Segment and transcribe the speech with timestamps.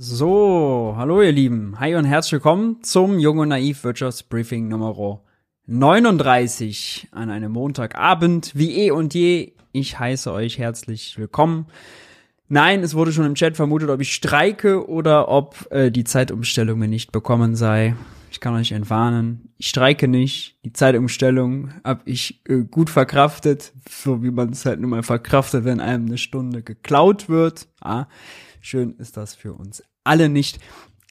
[0.00, 1.80] So, hallo ihr Lieben.
[1.80, 5.20] Hi und herzlich willkommen zum Jung und Naiv Wirtschaftsbriefing Nummer
[5.66, 8.52] 39 an einem Montagabend.
[8.54, 11.66] Wie eh und je, ich heiße euch herzlich willkommen.
[12.46, 16.78] Nein, es wurde schon im Chat vermutet, ob ich streike oder ob äh, die Zeitumstellung
[16.78, 17.96] mir nicht bekommen sei.
[18.30, 19.52] Ich kann euch entwarnen.
[19.56, 20.58] Ich streike nicht.
[20.64, 25.64] Die Zeitumstellung habe ich äh, gut verkraftet, so wie man es halt nun mal verkraftet,
[25.64, 27.66] wenn einem eine Stunde geklaut wird.
[27.80, 28.06] Ah,
[28.60, 30.58] schön ist das für uns alle nicht.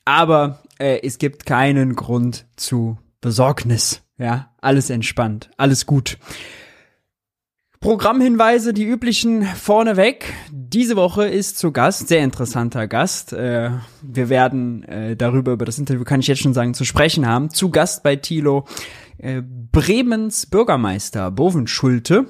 [0.05, 4.01] Aber äh, es gibt keinen Grund zu Besorgnis.
[4.17, 6.17] Ja, alles entspannt, alles gut.
[7.79, 10.33] Programmhinweise, die üblichen vorneweg.
[10.51, 13.33] Diese Woche ist zu Gast, sehr interessanter Gast.
[13.33, 13.69] Äh,
[14.01, 17.51] wir werden äh, darüber, über das Interview kann ich jetzt schon sagen, zu sprechen haben.
[17.51, 18.65] Zu Gast bei Thilo
[19.19, 22.25] äh, Bremens Bürgermeister Boven Schulte.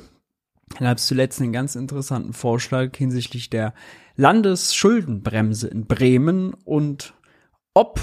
[0.74, 3.74] Da gab es zuletzt einen ganz interessanten Vorschlag hinsichtlich der
[4.16, 7.14] Landesschuldenbremse in Bremen und
[7.74, 8.00] ob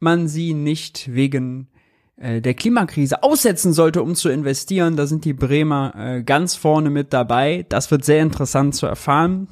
[0.00, 1.68] man sie nicht wegen
[2.16, 4.96] äh, der Klimakrise aussetzen sollte, um zu investieren.
[4.96, 7.66] Da sind die Bremer äh, ganz vorne mit dabei.
[7.68, 9.48] Das wird sehr interessant zu erfahren.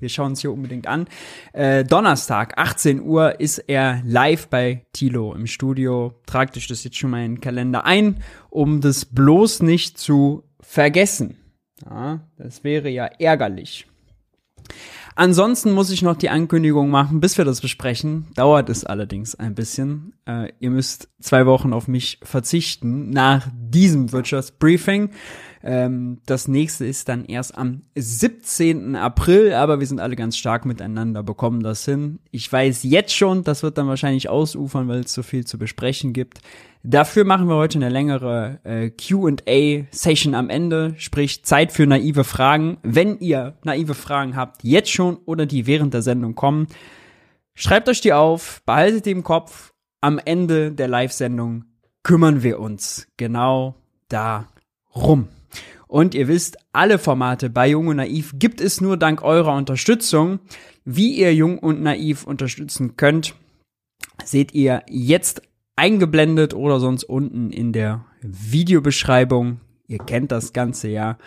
[0.00, 1.08] Wir schauen uns hier unbedingt an.
[1.52, 6.14] Äh, Donnerstag, 18 Uhr, ist er live bei Tilo im Studio.
[6.24, 10.44] Tragt euch das jetzt schon mal in den Kalender ein, um das bloß nicht zu
[10.60, 11.37] vergessen.
[11.84, 13.86] Ja, das wäre ja ärgerlich.
[15.14, 18.28] Ansonsten muss ich noch die Ankündigung machen, bis wir das besprechen.
[18.36, 20.12] Dauert es allerdings ein bisschen.
[20.26, 25.10] Äh, ihr müsst zwei Wochen auf mich verzichten nach diesem Wirtschaftsbriefing.
[25.62, 28.94] Ähm, das nächste ist dann erst am 17.
[28.94, 32.20] April, aber wir sind alle ganz stark miteinander, bekommen das hin.
[32.30, 36.12] Ich weiß jetzt schon, das wird dann wahrscheinlich ausufern, weil es so viel zu besprechen
[36.12, 36.40] gibt.
[36.84, 42.78] Dafür machen wir heute eine längere äh, QA-Session am Ende, sprich Zeit für naive Fragen.
[42.82, 46.68] Wenn ihr naive Fragen habt, jetzt schon oder die während der Sendung kommen,
[47.54, 49.72] schreibt euch die auf, behaltet die im Kopf.
[50.00, 51.64] Am Ende der Live-Sendung
[52.04, 53.74] kümmern wir uns genau
[54.08, 55.28] darum.
[55.88, 60.38] Und ihr wisst, alle Formate bei Jung und Naiv gibt es nur dank eurer Unterstützung.
[60.84, 63.34] Wie ihr Jung und Naiv unterstützen könnt,
[64.22, 65.42] seht ihr jetzt
[65.76, 69.60] eingeblendet oder sonst unten in der Videobeschreibung.
[69.86, 71.18] Ihr kennt das Ganze ja.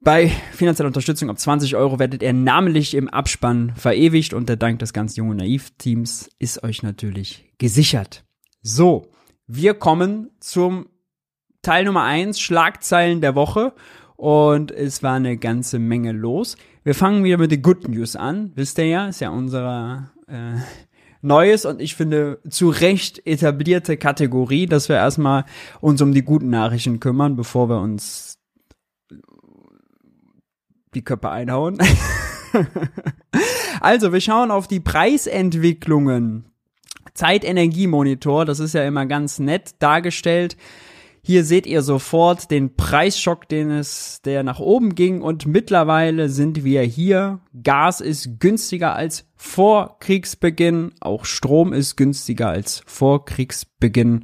[0.00, 4.78] Bei finanzieller Unterstützung ab 20 Euro werdet ihr namentlich im Abspann verewigt und der Dank
[4.78, 8.24] des ganz jungen Naiv-Teams ist euch natürlich gesichert.
[8.62, 9.10] So,
[9.46, 10.86] wir kommen zum
[11.66, 13.72] Teil Nummer 1, Schlagzeilen der Woche
[14.14, 16.56] und es war eine ganze Menge los.
[16.84, 20.60] Wir fangen wieder mit den Good News an, wisst ihr ja, ist ja unser äh,
[21.22, 25.44] Neues und ich finde zu Recht etablierte Kategorie, dass wir erstmal
[25.80, 28.38] uns um die guten Nachrichten kümmern, bevor wir uns
[30.94, 31.78] die Köpfe einhauen.
[33.80, 36.44] also, wir schauen auf die Preisentwicklungen.
[37.14, 40.56] Zeitenergiemonitor, das ist ja immer ganz nett dargestellt.
[41.26, 46.62] Hier seht ihr sofort den Preisschock, den es, der nach oben ging und mittlerweile sind
[46.62, 47.40] wir hier.
[47.64, 54.22] Gas ist günstiger als vor Kriegsbeginn, auch Strom ist günstiger als vor Kriegsbeginn,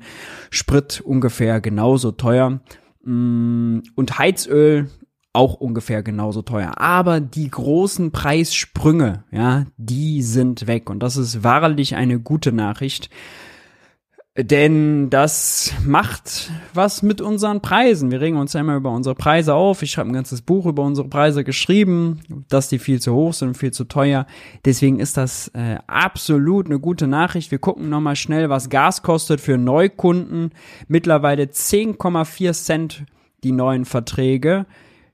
[0.51, 2.61] Sprit ungefähr genauso teuer
[3.03, 4.89] mm, und Heizöl
[5.33, 6.79] auch ungefähr genauso teuer.
[6.79, 13.11] Aber die großen Preissprünge, ja, die sind weg und das ist wahrlich eine gute Nachricht.
[14.35, 18.11] Denn das macht was mit unseren Preisen.
[18.11, 19.83] Wir regen uns ja immer über unsere Preise auf.
[19.83, 23.59] Ich habe ein ganzes Buch über unsere Preise geschrieben, dass die viel zu hoch sind
[23.59, 24.27] viel zu teuer.
[24.65, 27.51] Deswegen ist das äh, absolut eine gute Nachricht.
[27.51, 30.53] Wir gucken nochmal schnell, was Gas kostet für Neukunden.
[30.89, 33.05] Mittlerweile 10,4 Cent
[33.45, 34.65] die neuen Verträge.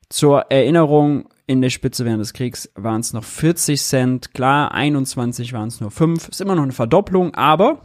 [0.08, 4.32] Zur Erinnerung, in der Spitze während des Kriegs waren es noch 40 Cent.
[4.32, 6.28] Klar, 21 waren es nur 5.
[6.28, 7.80] Ist immer noch eine Verdopplung, aber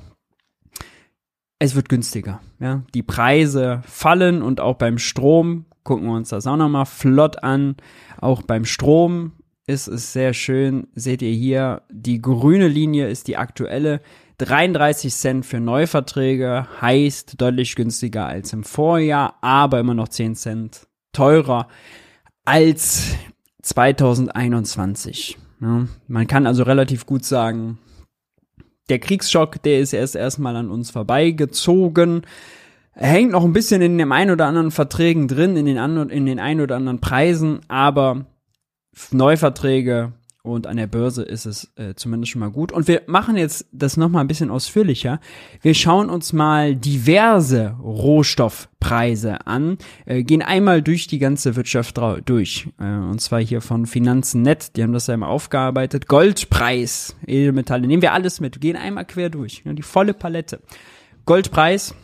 [1.64, 2.42] es wird günstiger.
[2.60, 2.84] Ja?
[2.94, 7.76] Die Preise fallen und auch beim Strom gucken wir uns das auch nochmal flott an.
[8.20, 9.32] Auch beim Strom
[9.66, 10.88] ist es sehr schön.
[10.94, 14.02] Seht ihr hier, die grüne Linie ist die aktuelle.
[14.40, 20.88] 33 Cent für Neuverträge heißt deutlich günstiger als im Vorjahr, aber immer noch 10 Cent
[21.14, 21.68] teurer
[22.44, 23.16] als
[23.62, 25.38] 2021.
[25.62, 27.78] Ja, man kann also relativ gut sagen,
[28.90, 32.24] der Kriegsschock, der ist erst erstmal an uns vorbeigezogen.
[32.94, 36.26] Hängt noch ein bisschen in dem ein oder anderen Verträgen drin, in den, an, in
[36.26, 38.26] den ein oder anderen Preisen, aber
[39.12, 40.14] Neuverträge
[40.44, 42.74] und an der Börse ist es äh, zumindest schon mal gut.
[42.74, 45.22] Und wir machen jetzt das nochmal ein bisschen ausführlicher.
[45.62, 52.68] Wir schauen uns mal diverse Rohstoffpreise an, äh, gehen einmal durch die ganze Wirtschaft durch.
[52.78, 56.08] Äh, und zwar hier von Finanzen.net, die haben das ja immer aufgearbeitet.
[56.08, 59.64] Goldpreis, Edelmetalle, nehmen wir alles mit, gehen einmal quer durch.
[59.64, 60.60] Ja, die volle Palette.
[61.26, 61.96] Goldpreis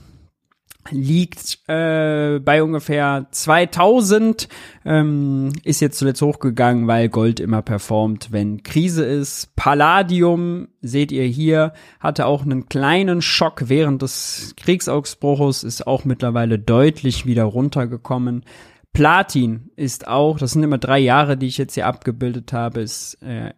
[0.89, 4.47] liegt äh, bei ungefähr 2000,
[4.85, 9.55] ähm, ist jetzt zuletzt hochgegangen, weil Gold immer performt, wenn Krise ist.
[9.55, 16.57] Palladium, seht ihr hier, hatte auch einen kleinen Schock während des Kriegsausbruchs, ist auch mittlerweile
[16.57, 18.45] deutlich wieder runtergekommen.
[18.93, 23.21] Platin ist auch, das sind immer drei Jahre, die ich jetzt hier abgebildet habe, ist
[23.21, 23.53] äh,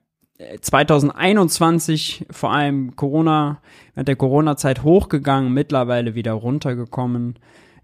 [0.62, 3.62] 2021 vor allem Corona,
[3.94, 7.36] während der Corona-Zeit hochgegangen, mittlerweile wieder runtergekommen.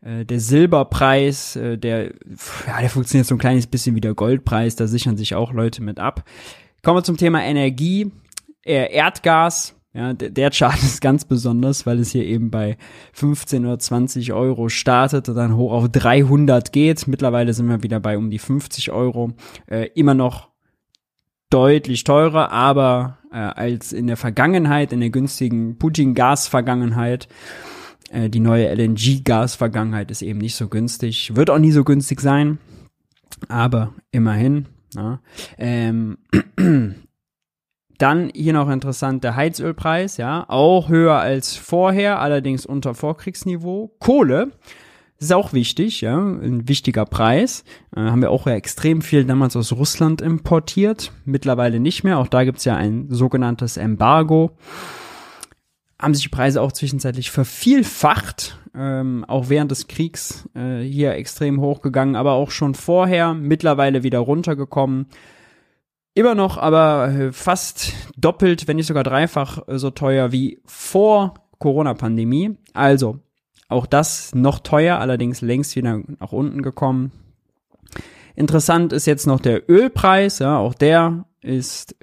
[0.02, 2.14] Äh, der Silberpreis, äh, der,
[2.68, 5.84] ja, der funktioniert so ein kleines bisschen wie der Goldpreis, da sichern sich auch Leute
[5.84, 6.24] mit ab.
[6.84, 8.12] Kommen wir zum Thema Energie,
[8.66, 9.74] äh, Erdgas.
[9.94, 12.78] Ja, der, Chart ist ganz besonders, weil es hier eben bei
[13.14, 17.08] 15 oder 20 Euro startet und dann hoch auf 300 geht.
[17.08, 19.32] Mittlerweile sind wir wieder bei um die 50 Euro.
[19.96, 20.50] Immer noch
[21.50, 27.28] deutlich teurer, aber äh, als in der Vergangenheit, in der günstigen Putin-Gas-Vergangenheit.
[28.10, 32.58] Äh, die neue LNG-Gas-Vergangenheit ist eben nicht so günstig, wird auch nie so günstig sein,
[33.48, 34.68] aber immerhin.
[34.96, 35.20] Ja.
[35.58, 36.18] Ähm,
[37.98, 43.96] dann hier noch interessant der Heizölpreis, ja, auch höher als vorher, allerdings unter Vorkriegsniveau.
[44.00, 44.52] Kohle
[45.20, 47.64] ist auch wichtig, ja, ein wichtiger Preis.
[47.96, 52.20] Äh, haben wir auch ja extrem viel damals aus Russland importiert, mittlerweile nicht mehr.
[52.20, 54.52] Auch da gibt's ja ein sogenanntes Embargo.
[56.00, 61.60] Haben sich die Preise auch zwischenzeitlich vervielfacht, ähm, auch während des Kriegs äh, hier extrem
[61.60, 65.08] hochgegangen, aber auch schon vorher, mittlerweile wieder runtergekommen.
[66.14, 72.58] Immer noch aber äh, fast doppelt, wenn nicht sogar dreifach so teuer wie vor Corona-Pandemie.
[72.74, 73.20] Also
[73.68, 77.12] auch das noch teuer, allerdings längst wieder nach unten gekommen.
[78.36, 81.96] Interessant ist jetzt noch der Ölpreis, ja, auch der ist,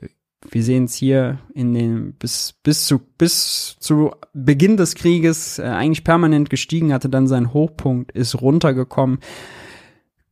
[0.50, 5.62] wir sehen es hier in den bis bis zu bis zu Beginn des Krieges äh,
[5.62, 9.18] eigentlich permanent gestiegen, hatte dann seinen Hochpunkt, ist runtergekommen.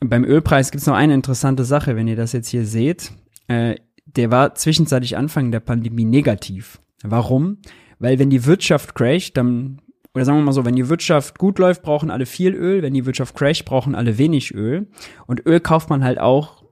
[0.00, 3.12] Beim Ölpreis gibt es noch eine interessante Sache, wenn ihr das jetzt hier seht.
[3.48, 3.76] Äh,
[4.06, 6.80] der war zwischenzeitlich Anfang der Pandemie negativ.
[7.02, 7.58] Warum?
[7.98, 9.80] Weil wenn die Wirtschaft crasht, dann
[10.14, 12.94] oder sagen wir mal so, wenn die Wirtschaft gut läuft, brauchen alle viel Öl, wenn
[12.94, 14.88] die Wirtschaft crasht, brauchen alle wenig Öl.
[15.26, 16.64] Und Öl kauft man halt auch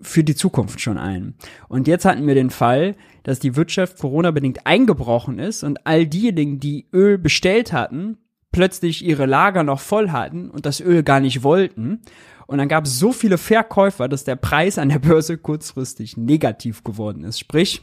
[0.00, 1.34] für die Zukunft schon ein.
[1.68, 6.60] Und jetzt hatten wir den Fall, dass die Wirtschaft Corona-bedingt eingebrochen ist und all diejenigen,
[6.60, 8.18] die Öl bestellt hatten,
[8.52, 12.00] plötzlich ihre Lager noch voll hatten und das Öl gar nicht wollten.
[12.46, 16.82] Und dann gab es so viele Verkäufer, dass der Preis an der Börse kurzfristig negativ
[16.82, 17.38] geworden ist.
[17.38, 17.82] Sprich,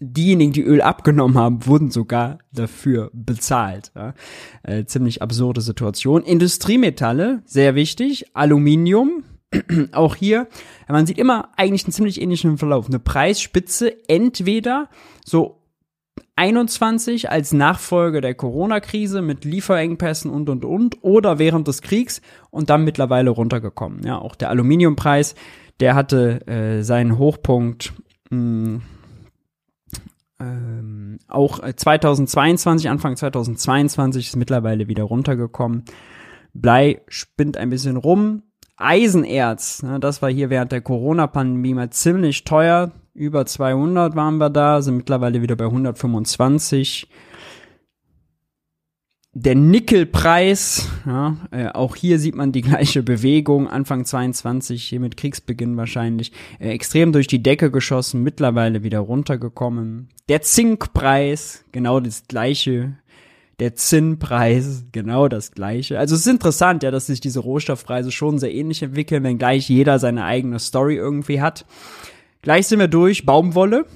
[0.00, 3.92] diejenigen, die Öl abgenommen haben, wurden sogar dafür bezahlt.
[3.94, 4.14] Ja?
[4.62, 6.22] Äh, ziemlich absurde Situation.
[6.22, 8.34] Industriemetalle, sehr wichtig.
[8.34, 9.24] Aluminium,
[9.92, 10.48] auch hier.
[10.88, 12.86] Man sieht immer eigentlich einen ziemlich ähnlichen Verlauf.
[12.88, 14.88] Eine Preisspitze entweder
[15.24, 15.58] so
[16.36, 22.20] 21 als Nachfolge der Corona-Krise mit Lieferengpässen und und und oder während des Kriegs
[22.50, 24.04] und dann mittlerweile runtergekommen.
[24.04, 25.34] Ja, auch der Aluminiumpreis,
[25.80, 27.92] der hatte äh, seinen Hochpunkt
[28.30, 28.82] mh, hm,
[30.40, 35.84] ähm, auch 2022, äh, Anfang 2022 ist mittlerweile wieder runtergekommen.
[36.54, 38.42] Blei spinnt ein bisschen rum.
[38.76, 42.92] Eisenerz, ne, das war hier während der Corona-Pandemie mal ziemlich teuer.
[43.12, 47.08] Über 200 waren wir da, sind mittlerweile wieder bei 125
[49.40, 55.16] der Nickelpreis, ja, äh, auch hier sieht man die gleiche Bewegung, Anfang 22, hier mit
[55.16, 60.08] Kriegsbeginn wahrscheinlich, äh, extrem durch die Decke geschossen, mittlerweile wieder runtergekommen.
[60.28, 62.96] Der Zinkpreis, genau das gleiche.
[63.60, 65.98] Der Zinnpreis, genau das gleiche.
[65.98, 69.68] Also es ist interessant, ja, dass sich diese Rohstoffpreise schon sehr ähnlich entwickeln, wenn gleich
[69.68, 71.64] jeder seine eigene Story irgendwie hat.
[72.42, 73.86] Gleich sind wir durch, Baumwolle.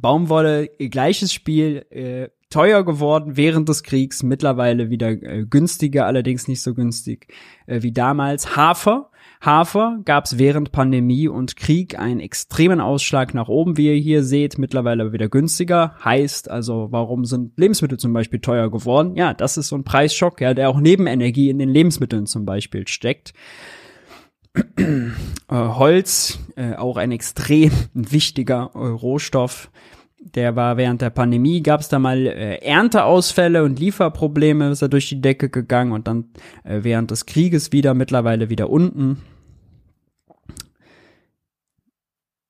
[0.00, 6.62] Baumwolle, gleiches Spiel, äh, teuer geworden während des Kriegs, mittlerweile wieder äh, günstiger, allerdings nicht
[6.62, 7.32] so günstig
[7.66, 8.56] äh, wie damals.
[8.56, 9.10] Hafer.
[9.40, 14.22] Hafer gab es während Pandemie und Krieg einen extremen Ausschlag nach oben, wie ihr hier
[14.22, 15.94] seht, mittlerweile wieder günstiger.
[16.04, 19.14] Heißt also, warum sind Lebensmittel zum Beispiel teuer geworden?
[19.14, 22.44] Ja, das ist so ein Preisschock, ja, der auch neben Energie in den Lebensmitteln zum
[22.44, 23.32] Beispiel steckt.
[24.76, 25.10] äh,
[25.48, 29.70] Holz, äh, auch ein extrem wichtiger äh, Rohstoff
[30.20, 34.88] der war während der Pandemie, gab es da mal äh, Ernteausfälle und Lieferprobleme, ist er
[34.88, 36.26] durch die Decke gegangen und dann
[36.64, 39.18] äh, während des Krieges wieder, mittlerweile wieder unten.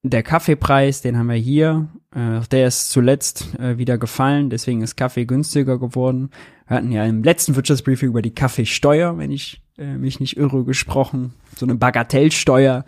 [0.02, 1.88] der Kaffeepreis, den haben wir hier.
[2.14, 6.30] Äh, der ist zuletzt äh, wieder gefallen, deswegen ist Kaffee günstiger geworden.
[6.66, 10.64] Wir hatten ja im letzten Wirtschaftsbriefing über die Kaffeesteuer, wenn ich äh, mich nicht irre,
[10.64, 11.34] gesprochen.
[11.56, 12.84] So eine Bagatellsteuer,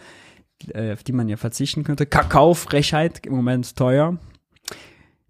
[0.73, 2.07] äh, auf die man ja verzichten könnte.
[2.07, 4.19] Kakaofrechheit, im Moment teuer.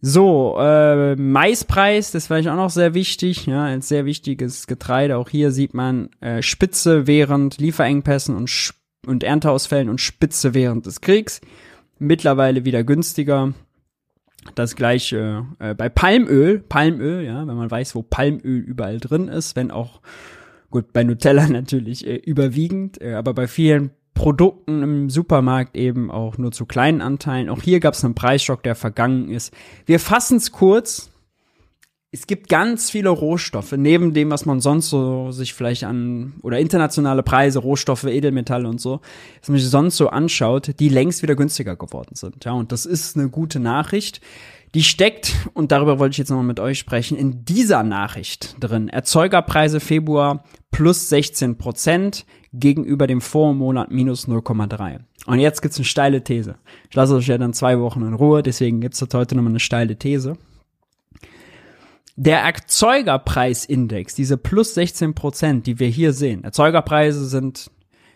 [0.04, 5.16] So, äh, Maispreis, das ist vielleicht auch noch sehr wichtig, ja, ein sehr wichtiges Getreide.
[5.16, 8.75] Auch hier sieht man äh, Spitze während Lieferengpässen und,
[9.06, 11.40] und Ernteausfällen und Spitze während des Kriegs.
[12.00, 13.54] Mittlerweile wieder günstiger.
[14.56, 16.59] Das gleiche äh, bei Palmöl.
[16.59, 20.00] Palmöl, ja, wenn man weiß, wo Palmöl überall drin ist, wenn auch,
[20.73, 26.38] gut, bei Nutella natürlich äh, überwiegend, äh, aber bei vielen Produkten im Supermarkt eben auch
[26.38, 27.49] nur zu kleinen Anteilen.
[27.49, 29.52] Auch hier gab es einen Preisschock, der vergangen ist.
[29.87, 31.11] Wir fassen es kurz.
[32.14, 36.59] Es gibt ganz viele Rohstoffe, neben dem, was man sonst so sich vielleicht an, oder
[36.59, 39.00] internationale Preise, Rohstoffe, Edelmetalle und so,
[39.40, 42.45] was man sich sonst so anschaut, die längst wieder günstiger geworden sind.
[42.45, 44.21] Ja, und das ist eine gute Nachricht.
[44.75, 48.88] Die steckt, und darüber wollte ich jetzt nochmal mit euch sprechen, in dieser Nachricht drin.
[48.88, 55.00] Erzeugerpreise Februar plus 16 Prozent, gegenüber dem Vormonat minus 0,3.
[55.26, 56.56] Und jetzt gibt's eine steile These.
[56.90, 59.97] Ich lasse euch ja dann zwei Wochen in Ruhe, deswegen gibt's heute nochmal eine steile
[59.97, 60.37] These.
[62.16, 67.71] Der Erzeugerpreisindex, diese plus 16 Prozent, die wir hier sehen, Erzeugerpreise sind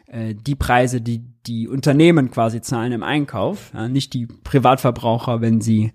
[0.07, 5.61] äh, die Preise, die die Unternehmen quasi zahlen im Einkauf, ja, nicht die Privatverbraucher, wenn
[5.61, 5.93] sie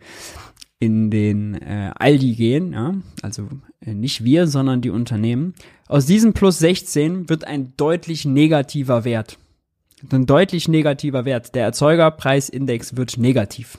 [0.80, 3.48] in den äh, Aldi gehen, ja, also
[3.86, 5.54] nicht wir, sondern die Unternehmen.
[5.88, 9.38] Aus diesem plus 16 wird ein deutlich negativer Wert.
[10.12, 11.54] Ein deutlich negativer Wert.
[11.56, 13.78] Der Erzeugerpreisindex wird negativ.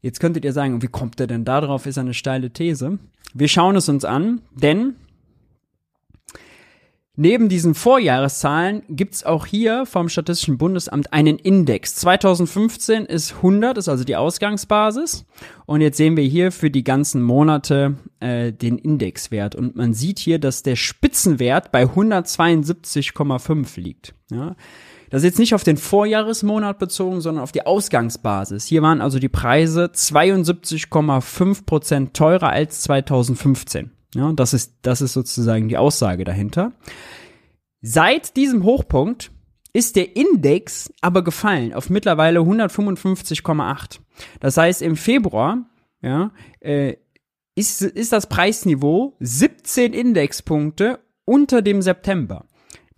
[0.00, 1.86] Jetzt könntet ihr sagen, wie kommt der denn da drauf?
[1.86, 2.98] Ist eine steile These.
[3.34, 4.94] Wir schauen es uns an, denn
[7.14, 11.94] Neben diesen Vorjahreszahlen gibt's auch hier vom Statistischen Bundesamt einen Index.
[11.96, 15.26] 2015 ist 100, ist also die Ausgangsbasis.
[15.66, 19.54] Und jetzt sehen wir hier für die ganzen Monate äh, den Indexwert.
[19.54, 24.14] Und man sieht hier, dass der Spitzenwert bei 172,5 liegt.
[24.30, 24.56] Ja.
[25.10, 28.64] Das ist jetzt nicht auf den Vorjahresmonat bezogen, sondern auf die Ausgangsbasis.
[28.64, 33.90] Hier waren also die Preise 72,5 Prozent teurer als 2015.
[34.14, 36.72] Ja, das ist, das ist sozusagen die Aussage dahinter.
[37.80, 39.30] Seit diesem Hochpunkt
[39.72, 44.00] ist der Index aber gefallen auf mittlerweile 155,8.
[44.40, 45.64] Das heißt, im Februar,
[46.02, 46.96] ja, äh,
[47.54, 52.46] ist, ist das Preisniveau 17 Indexpunkte unter dem September.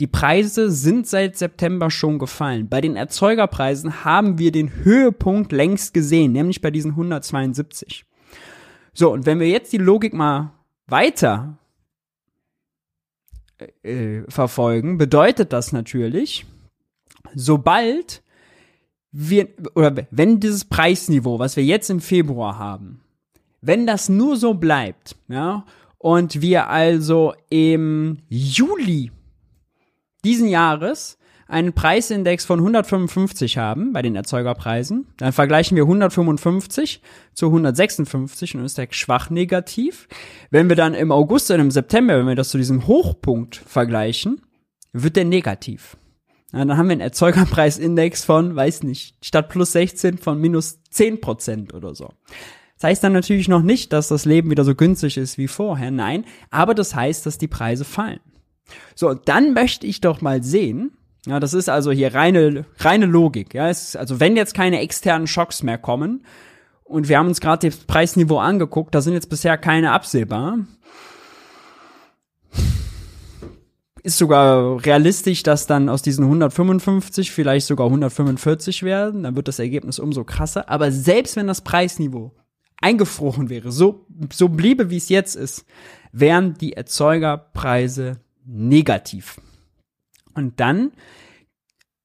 [0.01, 2.69] Die Preise sind seit September schon gefallen.
[2.69, 8.05] Bei den Erzeugerpreisen haben wir den Höhepunkt längst gesehen, nämlich bei diesen 172.
[8.93, 10.54] So, und wenn wir jetzt die Logik mal
[10.87, 11.59] weiter
[13.59, 16.47] äh, äh, verfolgen, bedeutet das natürlich,
[17.35, 18.23] sobald
[19.13, 23.01] wir, oder wenn dieses Preisniveau, was wir jetzt im Februar haben,
[23.61, 25.65] wenn das nur so bleibt, ja,
[25.99, 29.11] und wir also im Juli
[30.23, 37.03] diesen Jahres einen Preisindex von 155 haben bei den Erzeugerpreisen, dann vergleichen wir 155
[37.35, 40.09] zu 156 und ist der schwach negativ.
[40.51, 44.41] Wenn wir dann im August und im September, wenn wir das zu diesem Hochpunkt vergleichen,
[44.93, 45.97] wird der negativ.
[46.53, 51.21] Ja, dann haben wir einen Erzeugerpreisindex von, weiß nicht, statt plus 16 von minus 10
[51.21, 52.13] Prozent oder so.
[52.77, 55.91] Das heißt dann natürlich noch nicht, dass das Leben wieder so günstig ist wie vorher,
[55.91, 58.21] nein, aber das heißt, dass die Preise fallen.
[58.95, 60.93] So, dann möchte ich doch mal sehen,
[61.27, 63.55] ja, das ist also hier reine, reine Logik.
[63.55, 66.25] Ja, es, also wenn jetzt keine externen Schocks mehr kommen
[66.85, 70.59] und wir haben uns gerade das Preisniveau angeguckt, da sind jetzt bisher keine absehbar.
[74.03, 79.23] Ist sogar realistisch, dass dann aus diesen 155 vielleicht sogar 145 werden.
[79.23, 80.69] Dann wird das Ergebnis umso krasser.
[80.69, 82.33] Aber selbst wenn das Preisniveau
[82.83, 85.65] eingefroren wäre, so, so bliebe wie es jetzt ist,
[86.13, 89.41] wären die Erzeugerpreise negativ.
[90.35, 90.93] Und dann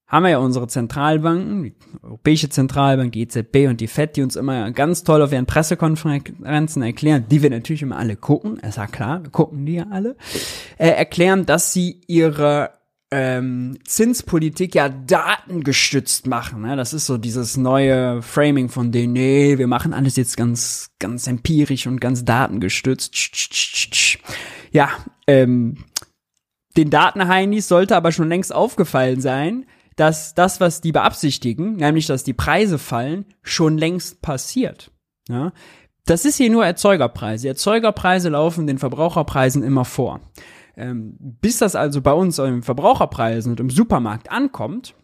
[0.10, 4.36] haben wir ja unsere Zentralbanken, die Europäische Zentralbank, die EZB und die FED, die uns
[4.36, 8.88] immer ganz toll auf ihren Pressekonferenzen erklären, die wir natürlich immer alle gucken, ist ja
[8.88, 10.16] klar, wir gucken die ja alle,
[10.78, 12.72] äh, erklären, dass sie ihre
[13.12, 16.62] ähm, Zinspolitik ja datengestützt machen.
[16.62, 16.76] Ne?
[16.76, 21.28] Das ist so dieses neue Framing von denen, nee, wir machen alles jetzt ganz, ganz
[21.28, 23.16] empirisch und ganz datengestützt.
[24.72, 24.90] Ja,
[25.26, 25.78] ähm,
[26.78, 32.24] den Datenheinis sollte aber schon längst aufgefallen sein, dass das, was die beabsichtigen, nämlich dass
[32.24, 34.92] die Preise fallen, schon längst passiert.
[35.28, 35.52] Ja?
[36.06, 37.50] Das ist hier nur Erzeugerpreise.
[37.50, 40.22] Erzeugerpreise laufen den Verbraucherpreisen immer vor.
[40.78, 44.96] Ähm, bis das also bei uns im Verbraucherpreisen und im Supermarkt ankommt,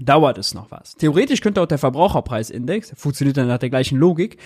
[0.00, 0.94] dauert es noch was.
[0.94, 4.38] Theoretisch könnte auch der Verbraucherpreisindex, funktioniert dann nach der gleichen Logik,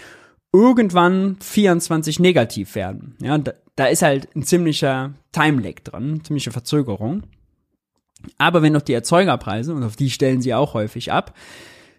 [0.52, 3.16] irgendwann 24 negativ werden.
[3.22, 7.22] Ja, da, da ist halt ein ziemlicher Time-Lag dran, ziemliche Verzögerung.
[8.38, 11.34] Aber wenn noch die Erzeugerpreise, und auf die stellen sie auch häufig ab,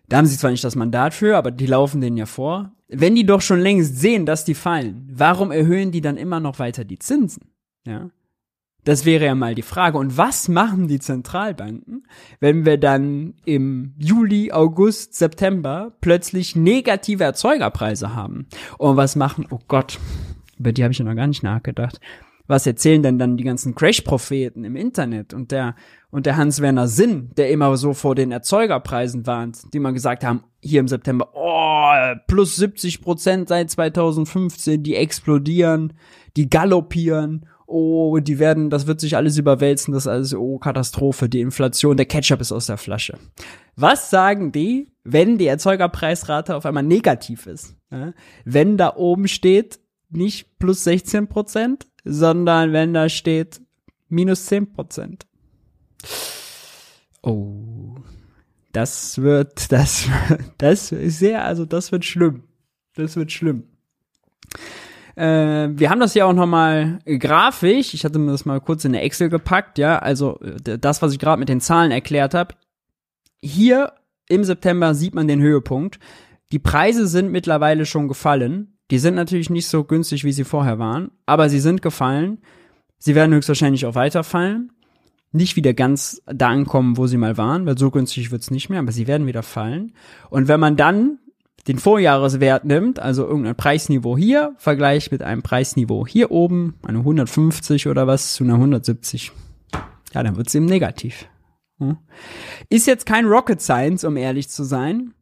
[0.08, 2.72] da haben sie zwar nicht das Mandat für, aber die laufen denen ja vor.
[2.88, 6.60] Wenn die doch schon längst sehen, dass die fallen, warum erhöhen die dann immer noch
[6.60, 7.50] weiter die Zinsen?
[7.86, 8.10] Ja.
[8.84, 9.98] Das wäre ja mal die Frage.
[9.98, 12.06] Und was machen die Zentralbanken,
[12.40, 18.48] wenn wir dann im Juli, August, September plötzlich negative Erzeugerpreise haben?
[18.78, 20.00] Und was machen, oh Gott,
[20.60, 22.00] über die habe ich ja noch gar nicht nachgedacht.
[22.46, 25.76] Was erzählen denn dann die ganzen Crash-Propheten im Internet und der,
[26.12, 30.44] und der Hans-Werner Sinn, der immer so vor den Erzeugerpreisen warnt, die mal gesagt haben,
[30.62, 35.94] hier im September, oh, plus 70 Prozent seit 2015, die explodieren,
[36.36, 41.30] die galoppieren oh, die werden, das wird sich alles überwälzen, das ist alles, oh, Katastrophe,
[41.30, 43.18] die Inflation, der Ketchup ist aus der Flasche.
[43.76, 47.76] Was sagen die, wenn die Erzeugerpreisrate auf einmal negativ ist?
[47.92, 48.14] Ja?
[48.46, 49.80] Wenn da oben steht,
[50.10, 53.62] nicht plus 16 Prozent, sondern wenn da steht
[54.10, 55.26] minus 10 Prozent.
[57.22, 57.96] Oh,
[58.74, 60.08] das wird, das,
[60.58, 62.44] das ist sehr, also das wird schlimm.
[62.96, 63.64] Das wird schlimm.
[65.16, 67.94] Äh, wir haben das ja auch nochmal grafisch.
[67.94, 70.00] Ich hatte mir das mal kurz in eine Excel gepackt, ja.
[70.00, 72.56] Also das, was ich gerade mit den Zahlen erklärt habe.
[73.42, 73.94] Hier
[74.30, 76.00] im September sieht man den Höhepunkt.
[76.52, 78.78] Die Preise sind mittlerweile schon gefallen.
[78.92, 82.40] Die sind natürlich nicht so günstig, wie sie vorher waren, aber sie sind gefallen.
[83.00, 84.72] Sie werden höchstwahrscheinlich auch weiterfallen.
[85.32, 88.80] Nicht wieder ganz da ankommen, wo sie mal waren, weil so günstig wird's nicht mehr,
[88.80, 89.94] aber sie werden wieder fallen.
[90.30, 91.18] Und wenn man dann
[91.68, 97.88] den Vorjahreswert nimmt, also irgendein Preisniveau hier, vergleicht mit einem Preisniveau hier oben, eine 150
[97.88, 99.32] oder was zu einer 170,
[100.14, 101.28] ja, dann wird es eben negativ.
[101.80, 101.98] Hm?
[102.70, 105.14] Ist jetzt kein Rocket Science, um ehrlich zu sein.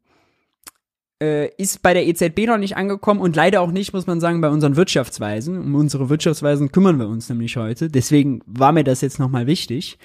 [1.22, 4.42] Äh, ist bei der EZB noch nicht angekommen und leider auch nicht, muss man sagen,
[4.42, 5.58] bei unseren Wirtschaftsweisen.
[5.58, 7.90] Um unsere Wirtschaftsweisen kümmern wir uns nämlich heute.
[7.90, 9.98] Deswegen war mir das jetzt nochmal wichtig.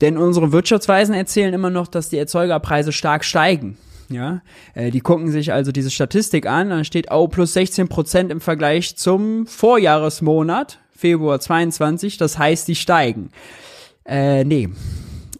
[0.00, 3.78] Denn unsere Wirtschaftsweisen erzählen immer noch, dass die Erzeugerpreise stark steigen.
[4.08, 4.42] Ja,
[4.74, 8.40] äh, die gucken sich also diese Statistik an, dann steht oh plus 16 Prozent im
[8.40, 13.30] Vergleich zum Vorjahresmonat Februar 22, das heißt, die steigen.
[14.04, 14.68] Äh, nee,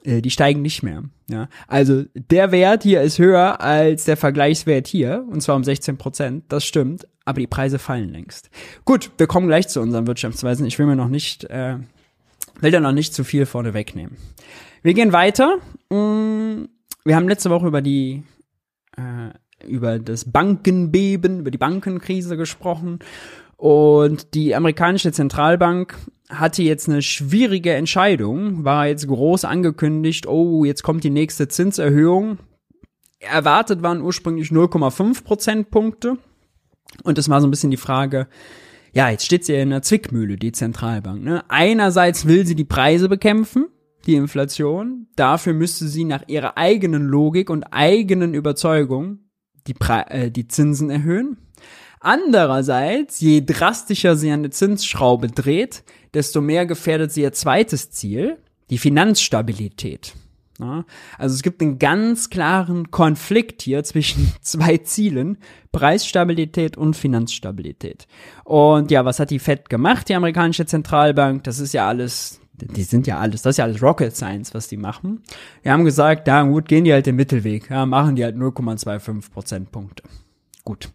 [0.05, 1.05] äh, die steigen nicht mehr.
[1.29, 5.97] Ja, also der Wert hier ist höher als der Vergleichswert hier, und zwar um 16
[5.97, 6.45] Prozent.
[6.49, 8.49] Das stimmt, aber die Preise fallen längst.
[8.85, 10.67] Gut, wir kommen gleich zu unseren Wirtschaftsweisen.
[10.67, 11.79] Ich will mir noch nicht, äh,
[12.61, 14.17] will da noch nicht zu viel vorne wegnehmen.
[14.83, 15.57] Wir gehen weiter.
[15.91, 16.67] Mm,
[17.05, 18.23] wir haben letzte Woche über die
[18.97, 22.99] äh, über das Bankenbeben, über die Bankenkrise gesprochen.
[23.57, 25.97] Und die amerikanische Zentralbank
[26.29, 32.39] hatte jetzt eine schwierige Entscheidung, war jetzt groß angekündigt, oh, jetzt kommt die nächste Zinserhöhung.
[33.21, 36.19] Erwartet waren ursprünglich 0,5 Prozentpunkte.
[37.03, 38.27] Und es war so ein bisschen die Frage,
[38.93, 41.23] ja, jetzt steht sie ja in der Zwickmühle, die Zentralbank.
[41.23, 41.45] Ne?
[41.49, 43.67] Einerseits will sie die Preise bekämpfen,
[44.07, 45.09] die Inflation.
[45.17, 49.19] Dafür müsste sie nach ihrer eigenen Logik und eigenen Überzeugung
[49.67, 51.39] die, Pre äh, die Zinsen erhöhen.
[52.01, 55.83] Andererseits, je drastischer sie eine Zinsschraube dreht,
[56.15, 58.39] desto mehr gefährdet sie ihr zweites Ziel,
[58.71, 60.15] die Finanzstabilität.
[60.59, 60.85] Ja,
[61.19, 65.39] also es gibt einen ganz klaren Konflikt hier zwischen zwei Zielen,
[65.73, 68.07] Preisstabilität und Finanzstabilität.
[68.45, 71.45] Und ja, was hat die Fed gemacht, die amerikanische Zentralbank?
[71.45, 74.69] Das ist ja alles die sind ja alles, das ist ja alles Rocket Science, was
[74.69, 75.23] die machen.
[75.63, 79.31] Wir haben gesagt, ja gut, gehen die halt den Mittelweg, ja, machen die halt 0,25
[79.31, 80.03] Prozentpunkte.
[80.65, 80.91] Gut.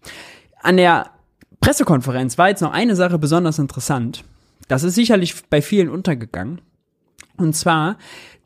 [0.62, 1.12] An der
[1.60, 4.24] Pressekonferenz war jetzt noch eine Sache besonders interessant.
[4.68, 6.62] Das ist sicherlich bei vielen untergegangen.
[7.38, 7.98] Und zwar,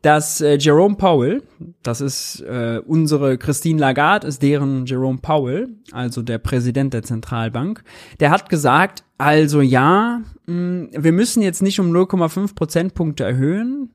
[0.06, 1.42] dass äh, Jerome Powell,
[1.82, 7.82] das ist äh, unsere Christine Lagarde, ist deren Jerome Powell, also der Präsident der Zentralbank,
[8.20, 13.90] der hat gesagt, also ja, mh, mm, wir müssen jetzt nicht um 0,5 Prozentpunkte erhöhen,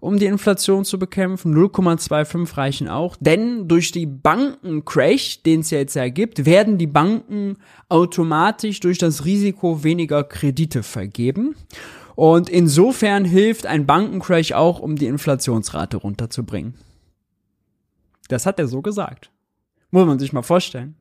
[0.00, 1.54] um die Inflation zu bekämpfen.
[1.54, 6.86] 0,25 reichen auch, denn durch die Bankencrash, den es ja jetzt ja gibt, werden die
[6.86, 7.58] Banken
[7.90, 11.54] automatisch durch das Risiko weniger Kredite vergeben.
[12.20, 16.74] Und insofern hilft ein Bankencrash auch, um die Inflationsrate runterzubringen.
[18.28, 19.30] Das hat er so gesagt.
[19.90, 20.96] Muss man sich mal vorstellen.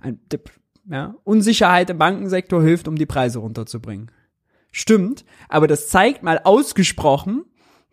[0.00, 0.52] Ein Tipp.
[0.88, 1.16] Ja?
[1.24, 4.12] Unsicherheit im Bankensektor hilft, um die Preise runterzubringen.
[4.70, 7.44] Stimmt, aber das zeigt mal ausgesprochen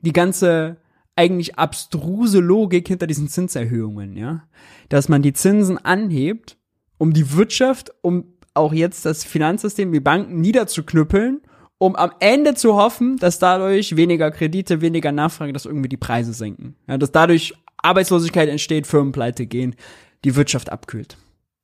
[0.02, 0.78] die ganze
[1.16, 4.44] eigentlich abstruse Logik hinter diesen Zinserhöhungen, ja.
[4.90, 6.58] Dass man die Zinsen anhebt,
[7.00, 11.42] um die Wirtschaft, um auch jetzt das Finanzsystem, die Banken niederzuknüppeln,
[11.80, 16.34] um am Ende zu hoffen, dass dadurch weniger Kredite, weniger Nachfrage, dass irgendwie die Preise
[16.34, 16.76] senken.
[16.88, 19.76] Ja, dass dadurch Arbeitslosigkeit entsteht, Firmen pleite gehen,
[20.24, 21.18] die Wirtschaft abkühlt.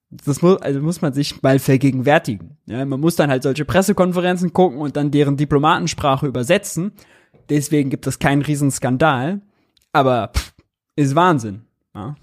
[0.10, 2.58] Das muss, also muss man sich mal vergegenwärtigen.
[2.66, 6.94] Ja, man muss dann halt solche Pressekonferenzen gucken und dann deren Diplomatensprache übersetzen.
[7.50, 9.42] Deswegen gibt es keinen Riesenskandal.
[9.92, 10.54] Aber pff,
[10.96, 11.64] ist Wahnsinn.
[11.94, 12.16] Ja.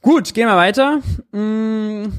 [0.00, 1.00] Gut, gehen wir weiter.
[1.32, 2.12] Mm,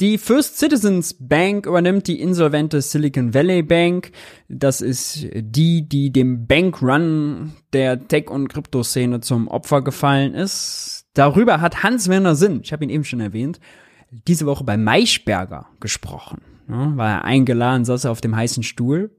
[0.00, 4.10] die First Citizens Bank übernimmt die insolvente Silicon Valley Bank.
[4.48, 11.06] Das ist die, die dem Bankrun der Tech- und Kryptoszene zum Opfer gefallen ist.
[11.14, 13.60] Darüber hat Hans-Werner Sinn, ich habe ihn eben schon erwähnt,
[14.10, 16.40] diese Woche bei Maischberger gesprochen.
[16.68, 19.12] Ja, war er eingeladen, saß er auf dem heißen Stuhl.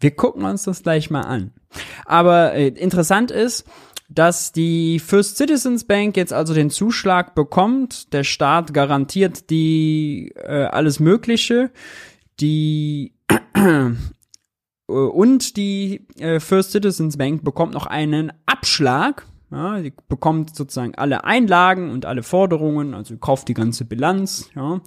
[0.00, 1.52] Wir gucken uns das gleich mal an.
[2.04, 3.64] Aber äh, interessant ist,
[4.08, 8.12] dass die First Citizens Bank jetzt also den Zuschlag bekommt.
[8.12, 11.70] Der Staat garantiert die äh, alles Mögliche.
[12.40, 13.14] Die
[13.54, 13.90] äh,
[14.86, 19.26] und die äh, First Citizens Bank bekommt noch einen Abschlag.
[19.50, 24.50] Ja, die bekommt sozusagen alle Einlagen und alle Forderungen, also kauft die ganze Bilanz.
[24.56, 24.80] Ja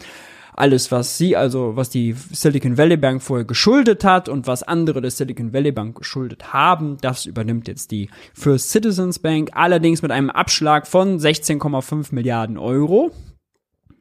[0.60, 5.02] alles, was sie, also was die Silicon Valley Bank vorher geschuldet hat und was andere
[5.02, 10.12] der Silicon Valley Bank geschuldet haben, das übernimmt jetzt die First Citizens Bank, allerdings mit
[10.12, 13.12] einem Abschlag von 16,5 Milliarden Euro.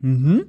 [0.01, 0.47] Mhm.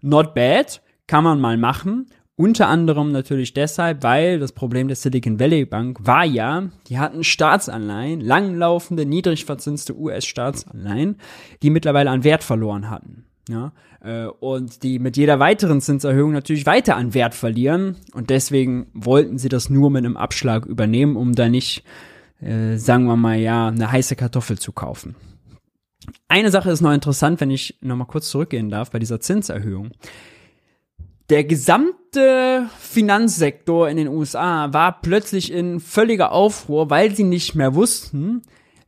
[0.00, 2.06] Not bad, kann man mal machen.
[2.36, 7.24] Unter anderem natürlich deshalb, weil das Problem der Silicon Valley Bank war ja, die hatten
[7.24, 11.18] Staatsanleihen, langlaufende, niedrig verzinste US-Staatsanleihen,
[11.62, 13.26] die mittlerweile an Wert verloren hatten.
[13.48, 13.72] Ja,
[14.40, 17.96] und die mit jeder weiteren Zinserhöhung natürlich weiter an Wert verlieren.
[18.12, 21.84] Und deswegen wollten sie das nur mit einem Abschlag übernehmen, um da nicht,
[22.40, 25.14] äh, sagen wir mal, ja, eine heiße Kartoffel zu kaufen.
[26.26, 29.92] Eine Sache ist noch interessant, wenn ich noch mal kurz zurückgehen darf bei dieser Zinserhöhung.
[31.30, 37.74] Der gesamte Finanzsektor in den USA war plötzlich in völliger Aufruhr, weil sie nicht mehr
[37.74, 38.42] wussten,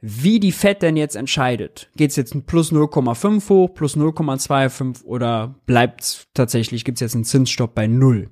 [0.07, 1.88] wie die Fed denn jetzt entscheidet.
[1.97, 7.25] Geht es jetzt plus 0,5 hoch, plus 0,25 oder bleibt tatsächlich, gibt es jetzt einen
[7.25, 8.29] Zinsstopp bei 0?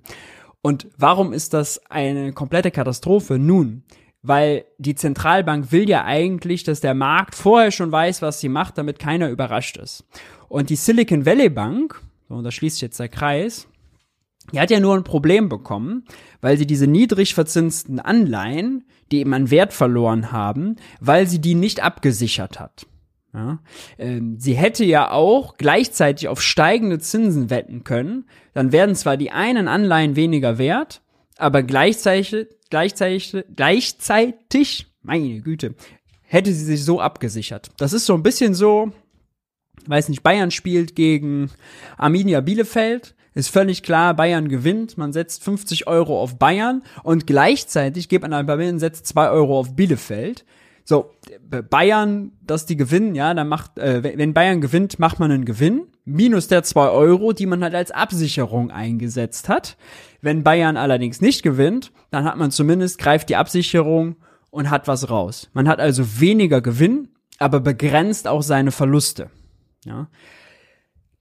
[0.60, 3.38] Und warum ist das eine komplette Katastrophe?
[3.38, 3.84] Nun,
[4.20, 8.76] weil die Zentralbank will ja eigentlich, dass der Markt vorher schon weiß, was sie macht,
[8.76, 10.04] damit keiner überrascht ist.
[10.48, 13.66] Und die Silicon Valley Bank, und da schließt jetzt der Kreis,
[14.50, 16.04] die hat ja nur ein Problem bekommen,
[16.40, 21.54] weil sie diese niedrig verzinsten Anleihen, die eben an Wert verloren haben, weil sie die
[21.54, 22.86] nicht abgesichert hat.
[23.34, 23.60] Ja,
[23.98, 28.26] ähm, sie hätte ja auch gleichzeitig auf steigende Zinsen wetten können.
[28.52, 31.00] Dann werden zwar die einen Anleihen weniger wert,
[31.38, 35.74] aber gleichzeitig, gleichzeitig, gleichzeitig, meine Güte,
[36.20, 37.70] hätte sie sich so abgesichert.
[37.78, 38.92] Das ist so ein bisschen so,
[39.86, 41.50] weiß nicht, Bayern spielt gegen
[41.96, 48.08] Arminia Bielefeld ist völlig klar, Bayern gewinnt, man setzt 50 Euro auf Bayern und gleichzeitig
[48.08, 50.44] geht man an Bayern setzt 2 Euro auf Bielefeld.
[50.84, 51.12] So,
[51.70, 55.86] Bayern, dass die gewinnen, ja, dann macht, äh, wenn Bayern gewinnt, macht man einen Gewinn,
[56.04, 59.76] minus der 2 Euro, die man halt als Absicherung eingesetzt hat.
[60.20, 64.16] Wenn Bayern allerdings nicht gewinnt, dann hat man zumindest, greift die Absicherung
[64.50, 65.48] und hat was raus.
[65.52, 69.30] Man hat also weniger Gewinn, aber begrenzt auch seine Verluste.
[69.84, 70.08] Ja.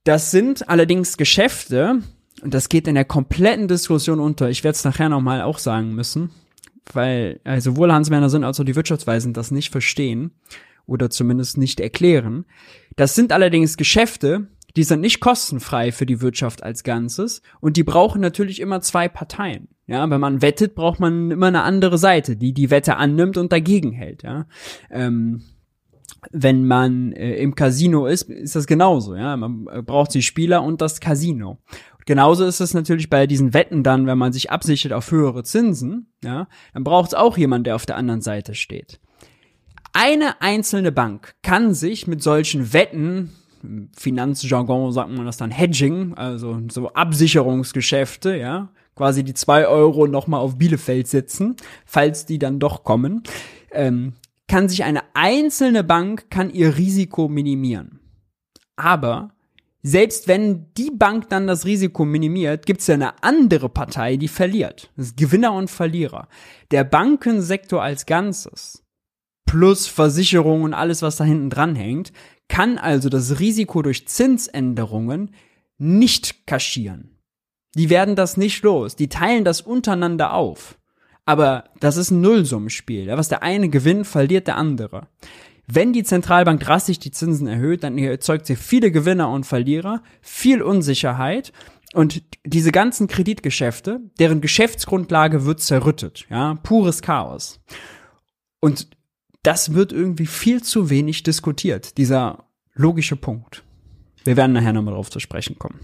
[0.03, 2.01] Das sind allerdings Geschäfte,
[2.41, 4.49] und das geht in der kompletten Diskussion unter.
[4.49, 6.31] Ich werde es nachher nochmal auch sagen müssen,
[6.91, 10.31] weil also sowohl Hans-Werner sind als auch die Wirtschaftsweisen das nicht verstehen
[10.87, 12.45] oder zumindest nicht erklären.
[12.95, 17.83] Das sind allerdings Geschäfte, die sind nicht kostenfrei für die Wirtschaft als Ganzes und die
[17.83, 19.67] brauchen natürlich immer zwei Parteien.
[19.85, 23.51] Ja, wenn man wettet, braucht man immer eine andere Seite, die die Wette annimmt und
[23.51, 24.23] dagegen hält.
[24.23, 24.47] Ja,
[24.89, 25.43] ähm,
[26.31, 29.15] wenn man äh, im Casino ist, ist das genauso.
[29.15, 31.57] Ja, man äh, braucht die Spieler und das Casino.
[32.05, 36.13] genauso ist es natürlich bei diesen Wetten dann, wenn man sich absichert auf höhere Zinsen.
[36.23, 38.99] Ja, dann braucht es auch jemand, der auf der anderen Seite steht.
[39.93, 43.31] Eine einzelne Bank kann sich mit solchen Wetten
[43.95, 50.41] Finanzjargon sagt man das dann Hedging, also so Absicherungsgeschäfte, ja, quasi die zwei Euro nochmal
[50.41, 51.55] auf Bielefeld sitzen,
[51.85, 53.23] falls die dann doch kommen.
[53.71, 54.13] Ähm,
[54.51, 58.01] kann sich eine einzelne Bank kann ihr Risiko minimieren.
[58.75, 59.33] Aber
[59.81, 64.27] selbst wenn die Bank dann das Risiko minimiert, gibt es ja eine andere Partei, die
[64.27, 64.91] verliert.
[64.97, 66.27] Das ist Gewinner und Verlierer.
[66.69, 68.83] Der Bankensektor als Ganzes
[69.45, 72.11] plus Versicherung und alles, was da hinten dran hängt,
[72.49, 75.33] kann also das Risiko durch Zinsänderungen
[75.77, 77.17] nicht kaschieren.
[77.75, 78.97] Die werden das nicht los.
[78.97, 80.77] Die teilen das untereinander auf.
[81.31, 83.07] Aber das ist ein Nullsummenspiel.
[83.07, 85.07] Was der eine gewinnt, verliert der andere.
[85.65, 90.61] Wenn die Zentralbank drastisch die Zinsen erhöht, dann erzeugt sie viele Gewinner und Verlierer, viel
[90.61, 91.53] Unsicherheit
[91.93, 97.61] und diese ganzen Kreditgeschäfte, deren Geschäftsgrundlage wird zerrüttet, ja, pures Chaos.
[98.59, 98.89] Und
[99.41, 103.63] das wird irgendwie viel zu wenig diskutiert, dieser logische Punkt.
[104.25, 105.79] Wir werden nachher nochmal drauf zu sprechen kommen.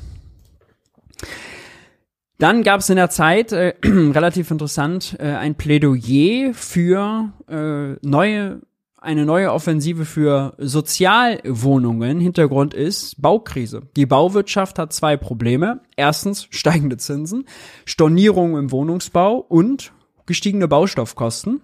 [2.37, 8.61] Dann gab es in der Zeit, äh, relativ interessant, äh, ein Plädoyer für äh, neue,
[8.99, 12.19] eine neue Offensive für Sozialwohnungen.
[12.19, 13.83] Hintergrund ist Baukrise.
[13.95, 15.81] Die Bauwirtschaft hat zwei Probleme.
[15.95, 17.45] Erstens steigende Zinsen,
[17.85, 19.91] Stornierung im Wohnungsbau und
[20.27, 21.61] gestiegene Baustoffkosten.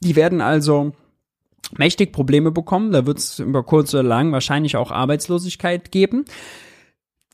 [0.00, 0.92] Die werden also
[1.78, 2.92] mächtig Probleme bekommen.
[2.92, 6.24] Da wird es über kurz oder lang wahrscheinlich auch Arbeitslosigkeit geben.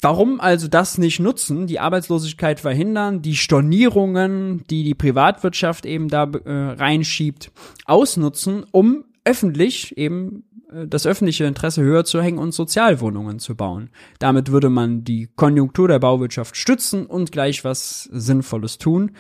[0.02, 6.24] Warum also das nicht nutzen, die Arbeitslosigkeit verhindern, die Stornierungen, die die Privatwirtschaft eben da
[6.24, 7.52] äh, reinschiebt,
[7.84, 10.44] ausnutzen, um öffentlich eben
[10.87, 13.90] das öffentliche Interesse höher zu hängen und Sozialwohnungen zu bauen.
[14.18, 19.12] Damit würde man die Konjunktur der Bauwirtschaft stützen und gleich was Sinnvolles tun.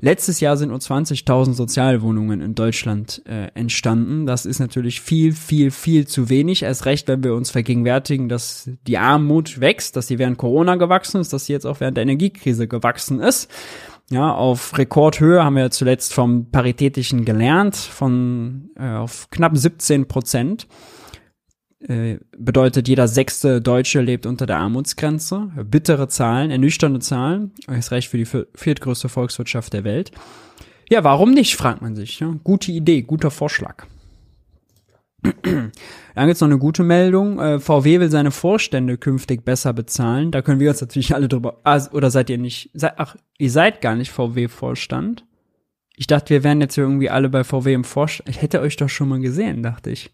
[0.00, 4.26] Letztes Jahr sind nur 20.000 Sozialwohnungen in Deutschland äh, entstanden.
[4.26, 6.62] Das ist natürlich viel, viel, viel zu wenig.
[6.62, 11.20] Erst recht, wenn wir uns vergegenwärtigen, dass die Armut wächst, dass sie während Corona gewachsen
[11.20, 13.50] ist, dass sie jetzt auch während der Energiekrise gewachsen ist.
[14.10, 20.66] Ja, auf Rekordhöhe haben wir zuletzt vom Paritätischen gelernt, von äh, auf knapp 17 Prozent.
[21.80, 25.50] Äh, bedeutet, jeder sechste Deutsche lebt unter der Armutsgrenze.
[25.64, 27.52] Bittere Zahlen, ernüchternde Zahlen.
[27.70, 30.10] Ist recht für die viertgrößte Volkswirtschaft der Welt.
[30.88, 32.18] Ja, warum nicht, fragt man sich.
[32.18, 32.34] Ja?
[32.42, 33.86] Gute Idee, guter Vorschlag.
[35.42, 37.40] Dann gibt's noch eine gute Meldung.
[37.40, 40.30] Äh, VW will seine Vorstände künftig besser bezahlen.
[40.30, 41.60] Da können wir uns natürlich alle drüber.
[41.64, 42.70] Ah, oder seid ihr nicht?
[42.96, 45.24] Ach, ihr seid gar nicht VW-Vorstand.
[45.96, 48.28] Ich dachte, wir wären jetzt irgendwie alle bei VW im Vorstand.
[48.28, 50.12] Ich hätte euch doch schon mal gesehen, dachte ich.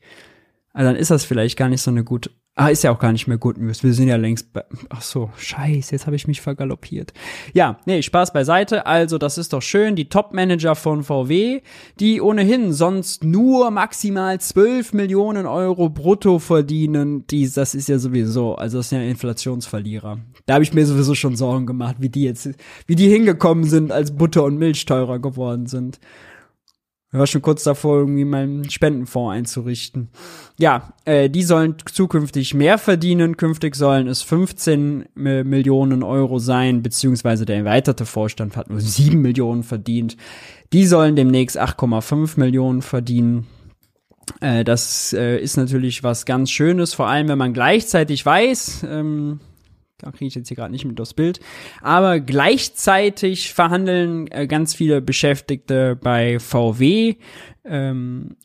[0.73, 2.31] Also dann ist das vielleicht gar nicht so eine gute.
[2.57, 3.83] Ah, ist ja auch gar nicht mehr Good News.
[3.83, 4.63] Wir sind ja längst bei.
[4.89, 7.13] Ach so, scheiße, jetzt habe ich mich vergaloppiert.
[7.53, 8.87] Ja, nee, Spaß beiseite.
[8.87, 9.97] Also, das ist doch schön.
[9.97, 11.63] Die Top-Manager von VW,
[11.99, 18.55] die ohnehin sonst nur maximal 12 Millionen Euro brutto verdienen, die, das ist ja sowieso,
[18.55, 20.21] also das sind ja Inflationsverlierer.
[20.47, 22.51] Da habe ich mir sowieso schon Sorgen gemacht, wie die jetzt,
[22.87, 25.99] wie die hingekommen sind, als Butter und Milch teurer geworden sind.
[27.15, 30.09] Ich war schon kurz davor, irgendwie meinen Spendenfonds einzurichten.
[30.59, 33.37] Ja, äh, die sollen zukünftig mehr verdienen.
[33.37, 39.63] Künftig sollen es 15 Millionen Euro sein, beziehungsweise der erweiterte Vorstand hat nur 7 Millionen
[39.63, 40.17] verdient.
[40.73, 43.47] Die sollen demnächst 8,5 Millionen verdienen.
[44.41, 49.39] Äh, das äh, ist natürlich was ganz Schönes, vor allem wenn man gleichzeitig weiß, ähm,
[50.05, 51.41] da kriege ich jetzt hier gerade nicht mit das Bild.
[51.81, 57.17] Aber gleichzeitig verhandeln äh, ganz viele Beschäftigte bei VW,
[57.65, 58.37] ähm,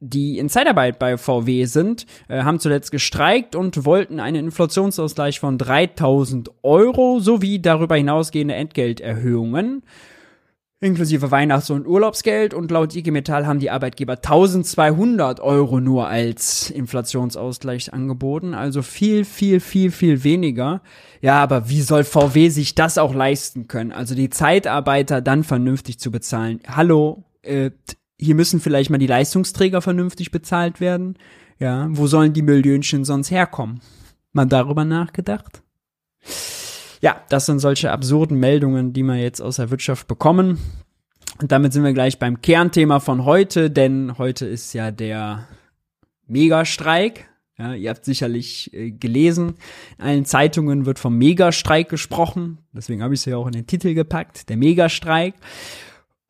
[0.00, 5.58] die in Zeitarbeit bei VW sind, äh, haben zuletzt gestreikt und wollten einen Inflationsausgleich von
[5.58, 9.82] 3000 Euro sowie darüber hinausgehende Entgelterhöhungen
[10.80, 16.70] inklusive Weihnachts- und Urlaubsgeld und laut IG Metall haben die Arbeitgeber 1200 Euro nur als
[16.70, 20.80] Inflationsausgleich angeboten, also viel, viel, viel, viel weniger.
[21.20, 23.90] Ja, aber wie soll VW sich das auch leisten können?
[23.90, 26.60] Also die Zeitarbeiter dann vernünftig zu bezahlen.
[26.68, 27.70] Hallo, äh,
[28.16, 31.18] hier müssen vielleicht mal die Leistungsträger vernünftig bezahlt werden.
[31.58, 33.80] Ja, wo sollen die Millionchen sonst herkommen?
[34.32, 35.62] Mal darüber nachgedacht?
[37.00, 40.58] Ja, das sind solche absurden Meldungen, die wir jetzt aus der Wirtschaft bekommen.
[41.40, 45.46] Und damit sind wir gleich beim Kernthema von heute, denn heute ist ja der
[46.26, 47.28] Megastreik.
[47.58, 49.54] Ja, ihr habt sicherlich äh, gelesen,
[49.98, 52.58] in allen Zeitungen wird vom Megastreik gesprochen.
[52.72, 55.34] Deswegen habe ich es ja auch in den Titel gepackt, der Megastreik.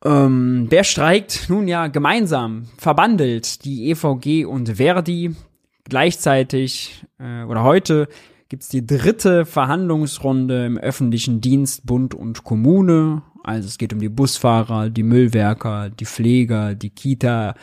[0.03, 1.49] Ähm, wer streikt?
[1.49, 5.35] Nun ja, gemeinsam verbandelt die EVG und Verdi
[5.83, 8.07] gleichzeitig äh, oder heute
[8.49, 13.21] gibt's die dritte Verhandlungsrunde im öffentlichen Dienst Bund und Kommune.
[13.43, 17.53] Also es geht um die Busfahrer, die Müllwerker, die Pfleger, die Kita,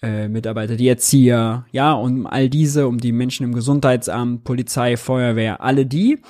[0.00, 5.60] äh, Mitarbeiter, die Erzieher, ja, um all diese, um die Menschen im Gesundheitsamt, Polizei, Feuerwehr,
[5.60, 6.20] alle die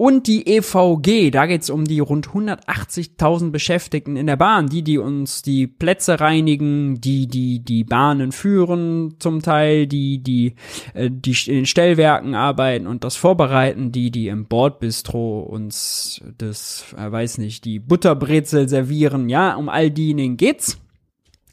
[0.00, 1.30] und die EVG.
[1.30, 6.18] Da geht's um die rund 180.000 Beschäftigten in der Bahn, die, die uns die Plätze
[6.20, 10.54] reinigen, die, die die Bahnen führen zum Teil, die, die,
[10.94, 16.94] äh, die in den Stellwerken arbeiten und das vorbereiten, die, die im Bordbistro uns das,
[16.96, 19.28] äh, weiß nicht, die Butterbrezel servieren.
[19.28, 20.80] Ja, um all diejenigen geht's.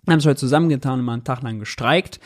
[0.07, 2.21] Haben es heute zusammengetan und mal einen Tag lang gestreikt.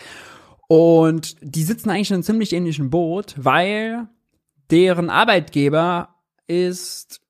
[0.68, 4.08] Und die sitzen eigentlich in einem ziemlich ähnlichen Boot, weil
[4.72, 6.16] deren Arbeitgeber
[6.48, 7.22] ist,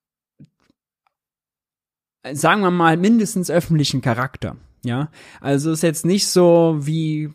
[2.32, 4.56] sagen wir mal, mindestens öffentlichen Charakter.
[4.84, 7.30] Ja, also ist jetzt nicht so wie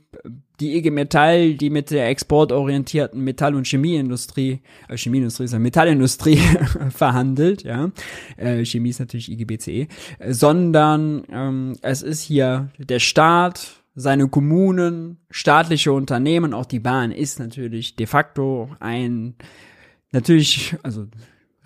[0.60, 6.38] die IG Metall, die mit der exportorientierten Metall- und Chemieindustrie, äh, Chemieindustrie ist ja Metallindustrie
[6.90, 7.92] verhandelt, ja.
[8.36, 9.88] Äh, Chemie ist natürlich IGBCE,
[10.28, 17.40] sondern ähm, es ist hier der Staat, seine Kommunen, staatliche Unternehmen, auch die Bahn ist
[17.40, 19.36] natürlich de facto ein,
[20.12, 21.08] natürlich, also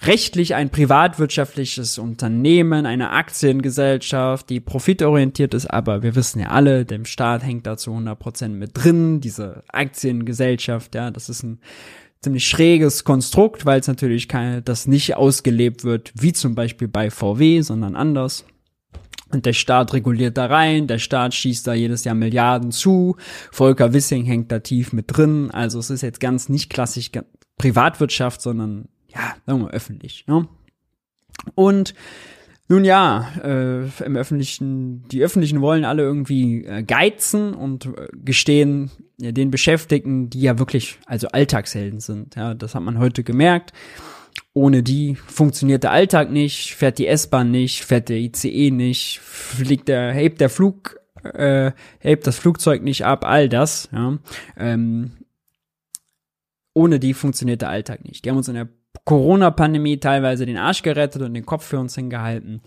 [0.04, 7.06] rechtlich ein privatwirtschaftliches Unternehmen, eine Aktiengesellschaft, die profitorientiert ist, aber wir wissen ja alle, dem
[7.06, 11.60] Staat hängt da zu 100 Prozent mit drin, diese Aktiengesellschaft, ja, das ist ein
[12.22, 17.10] ziemlich schräges Konstrukt, weil es natürlich keine, das nicht ausgelebt wird, wie zum Beispiel bei
[17.10, 18.46] VW, sondern anders.
[19.32, 23.16] Und der Staat reguliert da rein, der Staat schießt da jedes Jahr Milliarden zu,
[23.52, 27.12] Volker Wissing hängt da tief mit drin, also es ist jetzt ganz nicht klassisch
[27.62, 30.26] Privatwirtschaft, sondern ja, sagen wir mal öffentlich.
[30.28, 30.48] Ne?
[31.56, 31.94] Und
[32.68, 38.90] nun ja, äh, im öffentlichen, die öffentlichen wollen alle irgendwie äh, geizen und äh, gestehen
[39.20, 42.36] ja, den Beschäftigten, die ja wirklich also Alltagshelden sind.
[42.36, 43.74] Ja, das hat man heute gemerkt.
[44.54, 49.88] Ohne die funktioniert der Alltag nicht, fährt die S-Bahn nicht, fährt der ICE nicht, fliegt
[49.88, 53.90] der, hebt der Flug, äh, hebt das Flugzeug nicht ab, all das.
[53.92, 54.18] Ja.
[54.58, 55.12] Ähm,
[56.74, 58.24] ohne die funktioniert der Alltag nicht.
[58.24, 58.70] Die haben uns in der
[59.06, 62.62] Corona-Pandemie teilweise den Arsch gerettet und den Kopf für uns hingehalten.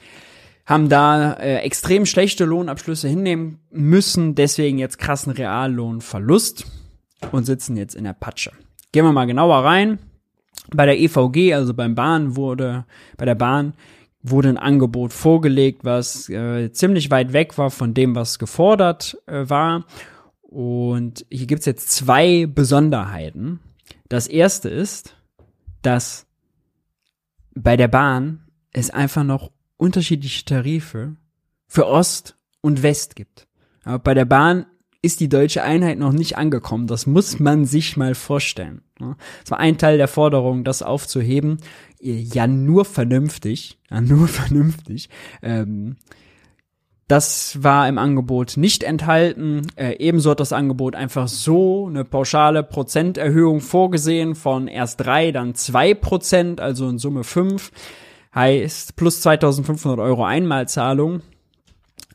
[0.66, 6.66] Haben da äh, extrem schlechte Lohnabschlüsse hinnehmen müssen, deswegen jetzt krassen Reallohnverlust
[7.32, 8.52] und sitzen jetzt in der Patsche.
[8.92, 9.98] Gehen wir mal genauer rein.
[10.74, 12.86] Bei der EVG, also beim Bahn wurde,
[13.16, 13.74] bei der Bahn
[14.22, 19.48] wurde ein Angebot vorgelegt, was äh, ziemlich weit weg war von dem, was gefordert äh,
[19.48, 19.84] war.
[20.40, 23.60] Und hier gibt's jetzt zwei Besonderheiten.
[24.14, 25.16] Das erste ist,
[25.82, 26.28] dass
[27.52, 31.16] bei der Bahn es einfach noch unterschiedliche Tarife
[31.66, 33.48] für Ost und West gibt.
[33.82, 34.66] Aber bei der Bahn
[35.02, 36.86] ist die deutsche Einheit noch nicht angekommen.
[36.86, 38.82] Das muss man sich mal vorstellen.
[39.00, 41.58] Das war ein Teil der Forderung, das aufzuheben.
[42.00, 43.80] Ja, nur vernünftig.
[43.90, 45.08] Ja, nur vernünftig.
[45.42, 45.96] Ähm,
[47.08, 49.66] das war im Angebot nicht enthalten.
[49.76, 55.54] Äh, ebenso hat das Angebot einfach so eine pauschale Prozenterhöhung vorgesehen von erst drei, dann
[55.54, 57.72] zwei Prozent, also in Summe fünf.
[58.34, 61.20] Heißt plus 2500 Euro Einmalzahlung.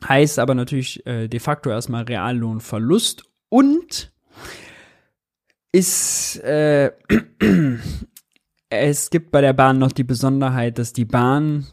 [0.06, 4.10] Heißt aber natürlich äh, de facto erstmal Reallohnverlust und
[5.72, 6.90] ist äh,
[8.70, 11.66] es gibt bei der Bahn noch die Besonderheit, dass die Bahn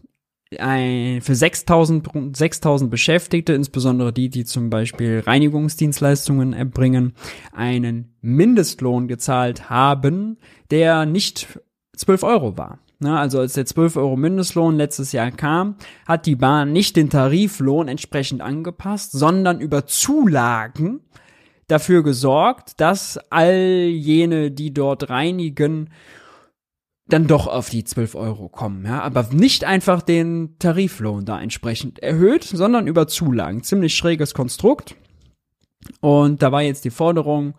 [0.58, 7.14] ein, für 6000, 6000 Beschäftigte, insbesondere die, die zum Beispiel Reinigungsdienstleistungen erbringen,
[7.52, 10.38] einen Mindestlohn gezahlt haben,
[10.72, 11.60] der nicht
[11.96, 12.80] 12 Euro war.
[13.00, 15.76] Na, also als der 12 Euro Mindestlohn letztes Jahr kam,
[16.08, 21.02] hat die Bahn nicht den Tariflohn entsprechend angepasst, sondern über Zulagen
[21.68, 25.90] dafür gesorgt, dass all jene, die dort reinigen,
[27.10, 32.00] dann doch auf die 12 Euro kommen, ja, aber nicht einfach den Tariflohn da entsprechend
[32.00, 33.63] erhöht, sondern über Zulagen.
[33.63, 34.96] Ziemlich schräges Konstrukt.
[36.02, 37.56] Und da war jetzt die Forderung,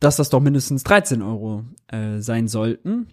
[0.00, 3.08] dass das doch mindestens 13 Euro äh, sein sollten.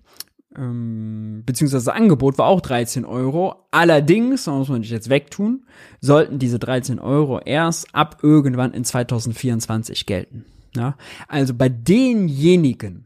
[0.58, 3.67] Ähm, beziehungsweise das Angebot war auch 13 Euro.
[3.71, 5.65] Allerdings, da muss man sich jetzt wegtun,
[6.02, 10.45] sollten diese 13 Euro erst ab irgendwann in 2024 gelten.
[10.76, 10.98] Ja?
[11.28, 13.06] Also bei denjenigen,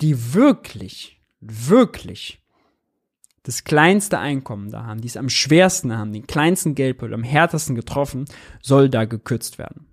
[0.00, 2.40] die wirklich wirklich
[3.42, 7.74] das kleinste Einkommen da haben, die es am schwersten haben, den kleinsten Geldbeutel am härtesten
[7.74, 8.26] getroffen,
[8.60, 9.86] soll da gekürzt werden.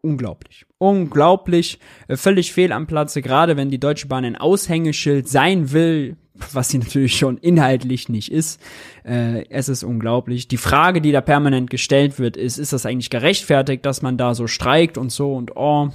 [0.00, 0.64] Unglaublich.
[0.78, 1.80] Unglaublich.
[2.06, 6.16] Äh, völlig fehl am Platze, gerade wenn die Deutsche Bahn ein Aushängeschild sein will,
[6.52, 8.60] was sie natürlich schon inhaltlich nicht ist.
[9.04, 10.46] Äh, es ist unglaublich.
[10.46, 14.34] Die Frage, die da permanent gestellt wird, ist, ist das eigentlich gerechtfertigt, dass man da
[14.34, 15.90] so streikt und so und oh,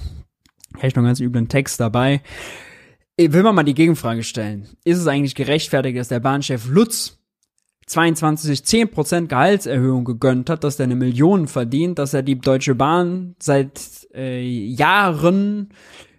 [0.74, 2.20] hätte ich noch einen ganz üblen Text dabei.
[3.16, 4.68] Ich will man mal die Gegenfrage stellen.
[4.84, 7.18] Ist es eigentlich gerechtfertigt, dass der Bahnchef Lutz
[7.86, 13.36] 22 10% Gehaltserhöhung gegönnt hat, dass er eine Million verdient, dass er die Deutsche Bahn
[13.38, 15.68] seit äh, Jahren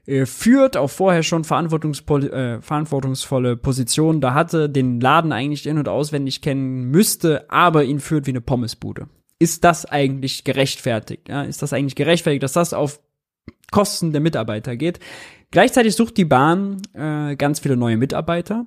[0.05, 5.79] äh, führt, auch vorher schon verantwortungsvolle, äh, verantwortungsvolle Positionen da hatte, den Laden eigentlich in-
[5.79, 9.09] und auswendig kennen müsste, aber ihn führt wie eine Pommesbude.
[9.37, 11.27] Ist das eigentlich gerechtfertigt?
[11.27, 11.43] Ja?
[11.43, 13.01] Ist das eigentlich gerechtfertigt, dass das auf
[13.71, 14.99] Kosten der Mitarbeiter geht?
[15.51, 18.65] Gleichzeitig sucht die Bahn äh, ganz viele neue Mitarbeiter.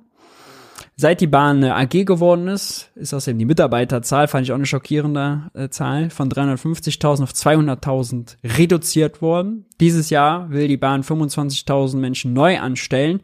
[0.95, 4.65] Seit die Bahn eine AG geworden ist, ist eben die Mitarbeiterzahl, fand ich auch eine
[4.65, 9.65] schockierende äh, Zahl, von 350.000 auf 200.000 reduziert worden.
[9.79, 13.21] Dieses Jahr will die Bahn 25.000 Menschen neu anstellen.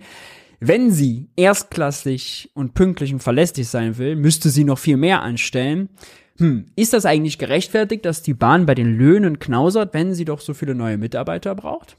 [0.61, 5.89] Wenn sie erstklassig und pünktlich und verlässlich sein will, müsste sie noch viel mehr anstellen.
[6.37, 10.39] Hm, ist das eigentlich gerechtfertigt, dass die Bahn bei den Löhnen knausert, wenn sie doch
[10.39, 11.97] so viele neue Mitarbeiter braucht?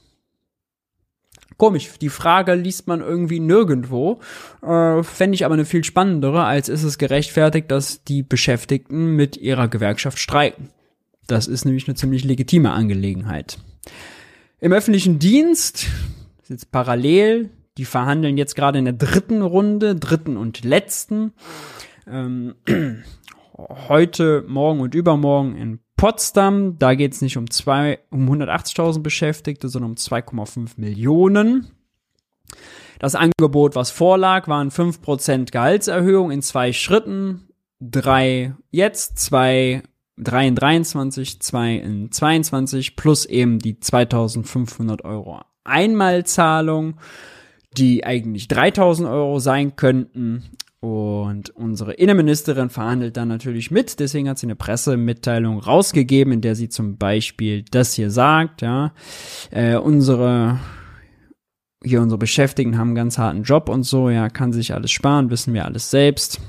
[1.57, 4.19] Komisch, die Frage liest man irgendwie nirgendwo.
[4.61, 9.37] Äh, Fände ich aber eine viel spannendere, als ist es gerechtfertigt, dass die Beschäftigten mit
[9.37, 10.69] ihrer Gewerkschaft streiken.
[11.25, 13.57] Das ist nämlich eine ziemlich legitime Angelegenheit.
[14.59, 15.87] Im öffentlichen Dienst
[16.41, 21.33] ist jetzt parallel, die verhandeln jetzt gerade in der dritten Runde, dritten und letzten.
[22.07, 22.55] Ähm,
[23.57, 26.77] heute, morgen und übermorgen in Potsdam.
[26.79, 31.71] Da geht es nicht um, zwei, um 180.000 Beschäftigte, sondern um 2,5 Millionen.
[32.99, 37.49] Das Angebot, was vorlag, waren 5% Gehaltserhöhung in zwei Schritten.
[37.79, 39.83] Drei jetzt, zwei,
[40.17, 46.99] drei in 23, zwei in 22, plus eben die 2500 Euro Einmalzahlung,
[47.77, 50.43] die eigentlich 3000 Euro sein könnten.
[50.79, 56.55] Und unsere Innenministerin verhandelt dann natürlich mit, deswegen hat sie eine Pressemitteilung rausgegeben, in der
[56.55, 58.93] sie zum Beispiel das hier sagt, ja,
[59.49, 60.59] äh, unsere
[61.83, 65.29] hier unsere Beschäftigten haben einen ganz harten Job und so, ja, kann sich alles sparen,
[65.29, 66.39] wissen wir alles selbst.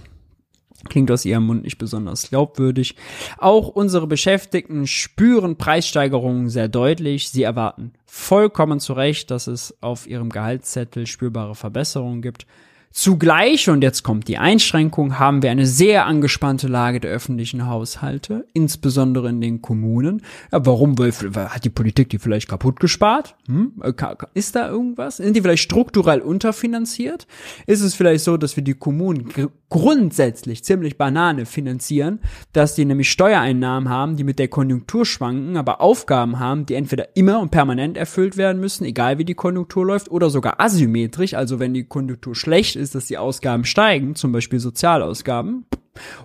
[0.89, 2.95] Klingt aus ihrem Mund nicht besonders glaubwürdig.
[3.37, 7.31] Auch unsere Beschäftigten spüren Preissteigerungen sehr deutlich.
[7.31, 12.47] Sie erwarten vollkommen zu Recht, dass es auf ihrem Gehaltszettel spürbare Verbesserungen gibt.
[12.91, 18.47] Zugleich, und jetzt kommt die Einschränkung, haben wir eine sehr angespannte Lage der öffentlichen Haushalte,
[18.55, 20.23] insbesondere in den Kommunen.
[20.51, 20.97] Ja, warum?
[20.99, 23.37] Hat die Politik die vielleicht kaputt gespart?
[23.47, 23.75] Hm?
[23.83, 23.93] Äh,
[24.35, 25.19] ist da irgendwas?
[25.19, 27.27] Sind die vielleicht strukturell unterfinanziert?
[27.67, 29.29] Ist es vielleicht so, dass wir die Kommunen
[29.69, 32.21] grundsätzlich ziemlich Banane finanzieren,
[32.53, 37.17] dass die nämlich Steuereinnahmen haben, die mit der Konjunktur schwanken, aber Aufgaben haben, die entweder
[37.17, 41.61] immer und permanent erfüllt werden müssen, egal wie die Konjunktur läuft, oder sogar asymmetrisch, also
[41.61, 45.67] wenn die Konjunktur schlecht ist, dass die Ausgaben steigen, zum Beispiel Sozialausgaben.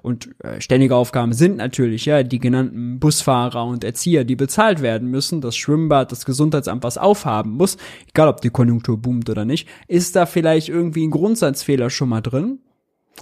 [0.01, 5.09] Und äh, ständige Aufgaben sind natürlich, ja, die genannten Busfahrer und Erzieher, die bezahlt werden
[5.09, 7.77] müssen, das Schwimmbad, das Gesundheitsamt was aufhaben muss,
[8.09, 12.21] egal ob die Konjunktur boomt oder nicht, ist da vielleicht irgendwie ein Grundsatzfehler schon mal
[12.21, 12.59] drin?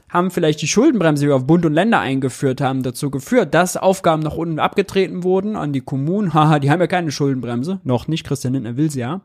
[0.09, 3.77] haben vielleicht die Schuldenbremse, die wir auf Bund und Länder eingeführt haben, dazu geführt, dass
[3.77, 6.33] Aufgaben nach unten abgetreten wurden an die Kommunen.
[6.33, 7.81] Haha, die haben ja keine Schuldenbremse.
[7.83, 9.21] Noch nicht, Christian Lindner will sie ja.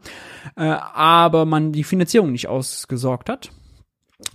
[0.57, 3.51] Äh, aber man die Finanzierung nicht ausgesorgt hat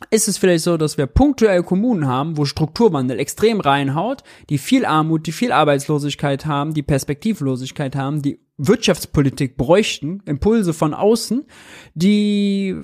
[0.10, 4.86] ist es vielleicht so, dass wir punktuell Kommunen haben, wo Strukturwandel extrem reinhaut, die viel
[4.86, 11.46] Armut, die viel Arbeitslosigkeit haben, die Perspektivlosigkeit haben, die Wirtschaftspolitik bräuchten, Impulse von außen,
[11.96, 12.76] die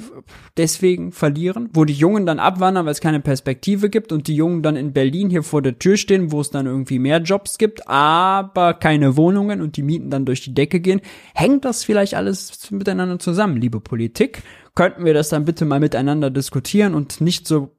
[0.57, 4.63] deswegen verlieren, wo die Jungen dann abwandern, weil es keine Perspektive gibt und die Jungen
[4.63, 7.87] dann in Berlin hier vor der Tür stehen, wo es dann irgendwie mehr Jobs gibt,
[7.87, 11.01] aber keine Wohnungen und die Mieten dann durch die Decke gehen.
[11.35, 14.41] Hängt das vielleicht alles miteinander zusammen, liebe Politik?
[14.73, 17.75] Könnten wir das dann bitte mal miteinander diskutieren und nicht so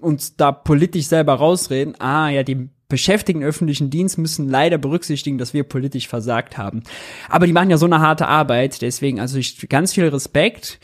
[0.00, 1.94] uns da politisch selber rausreden?
[1.98, 6.82] Ah, ja, die Beschäftigten öffentlichen Dienst müssen leider berücksichtigen, dass wir politisch versagt haben.
[7.30, 10.78] Aber die machen ja so eine harte Arbeit, deswegen also ich ganz viel Respekt.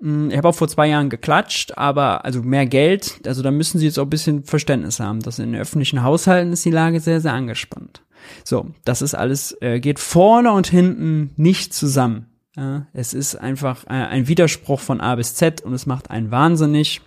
[0.00, 3.78] Hm, ich habe auch vor zwei Jahren geklatscht, aber also mehr Geld, also da müssen
[3.78, 5.20] sie jetzt auch ein bisschen Verständnis haben.
[5.20, 8.02] dass in den öffentlichen Haushalten ist die Lage sehr, sehr angespannt.
[8.44, 12.26] So, das ist alles, äh, geht vorne und hinten nicht zusammen.
[12.56, 16.30] Ja, es ist einfach äh, ein Widerspruch von A bis Z und es macht einen
[16.32, 17.00] wahnsinnig.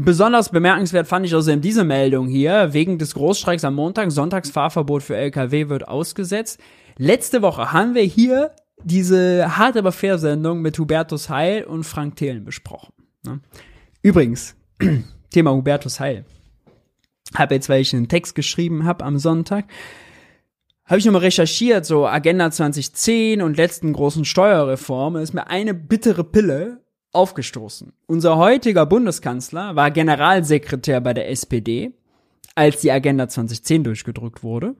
[0.00, 2.72] Besonders bemerkenswert fand ich außerdem diese Meldung hier.
[2.72, 6.60] Wegen des Großstreiks am Montag, Sonntagsfahrverbot für LKW wird ausgesetzt.
[6.98, 8.52] Letzte Woche haben wir hier
[8.84, 12.92] diese hart aber fair Sendung mit Hubertus Heil und Frank Thelen besprochen.
[13.24, 13.40] Ne?
[14.00, 14.54] Übrigens,
[15.30, 16.24] Thema Hubertus Heil.
[17.34, 19.64] Habe jetzt, weil ich einen Text geschrieben habe am Sonntag,
[20.84, 26.22] habe ich nochmal recherchiert, so Agenda 2010 und letzten großen Steuerreform, ist mir eine bittere
[26.22, 26.82] Pille
[27.12, 27.92] aufgestoßen.
[28.06, 31.92] Unser heutiger Bundeskanzler war Generalsekretär bei der SPD,
[32.54, 34.74] als die Agenda 2010 durchgedrückt wurde.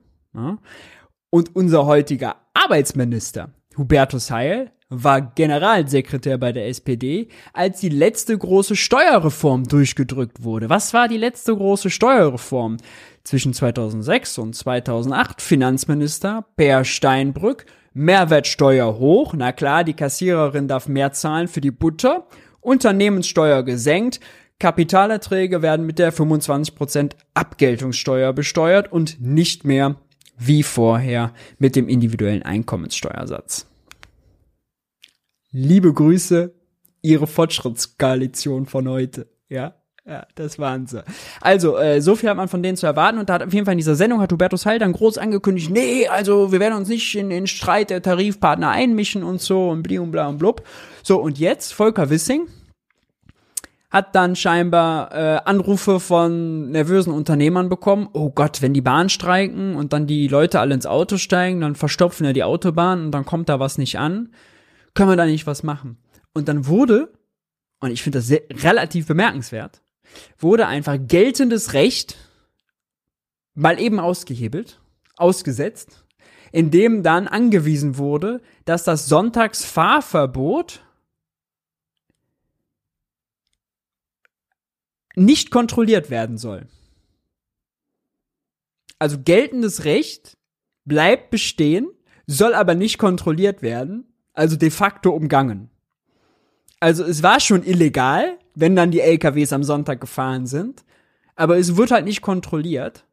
[1.29, 8.75] Und unser heutiger Arbeitsminister, Hubertus Heil, war Generalsekretär bei der SPD, als die letzte große
[8.75, 10.69] Steuerreform durchgedrückt wurde.
[10.69, 12.77] Was war die letzte große Steuerreform?
[13.23, 21.11] Zwischen 2006 und 2008 Finanzminister Per Steinbrück Mehrwertsteuer hoch, na klar, die Kassiererin darf mehr
[21.11, 22.27] zahlen für die Butter,
[22.61, 24.19] Unternehmenssteuer gesenkt,
[24.59, 29.95] Kapitalerträge werden mit der 25% Abgeltungssteuer besteuert und nicht mehr
[30.37, 33.67] wie vorher mit dem individuellen Einkommenssteuersatz.
[35.51, 36.53] Liebe Grüße,
[37.01, 39.78] Ihre Fortschrittskoalition von heute, ja?
[40.09, 41.03] Ja, das waren sie.
[41.39, 43.65] Also, äh, so viel hat man von denen zu erwarten und da hat auf jeden
[43.65, 46.89] Fall in dieser Sendung hat Hubertus Heil dann groß angekündigt, nee, also wir werden uns
[46.89, 50.63] nicht in den Streit der Tarifpartner einmischen und so und bli und bla und blub.
[51.03, 52.47] So, und jetzt, Volker Wissing
[53.91, 58.09] hat dann scheinbar äh, Anrufe von nervösen Unternehmern bekommen.
[58.13, 61.75] Oh Gott, wenn die Bahn streiken und dann die Leute alle ins Auto steigen, dann
[61.75, 64.29] verstopfen ja die Autobahn und dann kommt da was nicht an.
[64.95, 65.97] Können wir da nicht was machen?
[66.33, 67.11] Und dann wurde,
[67.79, 69.81] und ich finde das sehr, relativ bemerkenswert,
[70.37, 72.17] wurde einfach geltendes Recht
[73.53, 74.79] mal eben ausgehebelt,
[75.17, 76.05] ausgesetzt,
[76.51, 80.81] in dem dann angewiesen wurde, dass das Sonntagsfahrverbot
[85.15, 86.67] nicht kontrolliert werden soll.
[88.97, 90.37] Also geltendes Recht
[90.85, 91.89] bleibt bestehen,
[92.27, 95.69] soll aber nicht kontrolliert werden, also de facto umgangen.
[96.79, 100.83] Also es war schon illegal, wenn dann die LKWs am Sonntag gefahren sind,
[101.35, 103.05] aber es wird halt nicht kontrolliert,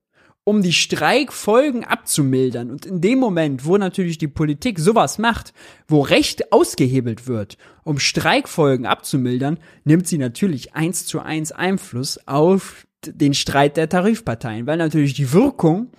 [0.43, 2.71] um die Streikfolgen abzumildern.
[2.71, 5.53] Und in dem Moment, wo natürlich die Politik sowas macht,
[5.89, 12.87] wo Recht ausgehebelt wird, um Streikfolgen abzumildern, nimmt sie natürlich eins zu eins Einfluss auf
[13.05, 15.91] den Streit der Tarifparteien, weil natürlich die Wirkung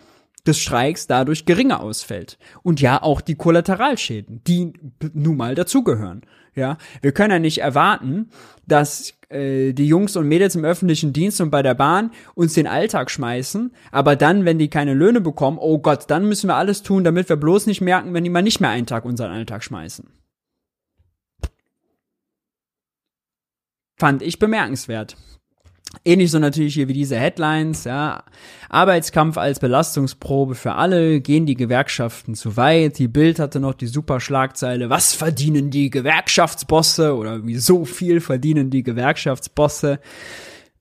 [0.45, 2.37] des Streiks dadurch geringer ausfällt.
[2.63, 4.73] Und ja, auch die Kollateralschäden, die
[5.13, 6.21] nun mal dazugehören.
[6.57, 8.31] Ja, wir können ja nicht erwarten,
[8.65, 12.65] dass äh, die Jungs und Mädels im öffentlichen Dienst und bei der Bahn uns den
[12.65, 16.81] Alltag schmeißen, aber dann, wenn die keine Löhne bekommen, oh Gott, dann müssen wir alles
[16.81, 19.63] tun, damit wir bloß nicht merken, wenn die mal nicht mehr einen Tag unseren Alltag
[19.63, 20.09] schmeißen.
[23.99, 25.15] Fand ich bemerkenswert.
[26.03, 28.23] Ähnlich so natürlich hier wie diese Headlines, ja.
[28.69, 32.99] Arbeitskampf als Belastungsprobe für alle, gehen die Gewerkschaften zu weit.
[32.99, 38.19] Die Bild hatte noch die super Schlagzeile, was verdienen die Gewerkschaftsbosse oder wie so viel
[38.21, 39.99] verdienen die Gewerkschaftsbosse.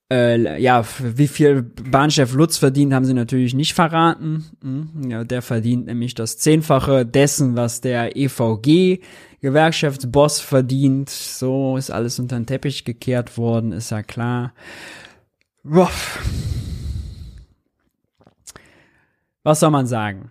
[0.08, 4.44] Äh, ja, wie viel Bahnchef Lutz verdient, haben sie natürlich nicht verraten.
[4.62, 9.00] Hm, ja, der verdient nämlich das Zehnfache dessen, was der EVG
[9.40, 11.10] Gewerkschaftsboss verdient.
[11.10, 14.54] So ist alles unter den Teppich gekehrt worden, ist ja klar.
[15.64, 15.90] Boah.
[19.42, 20.30] Was soll man sagen?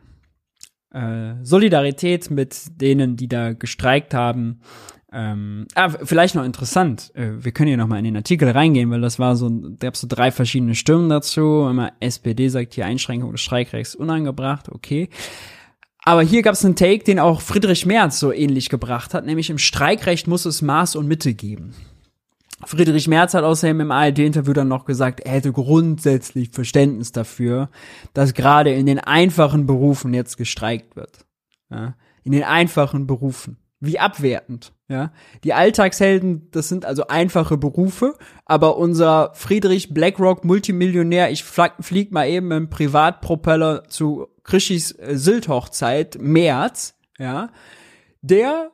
[0.91, 4.61] Äh, Solidarität mit denen, die da gestreikt haben.
[5.17, 7.09] Ähm, ah, vielleicht noch interessant.
[7.15, 9.95] Äh, wir können hier nochmal in den Artikel reingehen, weil das war so, da gab
[9.95, 11.63] so drei verschiedene Stimmen dazu.
[11.63, 15.07] Einmal SPD sagt hier Einschränkung des Streikrechts unangebracht, okay.
[15.99, 19.49] Aber hier gab es einen Take, den auch Friedrich Merz so ähnlich gebracht hat, nämlich
[19.49, 21.73] im Streikrecht muss es Maß und Mitte geben.
[22.65, 27.69] Friedrich Merz hat außerdem im ARD-Interview dann noch gesagt, er hätte grundsätzlich Verständnis dafür,
[28.13, 31.25] dass gerade in den einfachen Berufen jetzt gestreikt wird.
[31.69, 31.95] Ja,
[32.25, 33.57] in den einfachen Berufen.
[33.79, 35.11] Wie abwertend, ja.
[35.43, 38.15] Die Alltagshelden, das sind also einfache Berufe,
[38.45, 46.17] aber unser Friedrich Blackrock Multimillionär, ich flieg mal eben im Privatpropeller zu Krischis äh, Sylt-Hochzeit,
[46.19, 47.49] März, ja,
[48.21, 48.71] der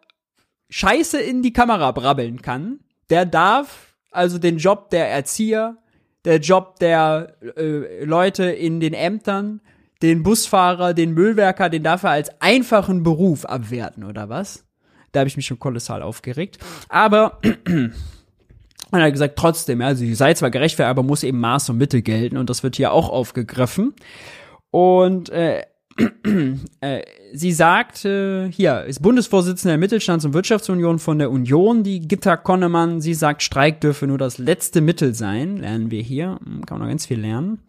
[0.70, 5.78] Scheiße in die Kamera brabbeln kann, der darf also den Job der Erzieher,
[6.26, 9.62] der Job der äh, Leute in den Ämtern,
[10.02, 14.66] den Busfahrer, den Müllwerker, den darf er als einfachen Beruf abwerten, oder was?
[15.12, 16.58] Da habe ich mich schon kolossal aufgeregt.
[16.90, 17.40] Aber
[18.92, 22.02] man hat gesagt, trotzdem, ja, sie sei zwar gerechtfertigt, aber muss eben Maß und Mitte
[22.02, 23.94] gelten und das wird hier auch aufgegriffen.
[24.70, 25.64] Und äh,
[26.82, 27.02] äh,
[27.34, 32.38] sie sagt, äh, hier ist Bundesvorsitzende der Mittelstands- und Wirtschaftsunion von der Union, die Gitta
[32.38, 33.02] Konnemann.
[33.02, 35.58] Sie sagt, Streik dürfe nur das letzte Mittel sein.
[35.58, 36.40] Lernen wir hier.
[36.44, 37.60] Hm, kann man noch ganz viel lernen.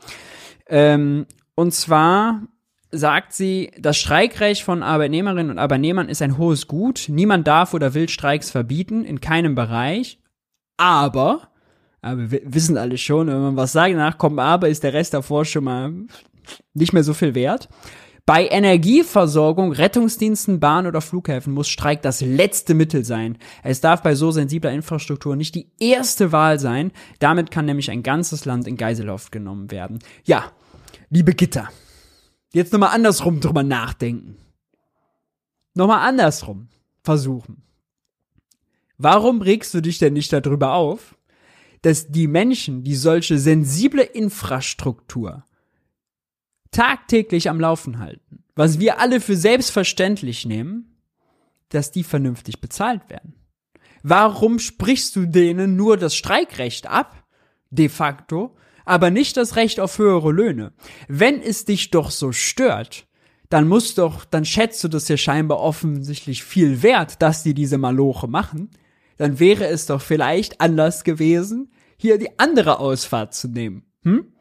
[0.68, 2.42] Ähm, und zwar
[2.92, 7.06] sagt sie, das Streikrecht von Arbeitnehmerinnen und Arbeitnehmern ist ein hohes Gut.
[7.08, 10.18] Niemand darf oder will Streiks verbieten, in keinem Bereich.
[10.76, 11.48] Aber,
[12.02, 15.14] aber wir wissen alle schon, wenn man was sagt, danach kommt aber, ist der Rest
[15.14, 15.92] davor schon mal
[16.74, 17.68] nicht mehr so viel wert.
[18.24, 23.36] Bei Energieversorgung, Rettungsdiensten, Bahn oder Flughäfen muss Streik das letzte Mittel sein.
[23.64, 26.92] Es darf bei so sensibler Infrastruktur nicht die erste Wahl sein.
[27.18, 29.98] Damit kann nämlich ein ganzes Land in Geiselhaft genommen werden.
[30.24, 30.52] Ja,
[31.10, 31.68] liebe Gitter,
[32.52, 34.36] jetzt nochmal andersrum drüber nachdenken.
[35.74, 36.68] Nochmal andersrum
[37.02, 37.62] versuchen.
[38.98, 41.16] Warum regst du dich denn nicht darüber auf,
[41.80, 45.44] dass die Menschen, die solche sensible Infrastruktur
[46.70, 50.96] tagtäglich am Laufen halten, was wir alle für selbstverständlich nehmen,
[51.68, 53.34] dass die vernünftig bezahlt werden.
[54.02, 57.24] Warum sprichst du denen nur das Streikrecht ab,
[57.70, 60.72] de facto, aber nicht das Recht auf höhere Löhne?
[61.08, 63.06] Wenn es dich doch so stört,
[63.48, 67.76] dann musst doch, dann schätzt du das ja scheinbar offensichtlich viel wert, dass die diese
[67.78, 68.70] Maloche machen.
[69.18, 73.84] Dann wäre es doch vielleicht anders gewesen, hier die andere Ausfahrt zu nehmen.
[74.04, 74.32] Hm?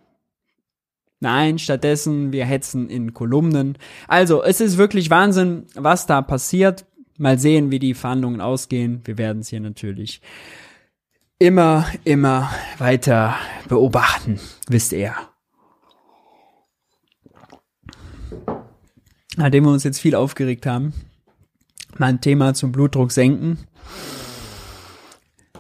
[1.20, 3.78] Nein, stattdessen, wir hetzen in Kolumnen.
[4.08, 6.86] Also, es ist wirklich Wahnsinn, was da passiert.
[7.18, 9.02] Mal sehen, wie die Verhandlungen ausgehen.
[9.04, 10.22] Wir werden es hier natürlich
[11.42, 13.36] immer, immer weiter
[13.68, 15.16] beobachten, wisst ihr.
[19.38, 20.94] Nachdem wir uns jetzt viel aufgeregt haben,
[21.98, 23.58] mal ein Thema zum Blutdruck senken.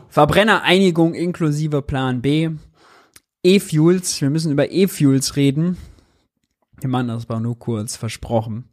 [0.08, 2.52] Verbrennereinigung inklusive Plan B.
[3.42, 5.78] E-Fuels, wir müssen über E-Fuels reden.
[6.80, 8.66] Wir machen das war nur kurz versprochen.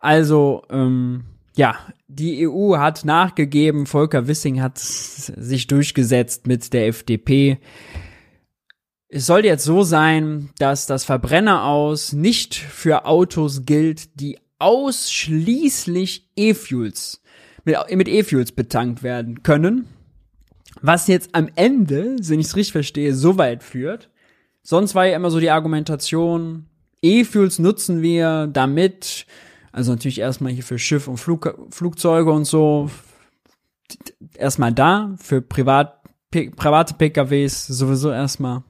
[0.00, 1.76] Also, ähm, ja,
[2.08, 7.58] die EU hat nachgegeben, Volker Wissing hat sich durchgesetzt mit der FDP.
[9.08, 16.30] Es soll jetzt so sein, dass das Verbrenner aus nicht für Autos gilt, die ausschließlich
[16.36, 17.22] E-Fuels
[17.64, 19.88] mit, mit E-Fuels betankt werden können.
[20.80, 24.10] Was jetzt am Ende, wenn ich es richtig verstehe, so weit führt.
[24.62, 26.66] Sonst war ja immer so die Argumentation,
[27.02, 29.26] E-Fuels nutzen wir damit,
[29.76, 32.90] also natürlich erstmal hier für Schiff und Flug, Flugzeuge und so,
[34.34, 36.00] erstmal da, für Privat,
[36.30, 38.62] private PKWs sowieso erstmal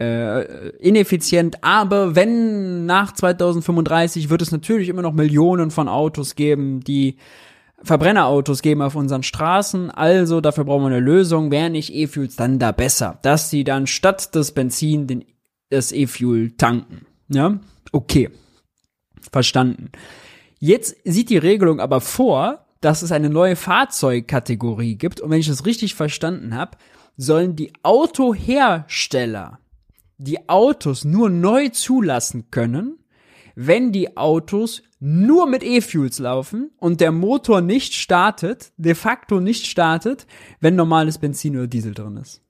[0.00, 6.82] äh, ineffizient, aber wenn nach 2035 wird es natürlich immer noch Millionen von Autos geben,
[6.82, 7.16] die
[7.82, 11.50] Verbrennerautos geben auf unseren Straßen, also dafür brauchen wir eine Lösung.
[11.50, 15.24] Wäre nicht E-Fuels dann da besser, dass sie dann statt des Benzin den,
[15.68, 17.06] das E-Fuel tanken.
[17.26, 17.58] Ja,
[17.90, 18.30] okay,
[19.30, 19.90] verstanden.
[20.58, 25.48] Jetzt sieht die Regelung aber vor, dass es eine neue Fahrzeugkategorie gibt und wenn ich
[25.48, 26.76] das richtig verstanden habe,
[27.16, 29.58] sollen die Autohersteller
[30.18, 32.98] die Autos nur neu zulassen können,
[33.54, 39.66] wenn die Autos nur mit E-Fuels laufen und der Motor nicht startet, de facto nicht
[39.66, 40.26] startet,
[40.60, 42.40] wenn normales Benzin oder Diesel drin ist.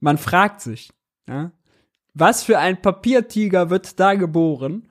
[0.00, 0.90] Man fragt sich,
[1.28, 1.52] ja,
[2.14, 4.88] was für ein Papiertiger wird da geboren?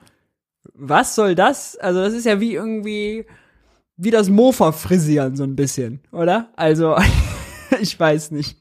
[0.73, 1.77] Was soll das?
[1.77, 3.25] Also das ist ja wie irgendwie
[3.97, 6.49] wie das Mofa frisieren so ein bisschen, oder?
[6.55, 6.95] Also
[7.81, 8.57] ich weiß nicht.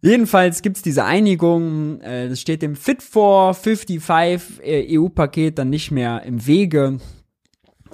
[0.00, 5.90] Jedenfalls gibt's diese Einigung, äh, das steht dem Fit for 55 äh, EU-Paket dann nicht
[5.90, 6.98] mehr im Wege.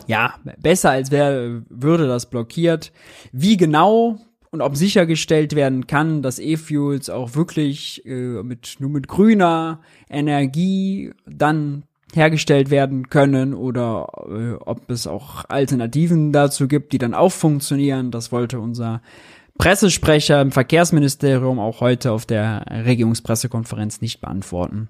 [0.06, 2.92] Ja, besser als wäre, würde das blockiert.
[3.32, 4.18] Wie genau
[4.50, 11.12] und ob sichergestellt werden kann, dass E-Fuels auch wirklich äh, mit nur mit grüner Energie
[11.26, 17.30] dann hergestellt werden können oder äh, ob es auch Alternativen dazu gibt, die dann auch
[17.30, 18.10] funktionieren.
[18.10, 19.00] Das wollte unser
[19.58, 24.88] Pressesprecher im Verkehrsministerium auch heute auf der Regierungspressekonferenz nicht beantworten.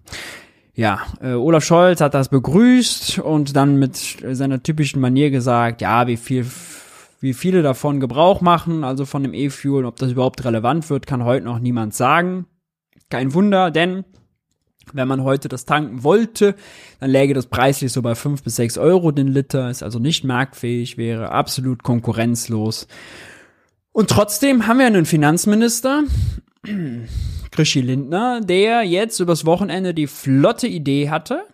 [0.74, 3.96] Ja, äh, Olaf Scholz hat das begrüßt und dann mit
[4.30, 6.46] seiner typischen Manier gesagt, ja, wie viel
[7.20, 11.24] wie viele davon Gebrauch machen, also von dem E-Fuel, ob das überhaupt relevant wird, kann
[11.24, 12.46] heute noch niemand sagen.
[13.10, 14.04] Kein Wunder, denn
[14.92, 16.54] wenn man heute das tanken wollte,
[16.98, 20.24] dann läge das preislich so bei fünf bis sechs Euro den Liter, ist also nicht
[20.24, 22.88] marktfähig, wäre absolut konkurrenzlos.
[23.92, 26.04] Und trotzdem haben wir einen Finanzminister,
[27.50, 31.44] Krischi Lindner, der jetzt übers Wochenende die flotte Idee hatte,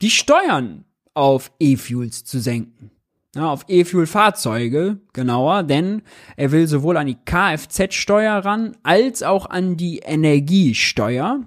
[0.00, 0.84] die Steuern
[1.14, 2.91] auf E-Fuels zu senken.
[3.34, 6.02] Ja, auf E-Fuel-Fahrzeuge genauer, denn
[6.36, 11.40] er will sowohl an die Kfz-Steuer ran als auch an die Energiesteuer.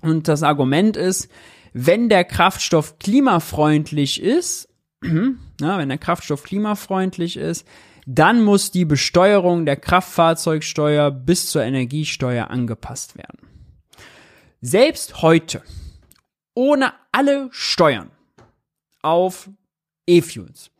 [0.00, 1.30] Und das Argument ist,
[1.74, 4.68] wenn der Kraftstoff klimafreundlich ist,
[5.02, 7.66] ja, wenn der Kraftstoff klimafreundlich ist,
[8.06, 13.40] dann muss die Besteuerung der Kraftfahrzeugsteuer bis zur Energiesteuer angepasst werden.
[14.62, 15.62] Selbst heute,
[16.54, 18.10] ohne alle Steuern
[19.02, 19.50] auf
[20.06, 20.70] E-Fuels,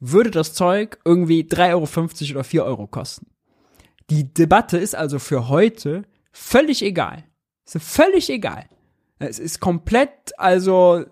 [0.00, 3.26] würde das Zeug irgendwie 3,50 Euro oder 4 Euro kosten.
[4.10, 7.24] Die Debatte ist also für heute völlig egal.
[7.64, 8.66] Ist völlig egal.
[9.18, 11.04] Es ist komplett, also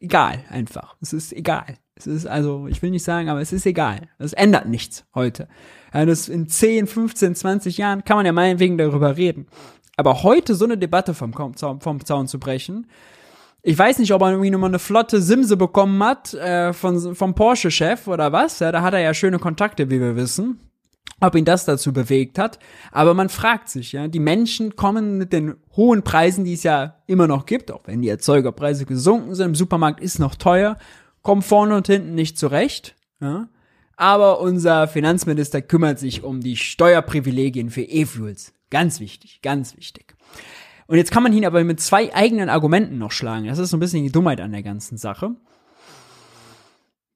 [0.00, 0.96] egal einfach.
[1.00, 1.76] Es ist egal.
[1.94, 4.08] Es ist also, ich will nicht sagen, aber es ist egal.
[4.18, 5.48] Es ändert nichts heute.
[5.92, 9.48] Das in 10, 15, 20 Jahren kann man ja meinetwegen darüber reden.
[9.96, 12.86] Aber heute so eine Debatte vom, vom Zaun zu brechen,
[13.62, 17.34] ich weiß nicht, ob er irgendwie nochmal eine flotte Simse bekommen hat äh, von, vom
[17.34, 18.58] Porsche-Chef oder was.
[18.58, 20.60] Ja, da hat er ja schöne Kontakte, wie wir wissen.
[21.20, 22.58] Ob ihn das dazu bewegt hat.
[22.92, 26.96] Aber man fragt sich, ja, die Menschen kommen mit den hohen Preisen, die es ja
[27.06, 30.78] immer noch gibt, auch wenn die Erzeugerpreise gesunken sind, im Supermarkt ist noch teuer,
[31.20, 32.96] kommen vorne und hinten nicht zurecht.
[33.20, 33.48] Ja.
[33.96, 38.54] Aber unser Finanzminister kümmert sich um die Steuerprivilegien für E-Fuels.
[38.70, 40.14] Ganz wichtig, ganz wichtig.
[40.90, 43.46] Und jetzt kann man ihn aber mit zwei eigenen Argumenten noch schlagen.
[43.46, 45.36] Das ist so ein bisschen die Dummheit an der ganzen Sache.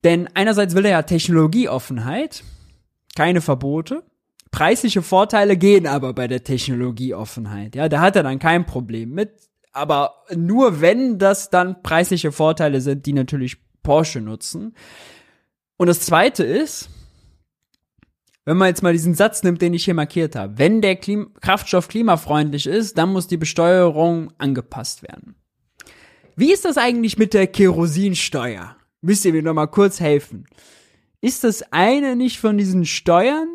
[0.04, 2.44] Denn einerseits will er ja Technologieoffenheit,
[3.16, 4.04] keine Verbote.
[4.52, 7.74] Preisliche Vorteile gehen aber bei der Technologieoffenheit.
[7.74, 9.32] Ja, da hat er dann kein Problem mit.
[9.72, 14.76] Aber nur wenn das dann preisliche Vorteile sind, die natürlich Porsche nutzen.
[15.78, 16.90] Und das zweite ist,
[18.44, 21.32] wenn man jetzt mal diesen Satz nimmt, den ich hier markiert habe, wenn der Klim
[21.40, 25.34] Kraftstoff klimafreundlich ist, dann muss die Besteuerung angepasst werden.
[26.36, 28.76] Wie ist das eigentlich mit der Kerosinsteuer?
[29.00, 30.46] Müsst ihr mir noch mal kurz helfen.
[31.20, 33.48] Ist das eine nicht von diesen Steuern,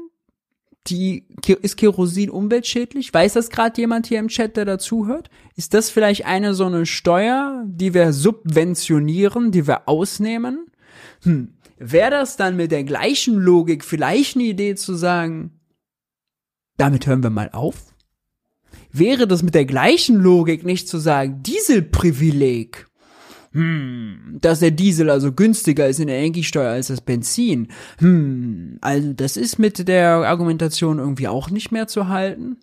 [0.87, 1.27] die,
[1.61, 3.13] ist Kerosin umweltschädlich?
[3.13, 5.29] Weiß das gerade jemand hier im Chat, der dazuhört?
[5.55, 10.67] Ist das vielleicht eine so eine Steuer, die wir subventionieren, die wir ausnehmen?
[11.23, 11.53] Hm.
[11.80, 15.59] Wäre das dann mit der gleichen Logik vielleicht eine Idee zu sagen,
[16.77, 17.93] damit hören wir mal auf?
[18.91, 22.88] Wäre das mit der gleichen Logik nicht zu sagen, Dieselprivileg?
[23.51, 27.69] Hm, dass der Diesel also günstiger ist in der Energiesteuer als das Benzin.
[27.97, 32.57] Hm, also das ist mit der Argumentation irgendwie auch nicht mehr zu halten.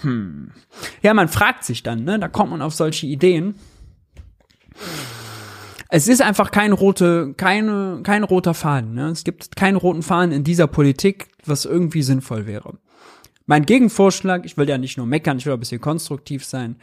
[0.00, 0.50] Hm.
[1.02, 2.18] Ja, man fragt sich dann, ne?
[2.18, 3.54] Da kommt man auf solche Ideen.
[5.96, 8.94] Es ist einfach kein rote, keine, kein roter Faden.
[8.94, 9.10] Ne?
[9.10, 12.78] Es gibt keinen roten Faden in dieser Politik, was irgendwie sinnvoll wäre.
[13.46, 16.78] Mein Gegenvorschlag, ich will ja nicht nur meckern, ich will ein bisschen konstruktiv sein.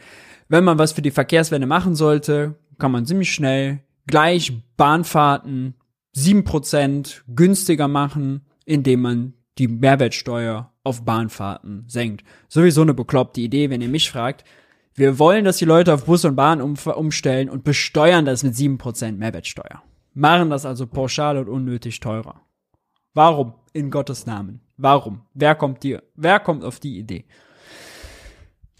[0.48, 5.74] Wenn man was für die Verkehrswende machen sollte, kann man ziemlich schnell gleich Bahnfahrten
[6.14, 12.24] sieben Prozent günstiger machen, indem man die Mehrwertsteuer auf Bahnfahrten senkt.
[12.48, 14.44] Sowieso eine bekloppte Idee, wenn ihr mich fragt.
[14.94, 18.54] Wir wollen, dass die Leute auf Bus und Bahn um, umstellen und besteuern das mit
[18.54, 19.82] sieben Prozent Mehrwertsteuer.
[20.14, 22.42] Machen das also pauschal und unnötig teurer.
[23.14, 23.54] Warum?
[23.72, 24.60] In Gottes Namen.
[24.76, 25.22] Warum?
[25.32, 26.02] Wer kommt dir?
[26.14, 27.24] Wer kommt auf die Idee?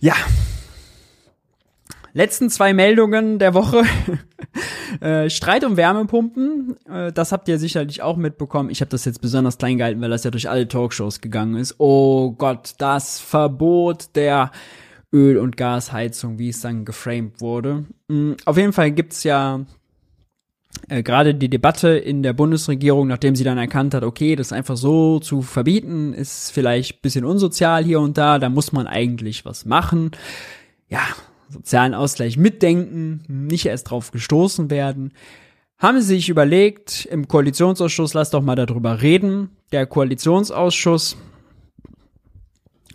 [0.01, 0.15] Ja,
[2.13, 3.83] letzten zwei Meldungen der Woche.
[5.01, 8.71] äh, Streit um Wärmepumpen, äh, das habt ihr sicherlich auch mitbekommen.
[8.71, 11.77] Ich habe das jetzt besonders klein gehalten, weil das ja durch alle Talkshows gegangen ist.
[11.79, 14.51] Oh Gott, das Verbot der
[15.13, 17.85] Öl- und Gasheizung, wie es dann geframed wurde.
[18.09, 19.61] Mhm, auf jeden Fall gibt's ja
[20.89, 24.77] äh, gerade die Debatte in der Bundesregierung, nachdem sie dann erkannt hat, okay, das einfach
[24.77, 29.65] so zu verbieten, ist vielleicht bisschen unsozial hier und da, da muss man eigentlich was
[29.65, 30.13] machen.
[30.89, 31.03] Ja,
[31.49, 35.13] sozialen Ausgleich mitdenken, nicht erst drauf gestoßen werden,
[35.79, 39.51] haben sie sich überlegt, im Koalitionsausschuss, lass doch mal darüber reden.
[39.73, 41.17] Der Koalitionsausschuss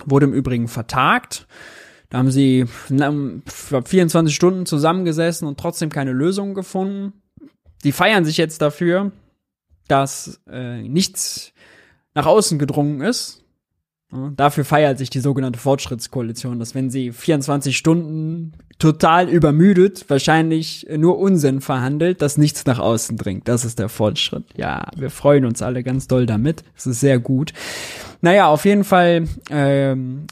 [0.06, 1.48] wurde im Übrigen vertagt.
[2.10, 7.14] Da haben sie 24 Stunden zusammengesessen und trotzdem keine Lösung gefunden.
[7.84, 9.12] Die feiern sich jetzt dafür,
[9.88, 11.54] dass äh, nichts
[12.14, 13.44] nach außen gedrungen ist.
[14.10, 21.18] Dafür feiert sich die sogenannte Fortschrittskoalition, dass wenn sie 24 Stunden total übermüdet, wahrscheinlich nur
[21.18, 23.50] Unsinn verhandelt, dass nichts nach außen dringt.
[23.50, 24.46] Das ist der Fortschritt.
[24.56, 26.64] Ja, wir freuen uns alle ganz doll damit.
[26.76, 27.52] Das ist sehr gut.
[28.22, 30.28] Naja, auf jeden Fall ähm,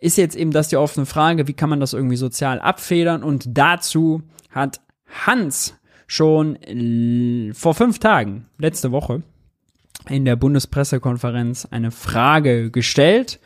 [0.00, 3.22] ist jetzt eben das die offene Frage, wie kann man das irgendwie sozial abfedern?
[3.22, 4.80] Und dazu hat
[5.26, 5.74] Hans
[6.06, 6.58] schon
[7.54, 9.22] vor fünf Tagen, letzte Woche,
[10.08, 13.40] in der Bundespressekonferenz eine Frage gestellt.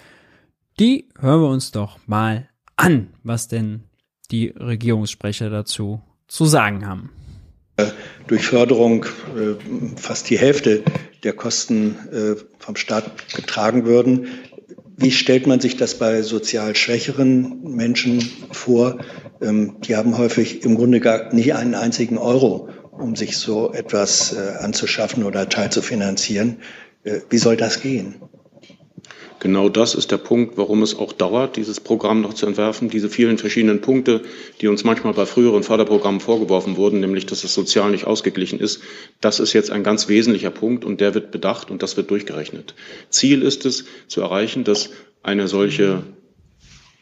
[0.79, 3.85] Die hören wir uns doch mal an, was denn
[4.31, 7.11] die Regierungssprecher dazu zu sagen haben.
[8.27, 9.55] Durch Förderung äh,
[9.97, 10.83] fast die Hälfte
[11.25, 14.29] der Kosten äh, vom Staat getragen würden.
[14.97, 18.21] Wie stellt man sich das bei sozial schwächeren Menschen
[18.51, 18.99] vor?
[19.41, 24.33] Ähm, die haben häufig im Grunde gar nicht einen einzigen Euro um sich so etwas
[24.35, 26.59] äh, anzuschaffen oder teilzufinanzieren.
[27.05, 28.17] Äh, wie soll das gehen?
[29.43, 32.89] Genau das ist der Punkt, warum es auch dauert, dieses Programm noch zu entwerfen.
[32.89, 34.21] Diese vielen verschiedenen Punkte,
[34.61, 38.83] die uns manchmal bei früheren Förderprogrammen vorgeworfen wurden, nämlich dass es sozial nicht ausgeglichen ist,
[39.21, 42.77] das ist jetzt ein ganz wesentlicher Punkt und der wird bedacht und das wird durchgerechnet.
[43.11, 44.91] Ziel ist es zu erreichen, dass
[45.25, 46.05] eine solche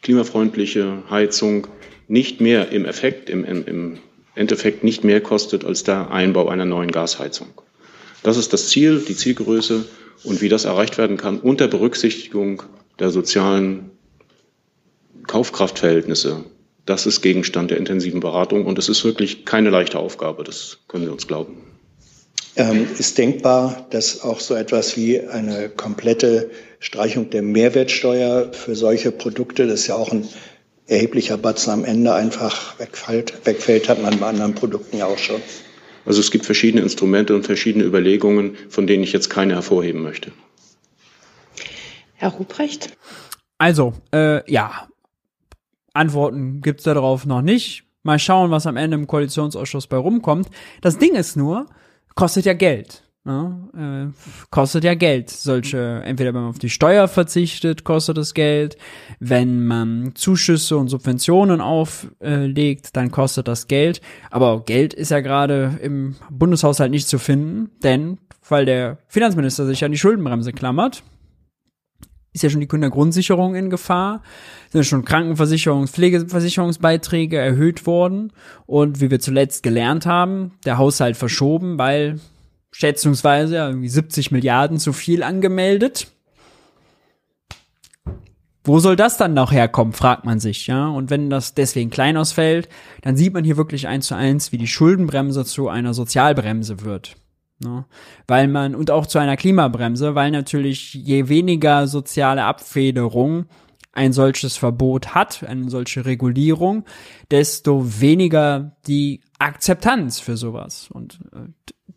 [0.00, 1.66] klimafreundliche Heizung
[2.08, 3.98] nicht mehr im Effekt, im, im, im
[4.34, 7.48] Endeffekt nicht mehr kostet als der Einbau einer neuen Gasheizung.
[8.22, 9.84] Das ist das Ziel, die Zielgröße
[10.24, 12.62] und wie das erreicht werden kann unter Berücksichtigung
[12.98, 13.90] der sozialen
[15.26, 16.44] Kaufkraftverhältnisse.
[16.86, 21.04] Das ist Gegenstand der intensiven Beratung und es ist wirklich keine leichte Aufgabe, das können
[21.04, 21.58] Sie uns glauben.
[22.56, 26.50] Ähm, ist denkbar, dass auch so etwas wie eine komplette
[26.80, 30.28] Streichung der Mehrwertsteuer für solche Produkte, das ist ja auch ein
[30.88, 35.40] erheblicher Batzen am Ende einfach wegfällt, wegfällt, hat man bei anderen Produkten ja auch schon.
[36.04, 40.32] Also es gibt verschiedene Instrumente und verschiedene Überlegungen, von denen ich jetzt keine hervorheben möchte.
[42.14, 42.96] Herr Ruprecht?
[43.58, 44.88] Also, äh, ja,
[45.92, 47.84] Antworten gibt's darauf noch nicht.
[48.02, 50.48] Mal schauen, was am Ende im Koalitionsausschuss bei rumkommt.
[50.80, 51.66] Das Ding ist nur,
[52.14, 53.02] kostet ja Geld.
[53.30, 54.08] Ja, äh,
[54.50, 55.30] kostet ja Geld.
[55.30, 58.76] Solche, entweder wenn man auf die Steuer verzichtet, kostet es Geld.
[59.20, 64.00] Wenn man Zuschüsse und Subventionen auflegt, dann kostet das Geld.
[64.30, 68.18] Aber Geld ist ja gerade im Bundeshaushalt nicht zu finden, denn
[68.48, 71.04] weil der Finanzminister sich an die Schuldenbremse klammert,
[72.32, 74.22] ist ja schon die Kindergrundsicherung in Gefahr,
[74.70, 78.32] sind schon Krankenversicherungs-, Pflegeversicherungsbeiträge erhöht worden
[78.66, 82.18] und wie wir zuletzt gelernt haben, der Haushalt verschoben, weil
[82.72, 86.08] schätzungsweise irgendwie 70 Milliarden zu viel angemeldet.
[88.62, 90.86] wo soll das dann noch herkommen, fragt man sich, ja.
[90.88, 92.68] Und wenn das deswegen klein ausfällt,
[93.02, 97.16] dann sieht man hier wirklich eins zu eins, wie die Schuldenbremse zu einer Sozialbremse wird.
[97.62, 97.84] Ne?
[98.26, 103.46] Weil man, und auch zu einer Klimabremse, weil natürlich je weniger soziale Abfederung
[103.92, 106.84] ein solches Verbot hat, eine solche Regulierung,
[107.30, 110.88] desto weniger die Akzeptanz für sowas.
[110.90, 111.48] Und äh,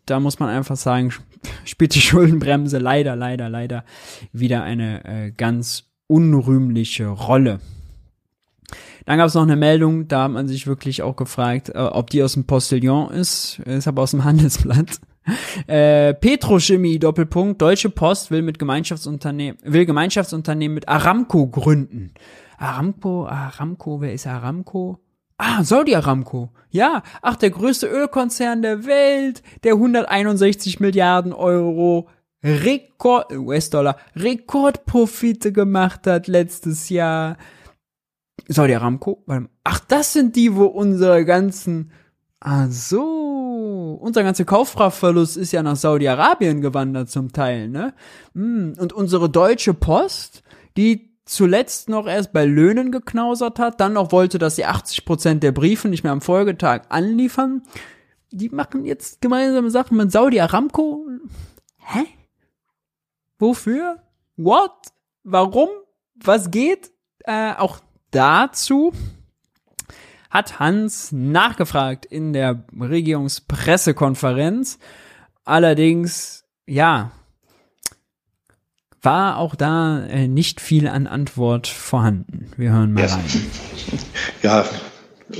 [0.06, 1.12] da muss man einfach sagen,
[1.64, 3.84] spielt die Schuldenbremse leider, leider, leider
[4.32, 7.60] wieder eine äh, ganz unrühmliche Rolle.
[9.06, 12.10] Dann gab es noch eine Meldung, da hat man sich wirklich auch gefragt, äh, ob
[12.10, 13.58] die aus dem Postillon ist.
[13.60, 15.00] Ist aber aus dem Handelsblatt.
[15.66, 22.12] Äh, Petrochemie Doppelpunkt Deutsche Post will mit Gemeinschaftsunternehmen will Gemeinschaftsunternehmen mit Aramco gründen.
[22.58, 25.00] Aramco, Aramco, wer ist Aramco?
[25.46, 26.48] Ah, Saudi Aramco.
[26.70, 32.08] Ja, ach, der größte Ölkonzern der Welt, der 161 Milliarden Euro
[32.42, 37.36] Rekord, US-Dollar, Rekordprofite gemacht hat letztes Jahr.
[38.48, 39.22] Saudi Aramco?
[39.64, 41.92] Ach, das sind die, wo unsere ganzen,
[42.40, 47.92] ah so, unser ganzer Kaufkraftverlust ist ja nach Saudi-Arabien gewandert zum Teil, ne?
[48.32, 50.42] Hm, und unsere deutsche Post,
[50.78, 55.42] die zuletzt noch erst bei Löhnen geknausert hat, dann noch wollte, dass sie 80 Prozent
[55.42, 57.62] der Briefe nicht mehr am Folgetag anliefern.
[58.30, 61.06] Die machen jetzt gemeinsame Sachen mit Saudi Aramco.
[61.78, 62.04] Hä?
[63.38, 64.02] Wofür?
[64.36, 64.72] What?
[65.22, 65.68] Warum?
[66.14, 66.90] Was geht?
[67.24, 67.78] Äh, auch
[68.10, 68.92] dazu
[70.30, 74.78] hat Hans nachgefragt in der Regierungspressekonferenz.
[75.44, 77.12] Allerdings, ja,
[79.04, 82.50] war auch da äh, nicht viel an Antwort vorhanden.
[82.56, 83.12] Wir hören mal yes.
[83.12, 83.24] rein.
[84.42, 84.64] Ja,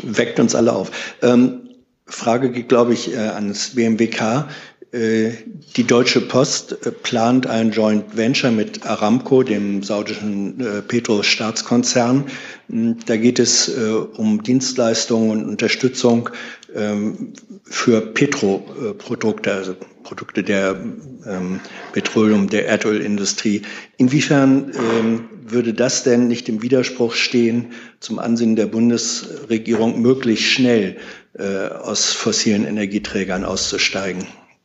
[0.03, 0.91] weckt uns alle auf.
[1.23, 1.61] Ähm,
[2.07, 4.47] Frage geht, glaube ich, äh, ans BMWK.
[4.95, 5.33] Äh,
[5.77, 12.27] die Deutsche Post äh, plant ein Joint Venture mit Aramco, dem saudischen äh, Petro-Staatskonzern.
[12.69, 16.31] Hm, da geht es um Dienstleistungen und Unterstützung
[16.75, 17.33] ähm,
[17.65, 20.81] für Petroprodukte, also Produkte der
[21.27, 21.61] ähm,
[21.93, 23.63] Petroleum, der Erdölindustrie.
[23.97, 30.97] Inwiefern ähm, würde das denn nicht im Widerspruch stehen zum Ansinnen der Bundesregierung, möglichst schnell
[31.37, 34.25] aus fossilen Energieträgern auszusteigen?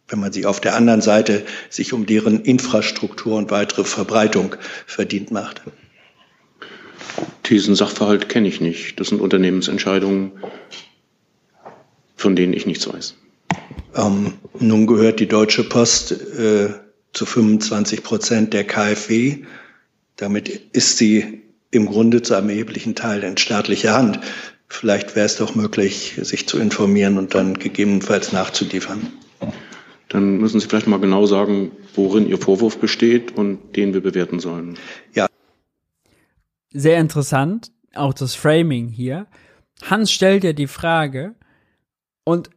[0.10, 5.32] wenn man sie auf der anderen Seite sich um deren Infrastruktur und weitere Verbreitung verdient
[5.32, 5.62] macht.
[7.46, 9.00] Diesen Sachverhalt kenne ich nicht.
[9.00, 10.32] Das sind Unternehmensentscheidungen,
[12.16, 13.16] von denen ich nichts weiß.
[13.96, 16.70] Ähm, nun gehört die Deutsche Post äh,
[17.14, 19.44] zu 25 Prozent der KfW.
[20.16, 24.20] Damit ist sie im Grunde zu einem erheblichen Teil in staatlicher Hand.
[24.68, 29.12] Vielleicht wäre es doch möglich, sich zu informieren und dann gegebenenfalls nachzuliefern
[30.10, 34.40] dann müssen Sie vielleicht mal genau sagen, worin Ihr Vorwurf besteht und den wir bewerten
[34.40, 34.78] sollen.
[35.14, 35.28] Ja.
[36.72, 39.28] Sehr interessant, auch das Framing hier.
[39.84, 41.36] Hans stellt ja die Frage
[42.24, 42.50] und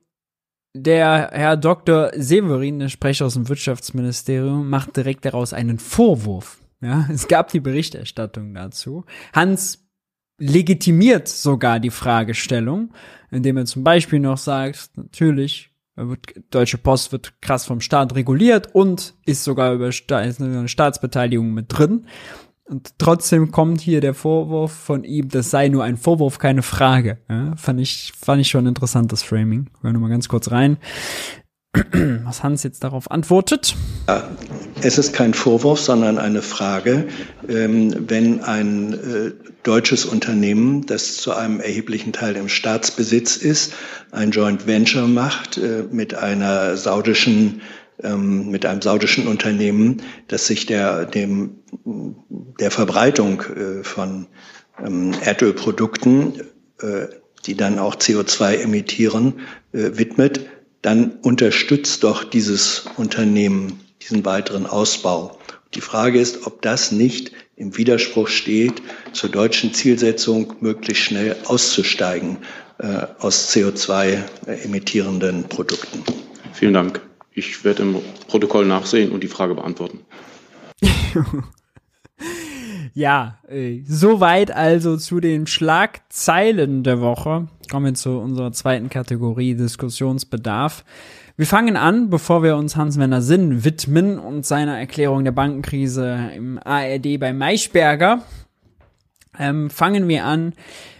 [0.75, 2.11] der Herr Dr.
[2.15, 6.59] Severin, der Sprecher aus dem Wirtschaftsministerium, macht direkt daraus einen Vorwurf.
[6.81, 9.05] Ja, es gab die Berichterstattung dazu.
[9.33, 9.87] Hans
[10.39, 12.93] legitimiert sogar die Fragestellung,
[13.31, 15.71] indem er zum Beispiel noch sagt, natürlich
[16.51, 22.07] Deutsche Post wird krass vom Staat reguliert und ist sogar über Staatsbeteiligung mit drin.
[22.73, 27.19] Und trotzdem kommt hier der Vorwurf von ihm, das sei nur ein Vorwurf, keine Frage.
[27.29, 29.67] Ja, fand ich, fand ich schon interessant, das Framing.
[29.83, 30.79] Hören wir mal ganz kurz rein,
[32.25, 33.77] was Hans jetzt darauf antwortet.
[34.81, 37.09] Es ist kein Vorwurf, sondern eine Frage.
[37.47, 39.33] Ähm, wenn ein äh,
[39.65, 43.75] deutsches Unternehmen, das zu einem erheblichen Teil im Staatsbesitz ist,
[44.13, 47.61] ein Joint Venture macht äh, mit einer saudischen
[48.03, 51.57] ähm, mit einem saudischen Unternehmen, das sich der, dem,
[52.61, 54.27] der Verbreitung äh, von
[54.85, 56.41] ähm, Erdölprodukten,
[56.81, 57.07] äh,
[57.47, 59.41] die dann auch CO2 emittieren,
[59.73, 60.47] äh, widmet,
[60.81, 65.39] dann unterstützt doch dieses Unternehmen diesen weiteren Ausbau.
[65.75, 68.83] Die Frage ist, ob das nicht im Widerspruch steht
[69.13, 72.39] zur deutschen Zielsetzung, möglichst schnell auszusteigen
[72.79, 74.19] äh, aus CO2
[74.65, 76.03] emittierenden Produkten.
[76.53, 77.01] Vielen Dank.
[77.35, 77.97] Ich werde im
[78.29, 80.01] Protokoll nachsehen und die Frage beantworten.
[82.95, 87.49] ja, äh, soweit also zu den Schlagzeilen der Woche.
[87.71, 90.85] Kommen wir zu unserer zweiten Kategorie Diskussionsbedarf.
[91.37, 96.59] Wir fangen an, bevor wir uns Hans-Werner Sinn widmen und seiner Erklärung der Bankenkrise im
[96.63, 98.23] ARD bei Maischberger.
[99.39, 100.53] Ähm, fangen wir an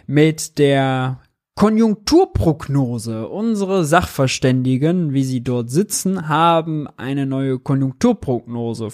[0.07, 1.19] mit der
[1.55, 3.27] Konjunkturprognose.
[3.27, 8.89] Unsere Sachverständigen, wie sie dort sitzen, haben eine neue Konjunkturprognose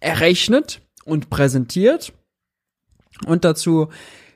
[0.00, 2.12] errechnet und präsentiert.
[3.26, 3.88] und dazu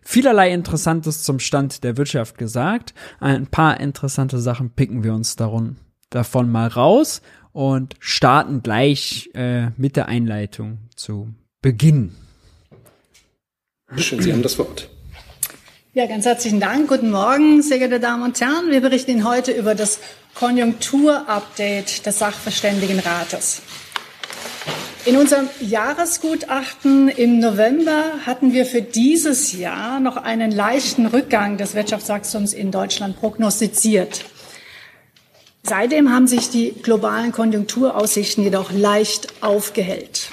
[0.02, 2.94] vielerlei Interessantes zum Stand der Wirtschaft gesagt.
[3.18, 5.76] Ein paar interessante Sachen picken wir uns darum,
[6.10, 7.20] davon mal raus
[7.52, 12.14] und starten gleich äh, mit der Einleitung zu Beginn.
[13.96, 14.88] Schön, Sie haben das Wort.
[15.98, 16.86] Ja, ganz herzlichen Dank.
[16.86, 18.70] Guten Morgen, sehr geehrte Damen und Herren.
[18.70, 19.98] Wir berichten Ihnen heute über das
[20.36, 23.62] Konjunkturupdate des Sachverständigenrates.
[25.06, 31.74] In unserem Jahresgutachten im November hatten wir für dieses Jahr noch einen leichten Rückgang des
[31.74, 34.24] Wirtschaftswachstums in Deutschland prognostiziert.
[35.64, 40.30] Seitdem haben sich die globalen Konjunkturaussichten jedoch leicht aufgehellt.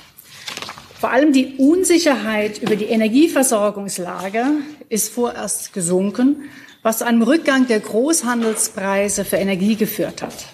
[0.99, 4.45] Vor allem die Unsicherheit über die Energieversorgungslage
[4.90, 6.50] ist vorerst gesunken,
[6.82, 10.46] was zu einem Rückgang der Großhandelspreise für Energie geführt hat.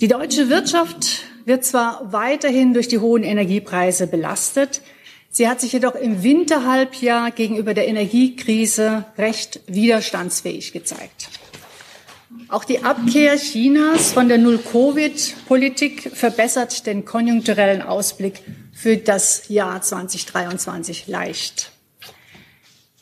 [0.00, 4.82] Die deutsche Wirtschaft wird zwar weiterhin durch die hohen Energiepreise belastet,
[5.30, 11.28] sie hat sich jedoch im Winterhalbjahr gegenüber der Energiekrise recht widerstandsfähig gezeigt.
[12.48, 18.42] Auch die Abkehr Chinas von der Null-Covid-Politik verbessert den konjunkturellen Ausblick
[18.72, 21.72] für das Jahr 2023 leicht.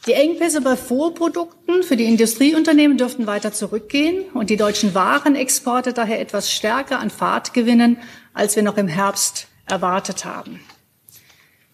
[0.06, 6.20] Die Engpässe bei Vorprodukten für die Industrieunternehmen dürften weiter zurückgehen und die deutschen Warenexporte daher
[6.20, 7.96] etwas stärker an Fahrt gewinnen,
[8.34, 10.60] als wir noch im Herbst erwartet haben.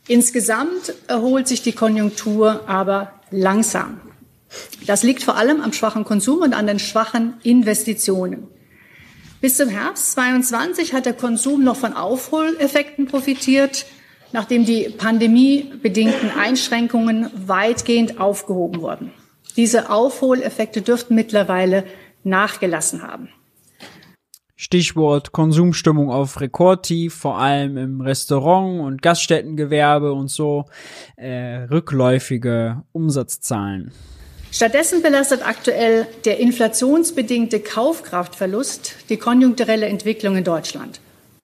[0.06, 4.00] Insgesamt erholt sich die Konjunktur aber langsam.
[4.86, 8.46] Das liegt vor allem am schwachen Konsum und an den schwachen Investitionen.
[9.40, 13.86] Bis zum Herbst 22 hat der Konsum noch von Aufholeffekten profitiert,
[14.32, 19.12] nachdem die pandemiebedingten Einschränkungen weitgehend aufgehoben wurden.
[19.56, 21.84] Diese Aufholeffekte dürften mittlerweile
[22.22, 23.28] nachgelassen haben.
[24.56, 30.66] Stichwort Konsumstimmung auf Rekordtief, vor allem im Restaurant- und Gaststättengewerbe und so,
[31.16, 33.90] äh, rückläufige Umsatzzahlen.
[34.52, 41.00] Stattdessen belastet aktuell der inflationsbedingte Kaufkraftverlust die konjunkturelle Entwicklung in Deutschland.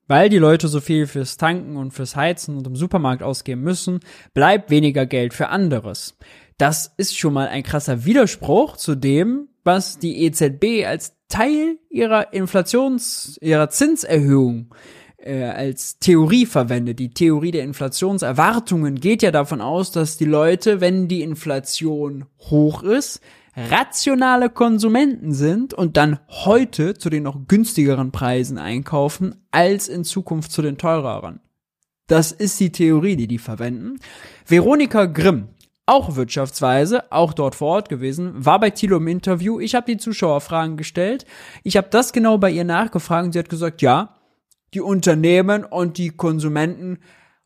[0.09, 4.01] Weil die Leute so viel fürs Tanken und fürs Heizen und im Supermarkt ausgeben müssen,
[4.35, 6.17] bleibt weniger Geld für anderes.
[6.59, 12.33] Das ist schon mal ein krasser Widerspruch zu dem, was die EZB als Teil ihrer
[12.33, 14.73] Inflations-, ihrer Zinserhöhung
[15.19, 16.99] äh, als Theorie verwendet.
[16.99, 22.83] Die Theorie der Inflationserwartungen geht ja davon aus, dass die Leute, wenn die Inflation hoch
[22.83, 23.21] ist,
[23.57, 30.53] rationale Konsumenten sind und dann heute zu den noch günstigeren Preisen einkaufen, als in Zukunft
[30.53, 31.41] zu den teureren.
[32.07, 33.99] Das ist die Theorie, die die verwenden.
[34.47, 35.49] Veronika Grimm,
[35.87, 39.59] auch Wirtschaftsweise, auch dort vor Ort gewesen, war bei Thilo im Interview.
[39.59, 41.25] Ich habe die Zuschauerfragen gestellt.
[41.65, 44.17] Ich habe das genau bei ihr nachgefragt und sie hat gesagt, ja,
[44.75, 46.99] die Unternehmen und die Konsumenten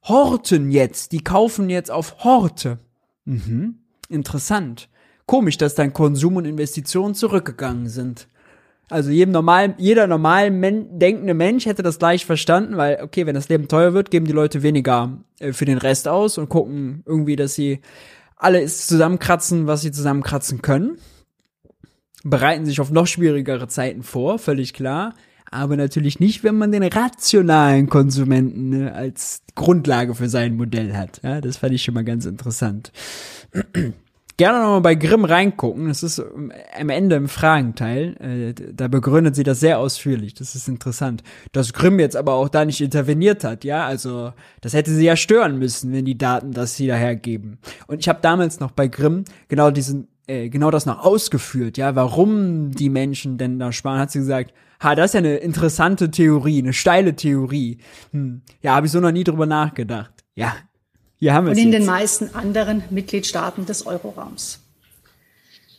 [0.02, 2.78] horten jetzt, die kaufen jetzt auf Horte.
[3.24, 4.88] Mhm, interessant.
[5.31, 8.26] Komisch, dass dein Konsum und Investitionen zurückgegangen sind.
[8.89, 13.37] Also jedem normal, jeder normal men denkende Mensch hätte das gleich verstanden, weil, okay, wenn
[13.37, 17.05] das Leben teuer wird, geben die Leute weniger äh, für den Rest aus und gucken
[17.07, 17.78] irgendwie, dass sie
[18.35, 20.99] alles zusammenkratzen, was sie zusammenkratzen können.
[22.24, 25.14] Bereiten sich auf noch schwierigere Zeiten vor, völlig klar
[25.53, 31.20] aber natürlich nicht, wenn man den rationalen Konsumenten ne, als Grundlage für sein Modell hat.
[31.24, 32.93] Ja, das fand ich schon mal ganz interessant.
[34.41, 35.88] Gerne nochmal bei Grimm reingucken.
[35.88, 38.16] Das ist ähm, am Ende im Fragenteil.
[38.57, 40.32] Äh, da begründet sie das sehr ausführlich.
[40.32, 41.22] Das ist interessant.
[41.53, 43.84] Dass Grimm jetzt aber auch da nicht interveniert hat, ja.
[43.84, 44.32] Also,
[44.62, 47.59] das hätte sie ja stören müssen, wenn die Daten das sie dahergeben.
[47.86, 51.95] Und ich habe damals noch bei Grimm genau diesen, äh, genau das noch ausgeführt, ja,
[51.95, 56.11] warum die Menschen denn da sparen, hat sie gesagt, ha, das ist ja eine interessante
[56.11, 57.76] Theorie, eine steile Theorie.
[58.12, 58.41] Hm.
[58.62, 60.24] Ja, habe ich so noch nie drüber nachgedacht.
[60.34, 60.55] Ja,
[61.21, 61.53] hier haben wir.
[61.53, 61.81] Und in jetzt.
[61.81, 64.61] den meisten anderen Mitgliedstaaten des Euroraums.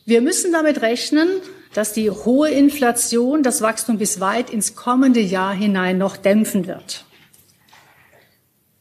[0.06, 1.28] Wir müssen damit rechnen,
[1.74, 7.06] dass die hohe Inflation das Wachstum bis weit ins kommende Jahr hinein noch dämpfen wird.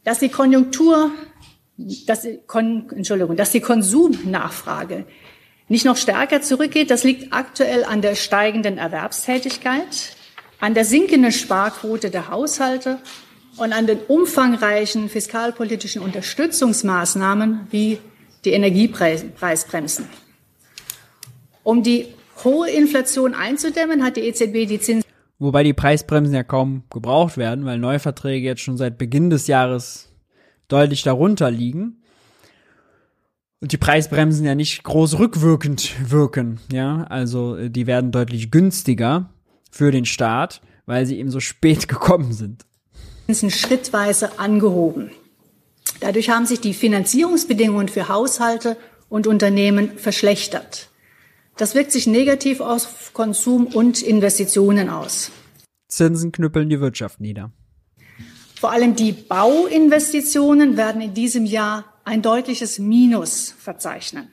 [0.03, 1.11] Dass die Konjunktur,
[1.77, 5.05] dass die, Kon, Entschuldigung, dass die Konsumnachfrage
[5.67, 10.15] nicht noch stärker zurückgeht, das liegt aktuell an der steigenden Erwerbstätigkeit,
[10.59, 12.99] an der sinkenden Sparquote der Haushalte
[13.57, 17.99] und an den umfangreichen fiskalpolitischen Unterstützungsmaßnahmen wie
[18.45, 20.05] die Energiepreisbremsen.
[21.63, 22.07] Um die
[22.43, 27.65] hohe Inflation einzudämmen, hat die EZB die Zinsen Wobei die Preisbremsen ja kaum gebraucht werden,
[27.65, 30.13] weil Neuverträge jetzt schon seit Beginn des Jahres
[30.67, 32.03] deutlich darunter liegen
[33.59, 39.31] und die Preisbremsen ja nicht groß rückwirkend wirken, ja, also äh, die werden deutlich günstiger
[39.71, 42.65] für den Staat, weil sie eben so spät gekommen sind.
[43.51, 45.11] Schrittweise angehoben.
[45.99, 48.77] Dadurch haben sich die Finanzierungsbedingungen für Haushalte
[49.09, 50.89] und Unternehmen verschlechtert.
[51.57, 55.31] Das wirkt sich negativ auf Konsum und Investitionen aus.
[55.87, 57.51] Zinsen knüppeln die Wirtschaft nieder.
[58.59, 64.31] Vor allem die Bauinvestitionen werden in diesem Jahr ein deutliches Minus verzeichnen.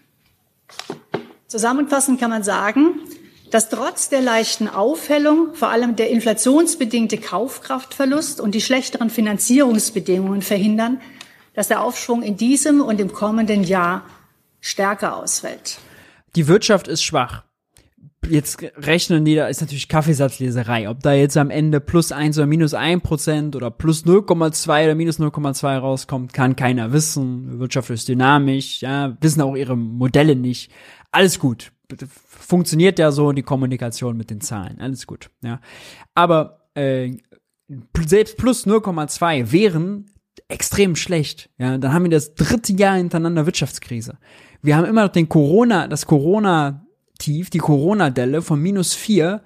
[1.46, 3.00] Zusammenfassend kann man sagen,
[3.50, 11.00] dass trotz der leichten Aufhellung vor allem der inflationsbedingte Kaufkraftverlust und die schlechteren Finanzierungsbedingungen verhindern,
[11.54, 14.04] dass der Aufschwung in diesem und im kommenden Jahr
[14.60, 15.78] stärker ausfällt.
[16.36, 17.44] Die Wirtschaft ist schwach.
[18.28, 20.88] Jetzt rechnen die, da ist natürlich Kaffeesatzleserei.
[20.88, 24.94] Ob da jetzt am Ende plus eins oder minus ein Prozent oder plus 0,2 oder
[24.94, 27.58] minus 0,2 rauskommt, kann keiner wissen.
[27.58, 30.70] Wirtschaft ist dynamisch, ja, wissen auch ihre Modelle nicht.
[31.10, 31.72] Alles gut.
[32.48, 34.80] Funktioniert ja so die Kommunikation mit den Zahlen.
[34.80, 35.60] Alles gut, ja.
[36.14, 37.18] Aber äh,
[38.06, 40.06] selbst plus 0,2 wären
[40.48, 41.50] extrem schlecht.
[41.58, 44.16] Ja, dann haben wir das dritte Jahr hintereinander Wirtschaftskrise.
[44.62, 49.42] Wir haben immer noch den Corona, das Corona-Tief, die Corona-Delle von minus vier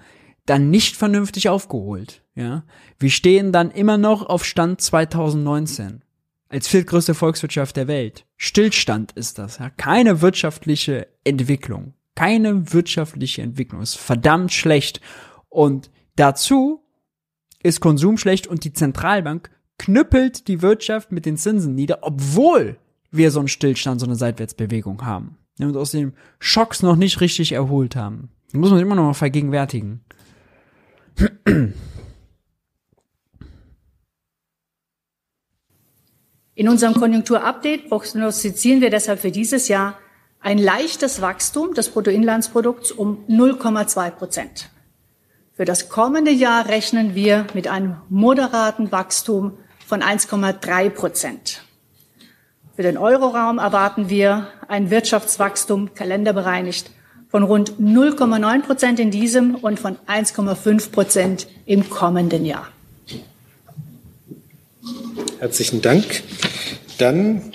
[0.46, 2.22] dann nicht vernünftig aufgeholt.
[2.36, 2.62] Ja,
[3.00, 6.05] wir stehen dann immer noch auf Stand 2019
[6.48, 8.26] als viertgrößte Volkswirtschaft der Welt.
[8.36, 9.59] Stillstand ist das.
[9.59, 9.70] Ja?
[9.70, 11.94] Keine wirtschaftliche Entwicklung.
[12.14, 13.82] Keine wirtschaftliche Entwicklung.
[13.82, 15.00] Ist verdammt schlecht.
[15.48, 16.84] Und dazu
[17.62, 22.78] ist Konsum schlecht und die Zentralbank knüppelt die Wirtschaft mit den Zinsen nieder, obwohl
[23.10, 25.38] wir so einen Stillstand, so eine Seitwärtsbewegung haben.
[25.58, 28.30] Und uns aus den Schocks noch nicht richtig erholt haben.
[28.52, 30.04] Das muss man immer noch mal vergegenwärtigen.
[36.54, 39.98] In unserem Konjunkturupdate prognostizieren wir deshalb für dieses Jahr
[40.43, 44.68] ein leichtes Wachstum des Bruttoinlandsprodukts um 0,2 Prozent.
[45.55, 51.62] Für das kommende Jahr rechnen wir mit einem moderaten Wachstum von 1,3 Prozent.
[52.74, 56.90] Für den Euroraum erwarten wir ein Wirtschaftswachstum kalenderbereinigt
[57.28, 62.68] von rund 0,9 Prozent in diesem und von 1,5 Prozent im kommenden Jahr.
[65.38, 66.22] Herzlichen Dank.
[66.99, 67.53] Dann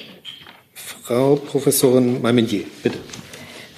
[1.08, 2.97] Frau Professorin Malmenier, bitte.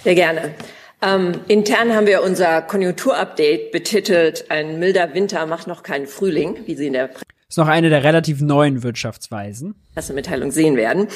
[0.03, 0.55] Sehr gerne.
[0.99, 6.73] Ähm, intern haben wir unser Konjunkturupdate betitelt, ein milder Winter macht noch keinen Frühling, wie
[6.73, 7.11] Sie in der
[7.47, 9.73] ist noch eine der relativ neuen Wirtschaftsweisen.
[9.95, 11.07] Pressemitteilung sehen werden.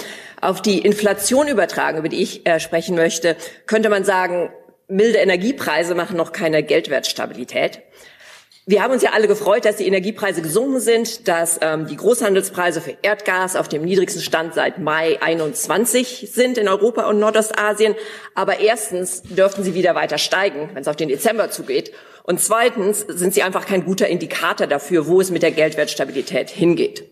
[0.42, 3.36] Auf die Inflation übertragen, über die ich äh, sprechen möchte,
[3.68, 4.50] könnte man sagen,
[4.88, 7.82] milde Energiepreise machen noch keine Geldwertstabilität.
[8.66, 12.80] Wir haben uns ja alle gefreut, dass die Energiepreise gesunken sind, dass ähm, die Großhandelspreise
[12.80, 17.94] für Erdgas auf dem niedrigsten Stand seit Mai 21 sind in Europa und Nordostasien.
[18.36, 21.92] Aber erstens dürften sie wieder weiter steigen, wenn es auf den Dezember zugeht.
[22.24, 27.04] Und zweitens sind sie einfach kein guter Indikator dafür, wo es mit der Geldwertstabilität hingeht.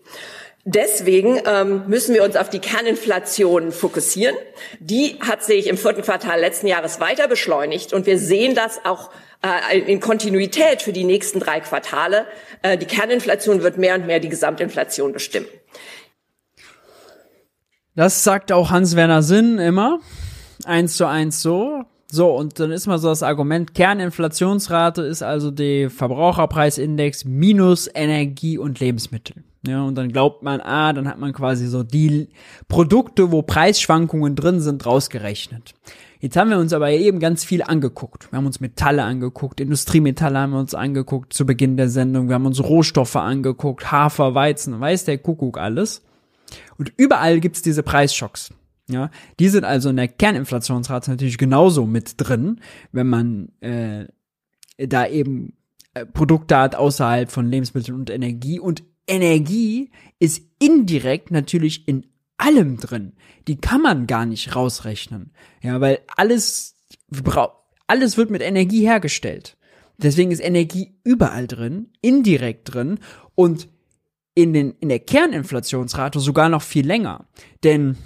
[0.64, 4.36] Deswegen ähm, müssen wir uns auf die Kerninflation fokussieren.
[4.80, 9.10] Die hat sich im vierten Quartal letzten Jahres weiter beschleunigt und wir sehen das auch
[9.42, 12.26] äh, in Kontinuität für die nächsten drei Quartale.
[12.62, 15.48] Äh, die Kerninflation wird mehr und mehr die Gesamtinflation bestimmen.
[17.96, 20.00] Das sagt auch Hans-Werner Sinn immer.
[20.66, 21.84] Eins zu eins so.
[22.14, 28.58] So, und dann ist mal so das Argument, Kerninflationsrate ist also der Verbraucherpreisindex minus Energie
[28.58, 29.44] und Lebensmittel.
[29.66, 32.28] Ja, und dann glaubt man, ah, dann hat man quasi so die
[32.68, 35.74] Produkte, wo Preisschwankungen drin sind, rausgerechnet.
[36.22, 38.32] Jetzt haben wir uns aber eben ganz viel angeguckt.
[38.32, 42.28] Wir haben uns Metalle angeguckt, Industriemetalle haben wir uns angeguckt zu Beginn der Sendung.
[42.28, 46.04] Wir haben uns Rohstoffe angeguckt, Hafer, Weizen, weiß der Kuckuck alles.
[46.78, 48.54] Und überall gibt's diese Preisschocks.
[48.88, 49.10] Ja,
[49.40, 52.60] die sind also in der Kerninflationsrate natürlich genauso mit drin,
[52.92, 54.06] wenn man äh,
[54.78, 55.54] da eben
[55.96, 58.60] äh, Produkte hat außerhalb von Lebensmitteln und Energie.
[58.60, 59.89] Und Energie
[60.20, 62.06] ist indirekt natürlich in
[62.42, 63.13] allem drin.
[63.47, 65.32] Die kann man gar nicht rausrechnen.
[65.62, 66.76] Ja, weil alles,
[67.88, 69.58] alles wird mit Energie hergestellt.
[69.97, 73.00] Deswegen ist Energie überall drin, indirekt drin
[73.36, 73.70] und
[74.34, 77.28] in, den, in der Kerninflationsrate sogar noch viel länger.
[77.63, 77.97] Denn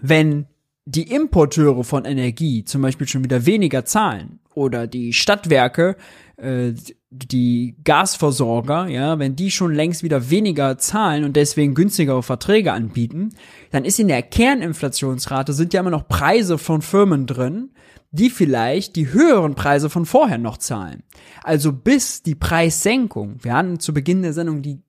[0.00, 0.46] wenn
[0.84, 5.96] die Importeure von Energie zum Beispiel schon wieder weniger zahlen oder die Stadtwerke,
[6.36, 6.72] äh,
[7.10, 13.34] die Gasversorger, ja, wenn die schon längst wieder weniger zahlen und deswegen günstigere Verträge anbieten,
[13.70, 17.70] dann ist in der Kerninflationsrate sind ja immer noch Preise von Firmen drin,
[18.12, 21.02] die vielleicht die höheren Preise von vorher noch zahlen.
[21.42, 24.80] Also bis die Preissenkung, wir hatten zu Beginn der Sendung die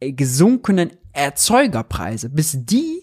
[0.00, 2.99] gesunkenen Erzeugerpreise, bis die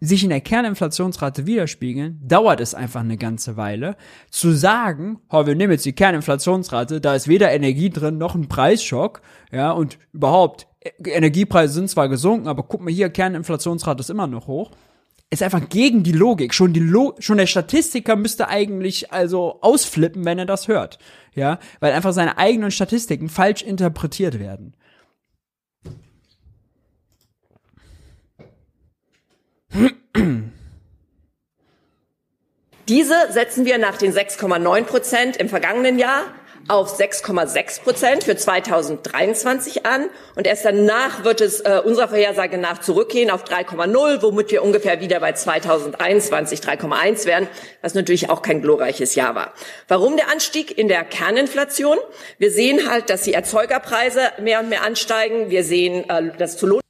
[0.00, 3.96] sich in der Kerninflationsrate widerspiegeln, dauert es einfach eine ganze Weile.
[4.30, 8.48] Zu sagen, oh, wir nehmen jetzt die Kerninflationsrate, da ist weder Energie drin noch ein
[8.48, 9.20] Preisschock,
[9.52, 10.66] ja, und überhaupt,
[11.04, 14.70] Energiepreise sind zwar gesunken, aber guck mal hier, Kerninflationsrate ist immer noch hoch.
[15.32, 16.52] Ist einfach gegen die Logik.
[16.52, 20.98] Schon die Lo schon der Statistiker müsste eigentlich also ausflippen, wenn er das hört.
[21.36, 24.74] Ja, weil einfach seine eigenen Statistiken falsch interpretiert werden.
[32.88, 36.24] Diese setzen wir nach den 6,9 Prozent im vergangenen Jahr
[36.68, 40.06] auf 6,6 Prozent für 2023 an
[40.36, 45.00] und erst danach wird es äh, unserer Vorhersage nach zurückgehen auf 3,0, womit wir ungefähr
[45.00, 47.48] wieder bei 2023 3,1 werden,
[47.82, 49.52] was natürlich auch kein glorreiches Jahr war.
[49.88, 51.96] Warum der Anstieg in der Kerninflation?
[52.38, 55.50] Wir sehen halt, dass die Erzeugerpreise mehr und mehr ansteigen.
[55.50, 56.80] Wir sehen, äh, dass zu Lohn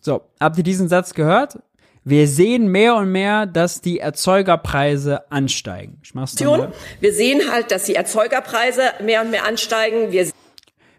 [0.00, 1.58] So, habt ihr diesen Satz gehört?
[2.04, 5.98] Wir sehen mehr und mehr, dass die Erzeugerpreise ansteigen.
[6.02, 6.72] Ich mach's nochmal.
[7.00, 10.12] Wir sehen halt, dass die Erzeugerpreise mehr und mehr ansteigen.
[10.12, 10.28] Wir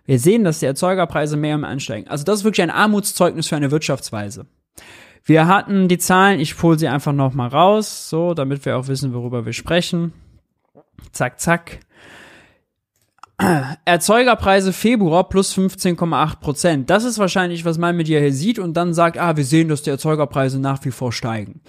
[0.05, 2.07] Wir sehen, dass die Erzeugerpreise mehr und mehr ansteigen.
[2.07, 4.47] Also das ist wirklich ein Armutszeugnis für eine Wirtschaftsweise.
[5.23, 8.87] Wir hatten die Zahlen, ich hole sie einfach noch mal raus, so, damit wir auch
[8.87, 10.13] wissen, worüber wir sprechen.
[11.11, 11.79] Zack, zack.
[13.85, 16.89] Erzeugerpreise Februar plus 15,8 Prozent.
[16.89, 19.67] Das ist wahrscheinlich, was man mit dir hier sieht und dann sagt, ah, wir sehen,
[19.67, 21.61] dass die Erzeugerpreise nach wie vor steigen.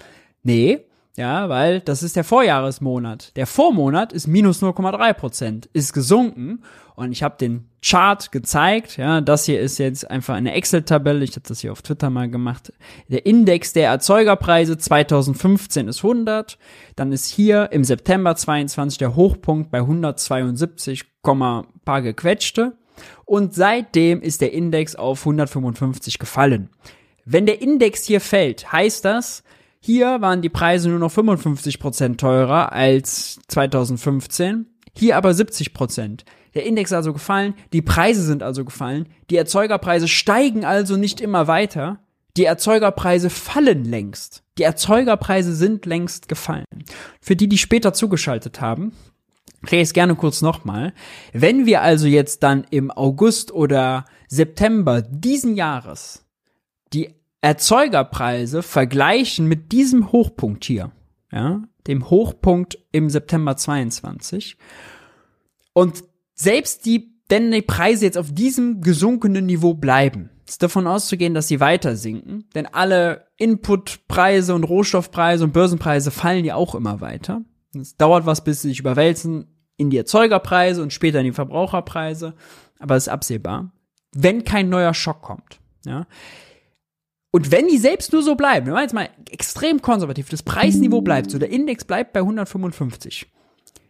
[0.43, 0.85] Nee,
[1.17, 3.35] ja, weil das ist der Vorjahresmonat.
[3.35, 6.63] Der Vormonat ist minus 0,3 Prozent, ist gesunken
[6.95, 8.97] und ich habe den Chart gezeigt.
[8.97, 11.23] Ja, das hier ist jetzt einfach eine Excel-Tabelle.
[11.23, 12.71] Ich habe das hier auf Twitter mal gemacht.
[13.07, 16.59] Der Index der Erzeugerpreise 2015 ist 100.
[16.95, 22.77] Dann ist hier im September 22 der Hochpunkt bei 172, paar gequetschte.
[23.25, 26.69] Und seitdem ist der Index auf 155 gefallen.
[27.25, 29.43] Wenn der Index hier fällt, heißt das,
[29.87, 34.65] hier waren die Preise nur noch 55% teurer als 2015,
[34.97, 36.25] hier aber 70%.
[36.55, 41.21] Der Index ist also gefallen, die Preise sind also gefallen, die Erzeugerpreise steigen also nicht
[41.21, 42.01] immer weiter,
[42.35, 44.43] die Erzeugerpreise fallen längst.
[44.57, 46.65] Die Erzeugerpreise sind längst gefallen.
[47.21, 48.91] Für die, die später zugeschaltet haben,
[49.63, 50.91] rede ich es gerne kurz nochmal.
[51.31, 56.25] Wenn wir also jetzt dann im August oder September diesen Jahres
[56.93, 60.91] die Erzeugerpreise vergleichen mit diesem Hochpunkt hier,
[61.31, 64.57] ja, dem Hochpunkt im September 22
[65.73, 66.03] und
[66.33, 71.47] selbst die, denn die Preise jetzt auf diesem gesunkenen Niveau bleiben, ist davon auszugehen, dass
[71.47, 77.41] sie weiter sinken, denn alle Inputpreise und Rohstoffpreise und Börsenpreise fallen ja auch immer weiter.
[77.79, 82.33] Es dauert was, bis sie sich überwälzen in die Erzeugerpreise und später in die Verbraucherpreise,
[82.79, 83.71] aber es ist absehbar,
[84.13, 85.59] wenn kein neuer Schock kommt.
[85.85, 86.07] Ja.
[87.37, 91.01] Und wenn die selbst nur so bleiben, wir machen jetzt mal extrem konservativ, das Preisniveau
[91.01, 93.27] bleibt so, der Index bleibt bei 155,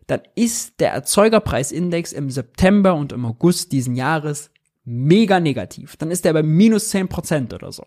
[0.06, 4.52] dann ist der Erzeugerpreisindex im September und im August diesen Jahres
[4.84, 5.95] mega negativ.
[5.95, 7.86] Dann ist der bei minus 10% oder so.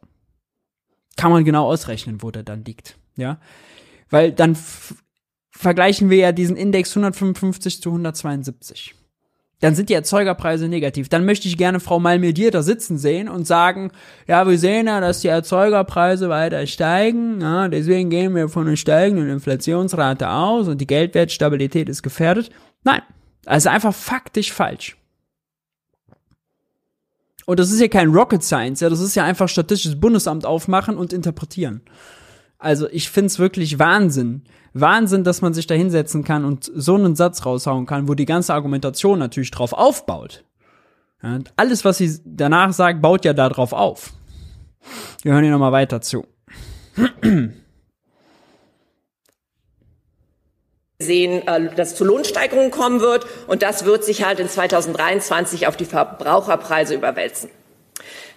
[1.19, 2.97] Kann man genau ausrechnen, wo der dann liegt.
[3.17, 3.39] Ja.
[4.09, 4.57] Weil dann
[5.51, 8.95] vergleichen wir ja diesen Index 155 zu 172
[9.61, 11.09] dann sind die Erzeugerpreise negativ.
[11.09, 13.93] Dann möchte ich gerne Frau Malmedier da sitzen sehen und sagen,
[14.27, 18.77] ja, wir sehen ja, dass die Erzeugerpreise weiter steigen, ja, deswegen gehen wir von einer
[18.77, 22.51] steigenden Inflationsrate aus und die Geldwertstabilität ist gefährdet.
[22.85, 23.03] Nein,
[23.47, 24.97] also einfach faktisch falsch.
[27.47, 30.97] Und das ist ja kein Rocket Science, ja, das ist ja einfach statistisches Bundesamt aufmachen
[30.97, 31.83] und interpretieren.
[32.61, 34.43] Also ich find's wirklich Wahnsinn,
[34.75, 38.27] Wahnsinn, dass man sich da hinsetzen kann und so einen Satz raushauen kann, wo die
[38.27, 40.45] ganze Argumentation natürlich drauf aufbaut.
[41.23, 44.13] Ja, alles, was sie danach sagt, baut ja da drauf auf.
[45.23, 46.27] Wir hören hier nochmal weiter zu.
[50.99, 55.77] sehen, äh, dass zu Lohnsteigerungen kommen wird und das wird sich halt in 2023 auf
[55.77, 57.49] die Verbraucherpreise überwälzen.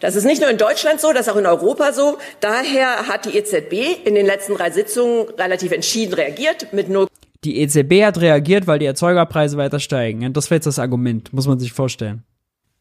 [0.04, 2.18] Das ist nicht nur in Deutschland so, das ist auch in Europa so.
[2.42, 7.08] Daher hat die EZB in den letzten drei Sitzungen relativ entschieden reagiert mit nur
[7.46, 10.34] die EZB hat reagiert, weil die Erzeugerpreise weiter steigen.
[10.34, 12.24] Das wäre jetzt das Argument, muss man sich vorstellen.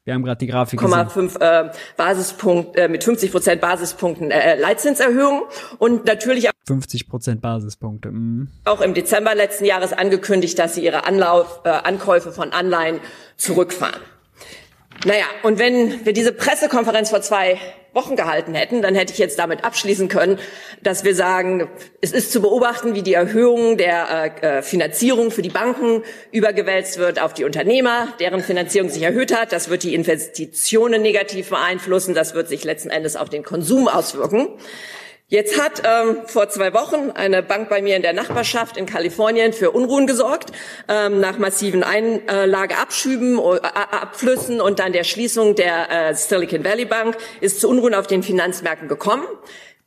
[0.04, 0.94] Wir haben gerade die Grafik gesehen.
[0.94, 5.42] 0,5 äh, Basispunkt äh, mit 50 Prozent Basispunkten äh, Leitzinserhöhung
[5.78, 8.10] und natürlich 50 Prozent Basispunkte.
[8.10, 8.48] Mm.
[8.64, 12.98] Auch im Dezember letzten Jahres angekündigt, dass sie ihre Anlauf, äh, Ankäufe von Anleihen
[13.36, 14.00] zurückfahren.
[15.04, 17.58] Naja, und wenn wir diese Pressekonferenz vor zwei
[17.92, 20.38] Wochen gehalten hätten, dann hätte ich jetzt damit abschließen können,
[20.82, 21.68] dass wir sagen,
[22.00, 26.98] es ist zu beobachten, wie die Erhöhung der äh, äh, Finanzierung für die Banken übergewälzt
[26.98, 29.52] wird auf die Unternehmer, deren Finanzierung sich erhöht hat.
[29.52, 32.14] Das wird die Investitionen negativ beeinflussen.
[32.14, 34.48] Das wird sich letzten Endes auf den Konsum auswirken.
[35.32, 39.54] Jetzt hat ähm, vor zwei Wochen eine Bank bei mir in der Nachbarschaft in Kalifornien
[39.54, 40.52] für Unruhen gesorgt,
[40.90, 47.16] ähm, nach massiven Einlageabschüben, äh, Abflüssen und dann der Schließung der äh, Silicon Valley Bank
[47.40, 49.24] ist zu Unruhen auf den Finanzmärkten gekommen.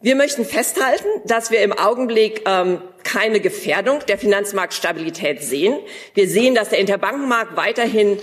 [0.01, 5.77] Wir möchten festhalten, dass wir im Augenblick ähm, keine Gefährdung der Finanzmarktstabilität sehen.
[6.15, 8.17] Wir sehen, dass der Interbankenmarkt weiterhin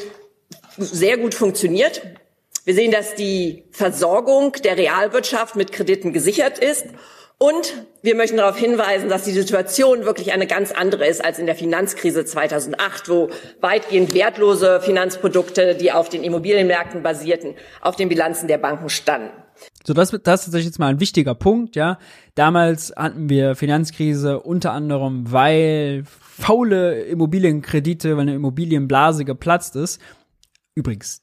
[0.76, 2.02] sehr gut funktioniert.
[2.64, 6.86] Wir sehen, dass die Versorgung der Realwirtschaft mit Krediten gesichert ist.
[7.38, 11.46] Und wir möchten darauf hinweisen, dass die Situation wirklich eine ganz andere ist als in
[11.46, 13.30] der Finanzkrise 2008, wo
[13.60, 19.30] weitgehend wertlose Finanzprodukte, die auf den Immobilienmärkten basierten, auf den Bilanzen der Banken standen.
[19.84, 21.98] So, das, das ist jetzt mal ein wichtiger Punkt, ja.
[22.36, 30.00] Damals hatten wir Finanzkrise unter anderem, weil faule Immobilienkredite, weil eine Immobilienblase geplatzt ist.
[30.76, 31.21] Übrigens,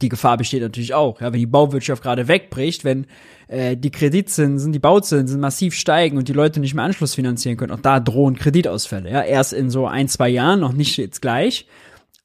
[0.00, 3.06] die Gefahr besteht natürlich auch, ja, wenn die Bauwirtschaft gerade wegbricht, wenn
[3.48, 7.72] äh, die Kreditzinsen, die Bauzinsen massiv steigen und die Leute nicht mehr Anschluss finanzieren können,
[7.72, 11.66] auch da drohen Kreditausfälle, ja, erst in so ein, zwei Jahren, noch nicht jetzt gleich,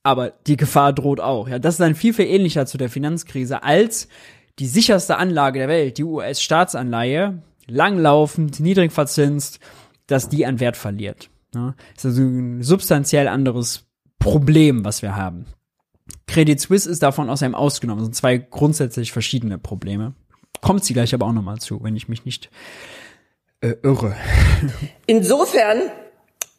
[0.03, 3.63] aber die Gefahr droht auch, ja, das ist dann viel, viel ähnlicher zu der Finanzkrise
[3.63, 4.07] als
[4.59, 9.59] die sicherste Anlage der Welt, die US-Staatsanleihe, langlaufend, niedrig verzinst,
[10.05, 11.29] dass die an Wert verliert.
[11.55, 13.85] Ja, ist also ein substanziell anderes
[14.19, 15.45] Problem, was wir haben.
[16.27, 17.99] Credit Suisse ist davon aus einem ausgenommen.
[17.99, 20.13] Das sind zwei grundsätzlich verschiedene Probleme.
[20.61, 22.49] Kommt sie gleich aber auch nochmal zu, wenn ich mich nicht
[23.61, 24.15] äh, irre.
[25.05, 25.91] Insofern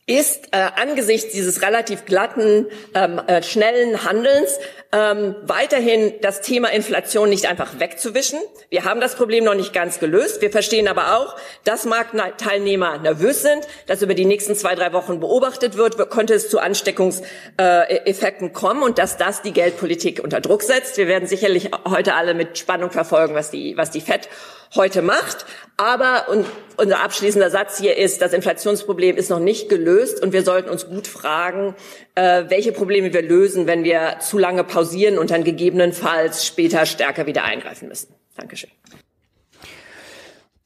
[0.06, 4.59] ist äh, angesichts dieses relativ glatten, ähm, äh, schnellen Handelns
[4.93, 8.39] ähm, weiterhin das Thema Inflation nicht einfach wegzuwischen.
[8.68, 10.43] Wir haben das Problem noch nicht ganz gelöst.
[10.43, 15.20] Wir verstehen aber auch, dass Marktteilnehmer nervös sind, dass über die nächsten zwei, drei Wochen
[15.20, 20.62] beobachtet wird, könnte es zu Ansteckungseffekten äh, kommen und dass das die Geldpolitik unter Druck
[20.62, 20.98] setzt.
[20.98, 24.28] Wir werden sicherlich heute alle mit Spannung verfolgen, was die, was die FED
[24.76, 25.46] heute macht.
[25.76, 26.46] Aber und
[26.76, 30.86] unser abschließender Satz hier ist, das Inflationsproblem ist noch nicht gelöst und wir sollten uns
[30.86, 31.74] gut fragen,
[32.14, 37.26] äh, welche Probleme wir lösen, wenn wir zu lange pausieren und dann gegebenenfalls später stärker
[37.26, 38.14] wieder eingreifen müssen.
[38.36, 38.70] Dankeschön.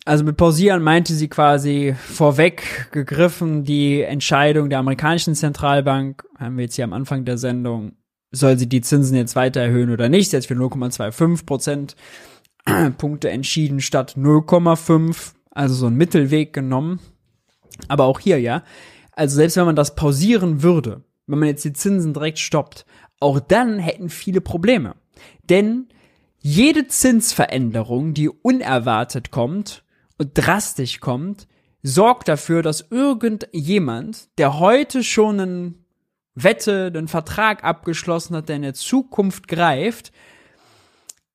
[0.05, 6.65] Also mit pausieren meinte sie quasi vorweg gegriffen die Entscheidung der amerikanischen Zentralbank, haben wir
[6.65, 7.93] jetzt hier am Anfang der Sendung,
[8.31, 11.97] soll sie die Zinsen jetzt weiter erhöhen oder nicht, jetzt für 0,25 Prozent
[12.99, 17.01] Punkte entschieden statt 0,5, also so ein Mittelweg genommen.
[17.89, 18.63] Aber auch hier, ja.
[19.13, 22.87] Also selbst wenn man das pausieren würde, wenn man jetzt die Zinsen direkt stoppt,
[23.21, 24.95] auch dann hätten viele Probleme.
[25.49, 25.89] Denn
[26.39, 29.85] jede Zinsveränderung, die unerwartet kommt
[30.19, 31.49] und drastisch kommt,
[31.83, 35.85] sorgt dafür, dass irgendjemand, der heute schon einen
[36.35, 40.13] Wette, einen Vertrag abgeschlossen hat, der in der Zukunft greift,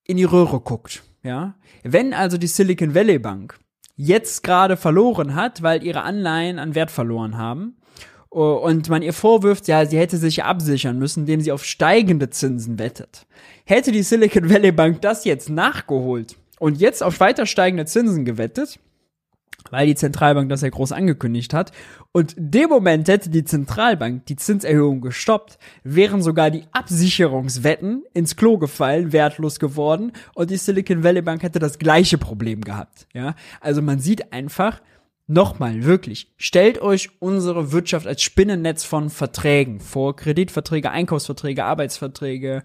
[0.06, 1.04] in die Röhre guckt.
[1.24, 3.58] Ja, wenn also die Silicon Valley Bank
[3.96, 7.78] jetzt gerade verloren hat, weil ihre Anleihen an Wert verloren haben
[8.30, 12.80] und man ihr vorwirft, ja, sie hätte sich absichern müssen, indem sie auf steigende Zinsen
[12.80, 13.26] wettet.
[13.66, 18.80] Hätte die Silicon Valley Bank das jetzt nachgeholt und jetzt auf weiter steigende Zinsen gewettet,
[19.72, 21.72] weil die Zentralbank das ja groß angekündigt hat.
[22.12, 28.58] Und dem Moment hätte die Zentralbank die Zinserhöhung gestoppt, wären sogar die Absicherungswetten ins Klo
[28.58, 33.08] gefallen, wertlos geworden und die Silicon Valley Bank hätte das gleiche Problem gehabt.
[33.14, 34.82] Ja, also man sieht einfach,
[35.26, 40.18] Nochmal, wirklich, stellt euch unsere Wirtschaft als Spinnennetz von Verträgen vor.
[40.18, 42.64] Kreditverträge, Einkaufsverträge, Arbeitsverträge,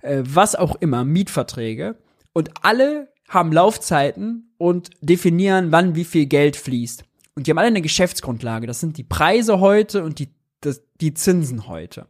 [0.00, 1.96] äh, was auch immer, Mietverträge.
[2.32, 7.04] Und alle haben Laufzeiten und definieren, wann wie viel Geld fließt.
[7.34, 8.66] Und die haben alle eine Geschäftsgrundlage.
[8.66, 10.28] Das sind die Preise heute und die,
[10.60, 12.06] das, die Zinsen heute.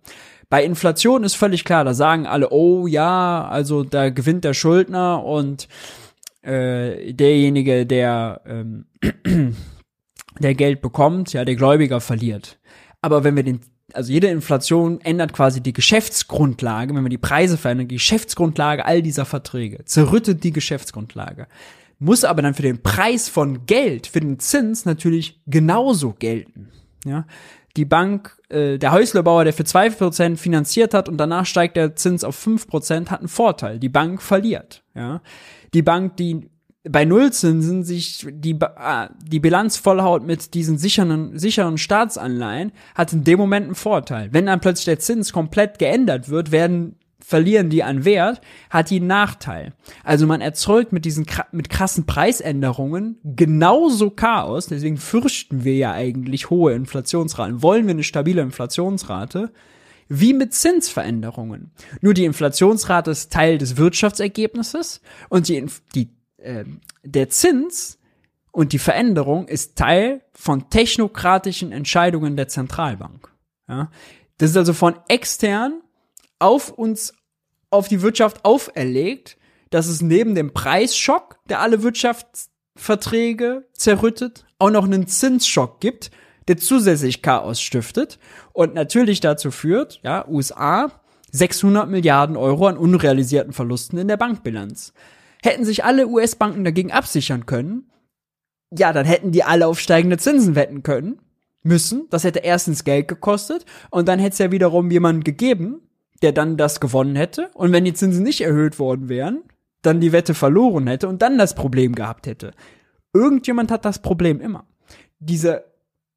[0.50, 5.24] Bei Inflation ist völlig klar, da sagen alle, oh ja, also da gewinnt der Schuldner
[5.24, 5.68] und
[6.42, 8.86] äh, derjenige, der, ähm,
[10.40, 12.58] der Geld bekommt, ja, der Gläubiger verliert.
[13.00, 13.60] Aber wenn wir den
[13.94, 19.02] also jede Inflation ändert quasi die Geschäftsgrundlage, wenn man die Preise verändert, die Geschäftsgrundlage all
[19.02, 21.46] dieser Verträge, zerrüttet die Geschäftsgrundlage.
[21.98, 26.68] Muss aber dann für den Preis von Geld, für den Zins natürlich genauso gelten.
[27.04, 27.26] Ja,
[27.76, 31.96] die Bank, äh, der Häuslebauer, der für zwei Prozent finanziert hat und danach steigt der
[31.96, 33.78] Zins auf fünf Prozent, hat einen Vorteil.
[33.78, 34.82] Die Bank verliert.
[34.94, 35.22] Ja,
[35.72, 36.50] die Bank, die
[36.88, 43.24] bei Nullzinsen sich die, äh, die Bilanz vollhaut mit diesen sicheren, sicheren Staatsanleihen, hat in
[43.24, 44.30] dem Moment einen Vorteil.
[44.32, 48.96] Wenn dann plötzlich der Zins komplett geändert wird, werden verlieren die an Wert, hat die
[48.96, 49.72] einen Nachteil.
[50.02, 56.50] Also man erzeugt mit diesen mit krassen Preisänderungen genauso Chaos, deswegen fürchten wir ja eigentlich
[56.50, 57.62] hohe Inflationsraten.
[57.62, 59.52] Wollen wir eine stabile Inflationsrate?
[60.08, 61.70] Wie mit Zinsveränderungen.
[62.00, 65.00] Nur die Inflationsrate ist Teil des Wirtschaftsergebnisses
[65.30, 65.64] und die,
[65.94, 66.10] die
[66.42, 66.64] äh,
[67.02, 67.98] der Zins
[68.50, 73.32] Und die Veränderung ist Teil von technokratischen Entscheidungen der Zentralbank.
[73.68, 73.90] Ja?
[74.38, 75.80] Das ist also von extern
[76.38, 77.14] auf uns,
[77.70, 79.38] auf die Wirtschaft auferlegt,
[79.70, 86.10] dass es neben dem Preisschock, der alle Wirtschaftsverträge zerrüttet, auch noch einen Zinsschock gibt,
[86.48, 88.18] der zusätzlich Chaos stiftet
[88.52, 90.90] und natürlich dazu führt, ja, USA
[91.30, 94.92] 600 Milliarden Euro an unrealisierten Verlusten in der Bankbilanz.
[95.42, 97.90] Hätten sich alle US-Banken dagegen absichern können,
[98.76, 101.20] ja, dann hätten die alle auf steigende Zinsen wetten können,
[101.62, 102.06] müssen.
[102.10, 105.82] Das hätte erstens Geld gekostet und dann hätte es ja wiederum jemanden gegeben,
[106.22, 107.50] der dann das gewonnen hätte.
[107.54, 109.42] Und wenn die Zinsen nicht erhöht worden wären,
[109.82, 112.52] dann die Wette verloren hätte und dann das Problem gehabt hätte.
[113.12, 114.64] Irgendjemand hat das Problem immer.
[115.18, 115.64] Diese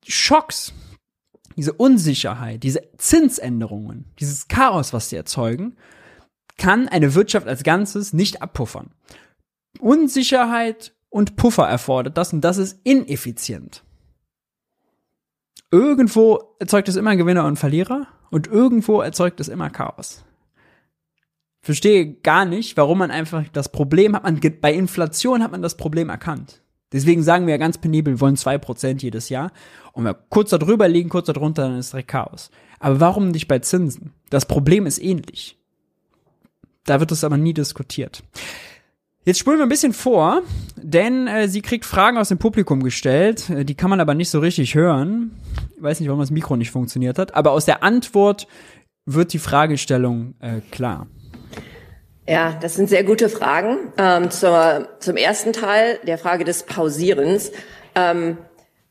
[0.07, 0.73] Schocks,
[1.57, 5.75] diese Unsicherheit, diese Zinsänderungen, dieses Chaos, was sie erzeugen,
[6.57, 8.91] kann eine Wirtschaft als Ganzes nicht abpuffern.
[9.79, 13.83] Unsicherheit und Puffer erfordert das und das ist ineffizient.
[15.71, 20.23] Irgendwo erzeugt es immer Gewinner und Verlierer und irgendwo erzeugt es immer Chaos.
[21.61, 25.77] Verstehe gar nicht, warum man einfach das Problem hat man bei Inflation hat man das
[25.77, 26.61] Problem erkannt.
[26.91, 29.51] Deswegen sagen wir ja ganz penibel, wir wollen zwei Prozent jedes Jahr.
[29.91, 32.51] Und wenn wir kurz darüber liegen, kurz darunter, dann ist direkt Chaos.
[32.79, 34.13] Aber warum nicht bei Zinsen?
[34.29, 35.57] Das Problem ist ähnlich.
[36.85, 38.23] Da wird es aber nie diskutiert.
[39.25, 40.43] Jetzt spulen wir ein bisschen vor,
[40.77, 44.29] denn äh, sie kriegt Fragen aus dem Publikum gestellt, äh, die kann man aber nicht
[44.29, 45.31] so richtig hören.
[45.75, 48.47] Ich weiß nicht, warum das Mikro nicht funktioniert hat, aber aus der Antwort
[49.05, 51.07] wird die Fragestellung äh, klar.
[52.27, 53.77] Ja, das sind sehr gute Fragen.
[53.97, 57.51] Ähm, zur, zum ersten Teil, der Frage des Pausierens,
[57.95, 58.37] ähm,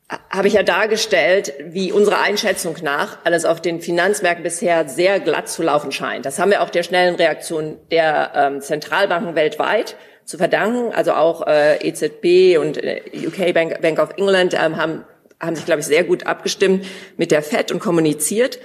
[0.09, 5.48] habe ich ja dargestellt, wie unsere Einschätzung nach alles auf den Finanzmärkten bisher sehr glatt
[5.48, 6.26] zu laufen scheint.
[6.26, 10.93] Das haben wir auch der schnellen Reaktion der ähm, Zentralbanken weltweit zu verdanken.
[10.93, 15.05] Also auch äh, EZB und äh, UK Bank, Bank of England ähm, haben,
[15.40, 16.85] haben sich, glaube ich, sehr gut abgestimmt
[17.16, 18.59] mit der Fed und kommuniziert.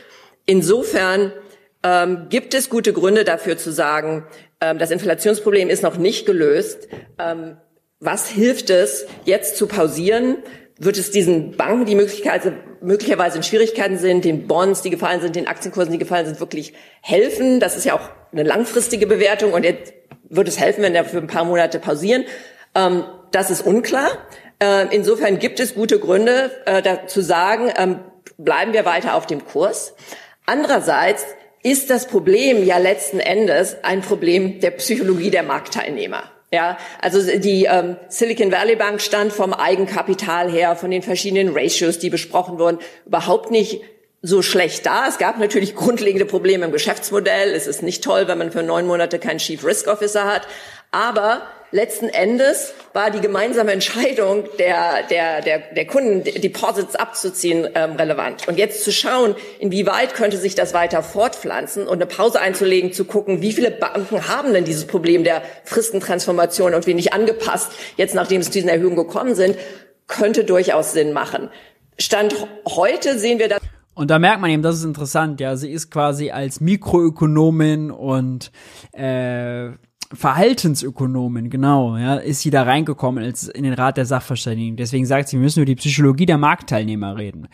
[0.45, 1.31] Insofern
[1.83, 4.25] ähm, gibt es gute Gründe dafür zu sagen,
[4.59, 6.89] ähm, das Inflationsproblem ist noch nicht gelöst.
[7.17, 7.57] Ähm,
[8.01, 10.37] was hilft es, jetzt zu pausieren?
[10.79, 15.47] Wird es diesen Banken, die möglicherweise in Schwierigkeiten sind, den Bonds, die gefallen sind, den
[15.47, 17.59] Aktienkursen, die gefallen sind, wirklich helfen?
[17.59, 19.93] Das ist ja auch eine langfristige Bewertung und jetzt
[20.29, 22.23] wird es helfen, wenn wir für ein paar Monate pausieren.
[22.75, 24.09] Ähm, das ist unklar.
[24.89, 28.01] insofern gibt es gute Gründe, äh, zu sagen,
[28.37, 29.93] bleiben wir weiter auf dem Kurs.
[30.45, 31.25] Andererseits
[31.61, 36.23] ist das Problem ja letzten Endes ein Problem der Psychologie der Marktteilnehmer.
[36.51, 41.99] Ja, also die ähm, Silicon Valley Bank stand vom Eigenkapital her, von den verschiedenen Ratios,
[41.99, 43.81] die besprochen wurden, überhaupt nicht
[44.21, 45.07] so schlecht da.
[45.07, 47.53] Es gab natürlich grundlegende Probleme im Geschäftsmodell.
[47.53, 50.47] Es ist nicht toll, wenn man für neun Monate keinen Chief Risk Officer hat.
[50.91, 57.93] Aber letzten Endes war die gemeinsame Entscheidung der, der, der, der Kunden, Deposits abzuziehen, ähm,
[57.93, 58.47] relevant.
[58.47, 63.05] Und jetzt zu schauen, inwieweit könnte sich das weiter fortpflanzen und eine Pause einzulegen, zu
[63.05, 68.15] gucken, wie viele Banken haben denn dieses Problem der Fristentransformation und wie nicht angepasst, jetzt
[68.15, 69.57] nachdem es zu diesen Erhöhungen gekommen sind,
[70.07, 71.49] könnte durchaus Sinn machen.
[71.99, 72.35] Stand
[72.65, 73.59] heute sehen wir das.
[73.93, 78.51] Und da merkt man eben, das ist interessant, ja, sie ist quasi als Mikroökonomin und
[78.93, 79.71] äh,
[80.11, 84.75] Verhaltensökonomin, genau, ja, ist sie da reingekommen als in den Rat der Sachverständigen.
[84.75, 87.47] Deswegen sagt sie, wir müssen über die Psychologie der Marktteilnehmer reden.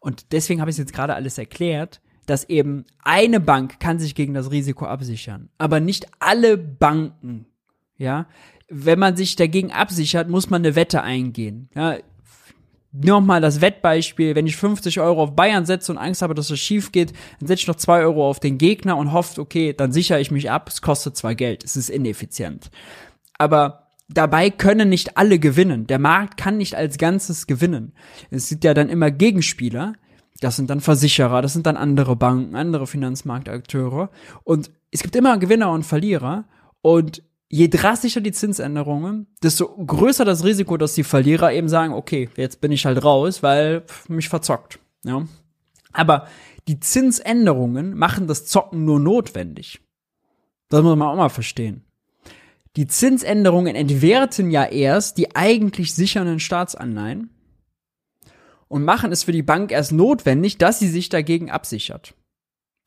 [0.00, 4.34] Und deswegen habe ich jetzt gerade alles erklärt, dass eben eine Bank kann sich gegen
[4.34, 7.46] das Risiko absichern, aber nicht alle Banken,
[7.96, 8.26] ja.
[8.70, 11.70] Wenn man sich dagegen absichert, muss man eine Wette eingehen.
[11.74, 11.96] Ja,
[12.92, 16.58] nochmal das Wettbeispiel, wenn ich 50 Euro auf Bayern setze und Angst habe, dass es
[16.58, 19.92] schief geht, dann setze ich noch 2 Euro auf den Gegner und hoffe, okay, dann
[19.92, 22.70] sichere ich mich ab, es kostet zwar Geld, es ist ineffizient.
[23.36, 25.86] Aber dabei können nicht alle gewinnen.
[25.86, 27.92] Der Markt kann nicht als Ganzes gewinnen.
[28.30, 29.94] Es sind ja dann immer Gegenspieler.
[30.40, 34.08] Das sind dann Versicherer, das sind dann andere Banken, andere Finanzmarktakteure.
[34.44, 36.44] Und es gibt immer Gewinner und Verlierer.
[36.80, 42.28] Und je drastischer die Zinsänderungen, desto größer das Risiko, dass die Verlierer eben sagen, okay,
[42.36, 44.78] jetzt bin ich halt raus, weil mich verzockt.
[45.04, 45.26] Ja.
[45.92, 46.26] Aber
[46.68, 49.80] die Zinsänderungen machen das Zocken nur notwendig.
[50.68, 51.84] Das muss man auch mal verstehen.
[52.76, 57.30] Die Zinsänderungen entwerten ja erst die eigentlich sichernden Staatsanleihen
[58.68, 62.14] und machen es für die Bank erst notwendig, dass sie sich dagegen absichert.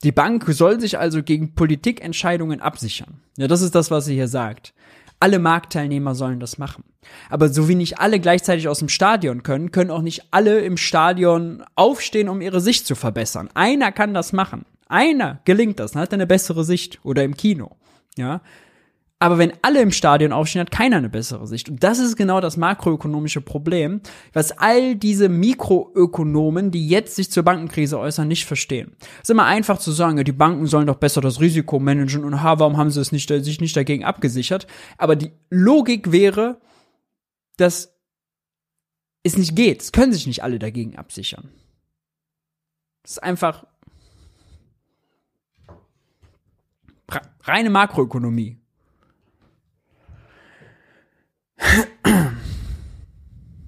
[0.03, 3.21] Die Bank soll sich also gegen Politikentscheidungen absichern.
[3.37, 4.73] Ja, das ist das, was sie hier sagt.
[5.19, 6.83] Alle Marktteilnehmer sollen das machen.
[7.29, 10.77] Aber so wie nicht alle gleichzeitig aus dem Stadion können, können auch nicht alle im
[10.77, 13.49] Stadion aufstehen, um ihre Sicht zu verbessern.
[13.53, 14.65] Einer kann das machen.
[14.87, 17.71] Einer gelingt das, hat eine bessere Sicht oder im Kino.
[18.17, 18.41] Ja.
[19.21, 21.69] Aber wenn alle im Stadion aufstehen, hat keiner eine bessere Sicht.
[21.69, 24.01] Und das ist genau das makroökonomische Problem,
[24.33, 28.95] was all diese Mikroökonomen, die jetzt sich zur Bankenkrise äußern, nicht verstehen.
[29.17, 32.41] Es ist immer einfach zu sagen, die Banken sollen doch besser das Risiko managen und
[32.41, 34.65] ha, warum haben sie es nicht, sich nicht dagegen abgesichert?
[34.97, 36.59] Aber die Logik wäre,
[37.57, 37.93] dass
[39.21, 39.83] es nicht geht.
[39.83, 41.51] Es können sich nicht alle dagegen absichern.
[43.03, 43.67] Es ist einfach
[47.43, 48.60] reine Makroökonomie.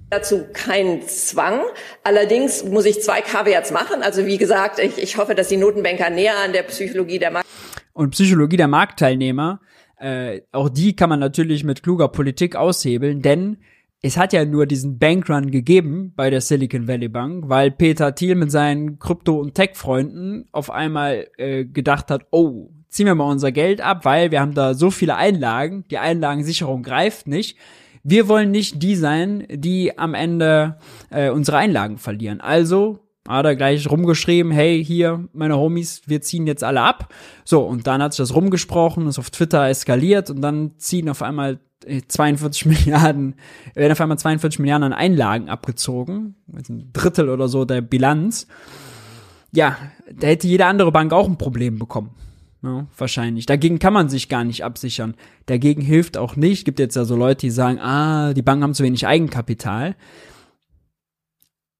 [0.09, 1.61] Dazu keinen Zwang.
[2.03, 4.03] Allerdings muss ich zwei Kaviats machen.
[4.03, 7.47] Also wie gesagt, ich, ich hoffe, dass die Notenbanker näher an der Psychologie der Markt
[7.93, 9.61] und Psychologie der Marktteilnehmer,
[9.99, 13.57] äh, auch die kann man natürlich mit kluger Politik aushebeln, denn
[14.01, 18.35] es hat ja nur diesen Bankrun gegeben bei der Silicon Valley Bank, weil Peter Thiel
[18.35, 23.51] mit seinen Krypto- und Tech-Freunden auf einmal äh, gedacht hat, oh, ziehen wir mal unser
[23.51, 27.57] Geld ab, weil wir haben da so viele Einlagen, die Einlagensicherung greift nicht.
[28.03, 30.77] Wir wollen nicht die sein, die am Ende
[31.09, 32.41] äh, unsere Einlagen verlieren.
[32.41, 37.13] Also hat er gleich rumgeschrieben, hey, hier, meine Homies, wir ziehen jetzt alle ab.
[37.45, 41.21] So, und dann hat sich das rumgesprochen, ist auf Twitter eskaliert und dann ziehen auf
[41.21, 41.59] einmal
[42.07, 43.35] 42 Milliarden,
[43.73, 46.35] werden auf einmal 42 Milliarden an Einlagen abgezogen.
[46.51, 48.47] Ein Drittel oder so der Bilanz.
[49.53, 49.77] Ja,
[50.11, 52.11] da hätte jede andere Bank auch ein Problem bekommen.
[52.63, 53.45] Ja, wahrscheinlich.
[53.45, 55.15] Dagegen kann man sich gar nicht absichern.
[55.47, 56.63] Dagegen hilft auch nicht.
[56.63, 59.95] Gibt jetzt ja so Leute, die sagen, ah, die Banken haben zu wenig Eigenkapital.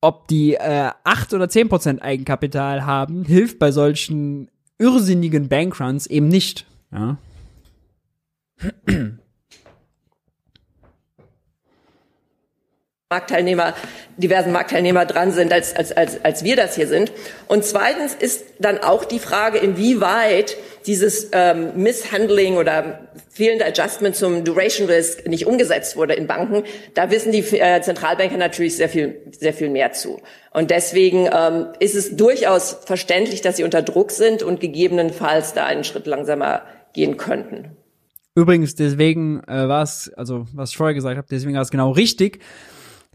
[0.01, 6.27] Ob die äh, 8 oder 10 Prozent Eigenkapital haben, hilft bei solchen irrsinnigen Bankruns eben
[6.27, 6.65] nicht.
[6.91, 7.17] Ja.
[13.13, 13.75] Marktteilnehmer,
[14.17, 17.11] diversen Marktteilnehmer dran sind, als, als, als, als wir das hier sind.
[17.47, 20.57] Und zweitens ist dann auch die Frage, inwieweit
[20.87, 26.63] dieses ähm, Misshandling oder fehlende Adjustment zum Duration Risk nicht umgesetzt wurde in Banken.
[26.95, 30.19] Da wissen die äh, Zentralbanker natürlich sehr viel, sehr viel mehr zu.
[30.51, 35.65] Und deswegen ähm, ist es durchaus verständlich, dass sie unter Druck sind und gegebenenfalls da
[35.65, 36.63] einen Schritt langsamer
[36.93, 37.77] gehen könnten.
[38.35, 41.91] Übrigens, deswegen äh, war es, also was ich vorher gesagt habe, deswegen war es genau
[41.91, 42.39] richtig,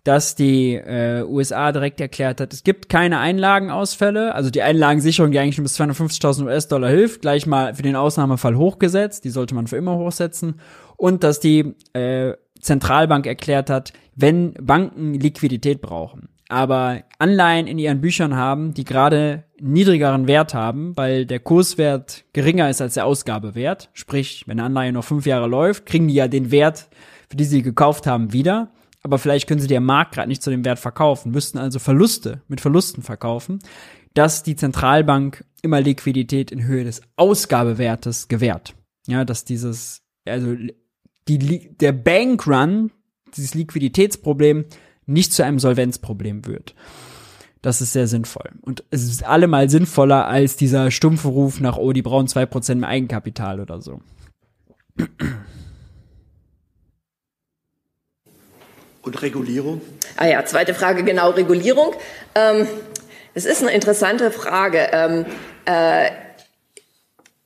[0.04, 5.38] dass die äh, USA direkt erklärt hat, es gibt keine Einlagenausfälle, also die Einlagensicherung, die
[5.38, 9.66] eigentlich nur bis 250.000 US-Dollar hilft, gleich mal für den Ausnahmefall hochgesetzt, die sollte man
[9.66, 10.60] für immer hochsetzen.
[10.96, 18.00] Und dass die äh, Zentralbank erklärt hat, wenn Banken Liquidität brauchen, aber Anleihen in ihren
[18.00, 23.90] Büchern haben, die gerade niedrigeren Wert haben, weil der Kurswert geringer ist als der Ausgabewert,
[23.92, 26.88] sprich, wenn eine Anleihe noch fünf Jahre läuft, kriegen die ja den Wert,
[27.28, 28.70] für die sie gekauft haben, wieder
[29.08, 32.42] aber vielleicht können sie dir Markt gerade nicht zu dem Wert verkaufen, müssten also Verluste
[32.46, 33.58] mit Verlusten verkaufen,
[34.12, 38.74] dass die Zentralbank immer Liquidität in Höhe des Ausgabewertes gewährt.
[39.06, 40.54] Ja, dass dieses, also
[41.26, 42.90] die, der Bankrun,
[43.34, 44.66] dieses Liquiditätsproblem,
[45.06, 46.74] nicht zu einem Solvenzproblem wird.
[47.62, 48.50] Das ist sehr sinnvoll.
[48.60, 52.82] Und es ist allemal sinnvoller als dieser stumpfe Ruf nach, oh, die brauchen zwei Prozent
[52.82, 54.02] mehr Eigenkapital oder so.
[59.02, 59.80] Und Regulierung?
[60.16, 61.94] Ah ja, zweite Frage, genau, Regulierung.
[62.34, 62.66] Ähm,
[63.34, 64.88] es ist eine interessante Frage.
[64.92, 65.26] Ähm,
[65.64, 66.10] äh,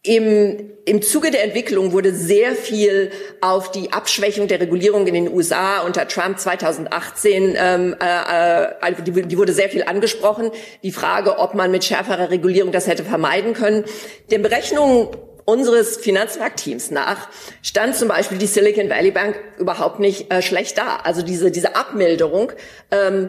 [0.05, 5.33] im, Im Zuge der Entwicklung wurde sehr viel auf die Abschwächung der Regulierung in den
[5.33, 10.51] USA unter Trump 2018, ähm, äh, also die, die wurde sehr viel angesprochen.
[10.83, 13.85] Die Frage, ob man mit schärferer Regulierung das hätte vermeiden können.
[14.33, 15.09] Den Berechnungen
[15.53, 17.29] unseres Finanzmarktteams nach
[17.63, 20.97] stand zum Beispiel die Silicon Valley Bank überhaupt nicht äh, schlecht da.
[21.05, 22.53] Also diese, diese Abmilderung,
[22.91, 23.29] ähm,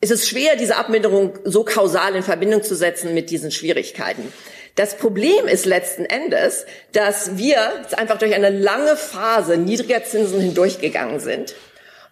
[0.00, 4.32] es ist schwer, diese Abmilderung so kausal in Verbindung zu setzen mit diesen Schwierigkeiten.
[4.76, 7.58] Das Problem ist letzten Endes, dass wir
[7.98, 11.54] einfach durch eine lange Phase niedriger Zinsen hindurchgegangen sind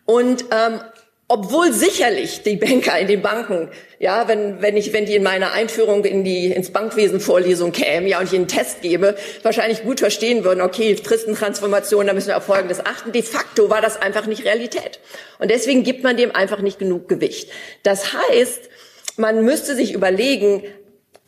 [0.04, 0.80] und ähm,
[1.28, 5.52] obwohl sicherlich die Banker in den Banken, ja, wenn, wenn ich, wenn die in meiner
[5.52, 9.82] Einführung in die, ins Bankwesen Vorlesung kämen, ja, und ich ihnen einen Test gebe, wahrscheinlich
[9.82, 13.10] gut verstehen würden, okay, Fristentransformation, da müssen wir auf Folgendes achten.
[13.10, 15.00] De facto war das einfach nicht Realität.
[15.40, 17.50] Und deswegen gibt man dem einfach nicht genug Gewicht.
[17.82, 18.70] Das heißt,
[19.16, 20.62] man müsste sich überlegen,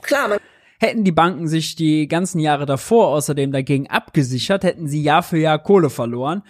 [0.03, 0.39] klar, man
[0.81, 5.39] Hätten die Banken sich die ganzen Jahre davor außerdem dagegen abgesichert, hätten sie Jahr für
[5.39, 6.45] Jahr Kohle verloren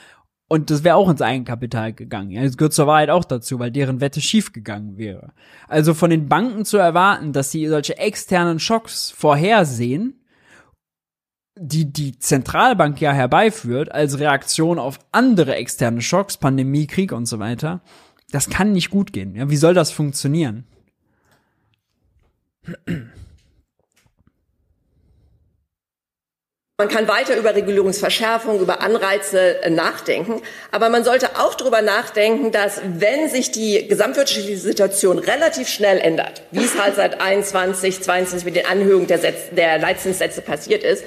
[0.49, 2.31] und das wäre auch ins Eigenkapital gegangen.
[2.31, 5.33] Ja, das gehört zur Wahrheit auch dazu, weil deren Wette schief gegangen wäre.
[5.69, 10.15] Also von den Banken zu erwarten, dass sie solche externen Schocks vorhersehen,
[11.61, 17.39] die die Zentralbank ja herbeiführt, als Reaktion auf andere externe Schocks, Pandemie, Krieg und so
[17.39, 17.83] weiter,
[18.31, 19.35] das kann nicht gut gehen.
[19.35, 20.65] Ja, wie soll das funktionieren?
[26.81, 30.43] Man kann weiter über Regulierungsverschärfung, über Anreize äh, nachdenken.
[30.71, 36.45] Aber man sollte auch darüber nachdenken, dass wenn sich die gesamtwirtschaftliche Situation relativ schnell ändert,
[36.53, 41.03] wie es halt seit 21, 22 mit den Anhöhungen der, Sätze, der Leitzinssätze passiert ist,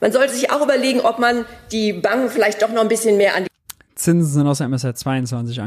[0.00, 3.34] man sollte sich auch überlegen, ob man die Banken vielleicht doch noch ein bisschen mehr
[3.34, 3.50] an die
[3.94, 5.60] Zinsen sind aus der MSR 22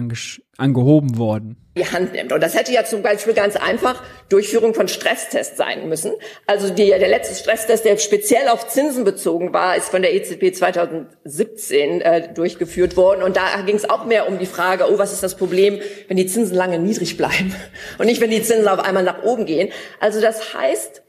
[0.57, 1.57] angehoben worden.
[1.77, 2.31] Die Hand nimmt.
[2.31, 6.11] Und das hätte ja zum Beispiel ganz einfach Durchführung von Stresstests sein müssen.
[6.47, 10.55] Also die, der letzte Stresstest, der speziell auf Zinsen bezogen war, ist von der EZB
[10.55, 13.23] 2017 äh, durchgeführt worden.
[13.23, 16.17] Und da ging es auch mehr um die Frage, oh, was ist das Problem, wenn
[16.17, 17.53] die Zinsen lange niedrig bleiben
[17.97, 19.69] und nicht, wenn die Zinsen auf einmal nach oben gehen.
[19.99, 21.03] Also das heißt,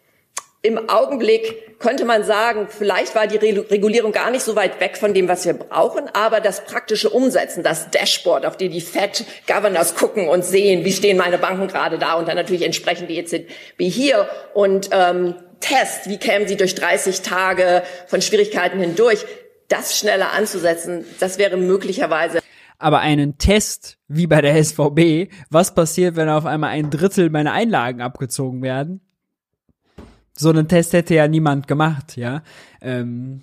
[0.67, 5.15] im Augenblick könnte man sagen, vielleicht war die Regulierung gar nicht so weit weg von
[5.15, 9.95] dem, was wir brauchen, aber das praktische Umsetzen, das Dashboard, auf dem die Fed Governors
[9.95, 13.47] gucken und sehen, wie stehen meine Banken gerade da und dann natürlich entsprechend die EZB
[13.79, 19.25] hier und ähm, Test, wie kämen sie durch 30 Tage von Schwierigkeiten hindurch,
[19.69, 22.41] das schneller anzusetzen, das wäre möglicherweise
[22.79, 27.53] aber einen Test wie bei der SVB, was passiert, wenn auf einmal ein Drittel meiner
[27.53, 29.01] Einlagen abgezogen werden?
[30.37, 32.43] So einen Test hätte ja niemand gemacht, ja.
[32.81, 33.43] Ähm,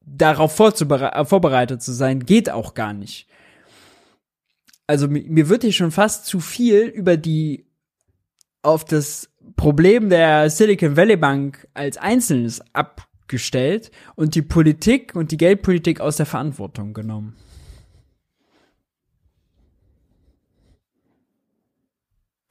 [0.00, 3.26] darauf vorbereitet zu sein, geht auch gar nicht.
[4.86, 7.66] Also mir wird hier schon fast zu viel über die
[8.62, 15.36] auf das Problem der Silicon Valley Bank als Einzelnes abgestellt und die Politik und die
[15.36, 17.36] Geldpolitik aus der Verantwortung genommen.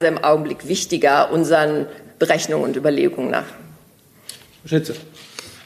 [0.00, 1.86] im Augenblick wichtiger, unseren
[2.18, 3.46] Berechnungen und Überlegungen nach.
[4.64, 4.94] Schätze.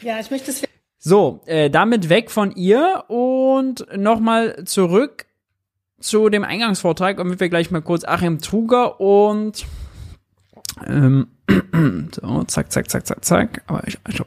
[0.03, 0.62] Ja, ich möchte es.
[0.99, 5.27] So, äh, damit weg von ihr und nochmal zurück
[6.01, 9.65] zu dem Eingangsvortrag, damit wir gleich mal kurz Achim Truger und
[10.87, 11.29] ähm,
[12.12, 13.62] so, zack, zack, zack, zack, zack.
[13.66, 14.23] Aber ich, ich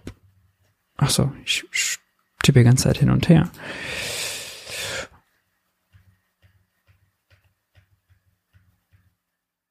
[0.97, 1.97] ach so, ich, ich
[2.43, 3.49] tippe die ganze Zeit hin und her.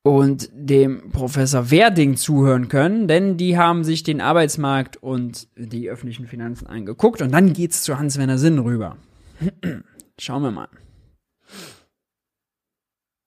[0.05, 6.27] Und dem Professor Werding zuhören können, denn die haben sich den Arbeitsmarkt und die öffentlichen
[6.27, 8.99] Finanzen angeguckt und dann geht's zu Hans-Werner Sinn rüber.
[10.21, 10.69] Schauen wir mal.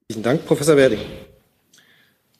[0.09, 0.99] Vielen Dank, Professor Werding.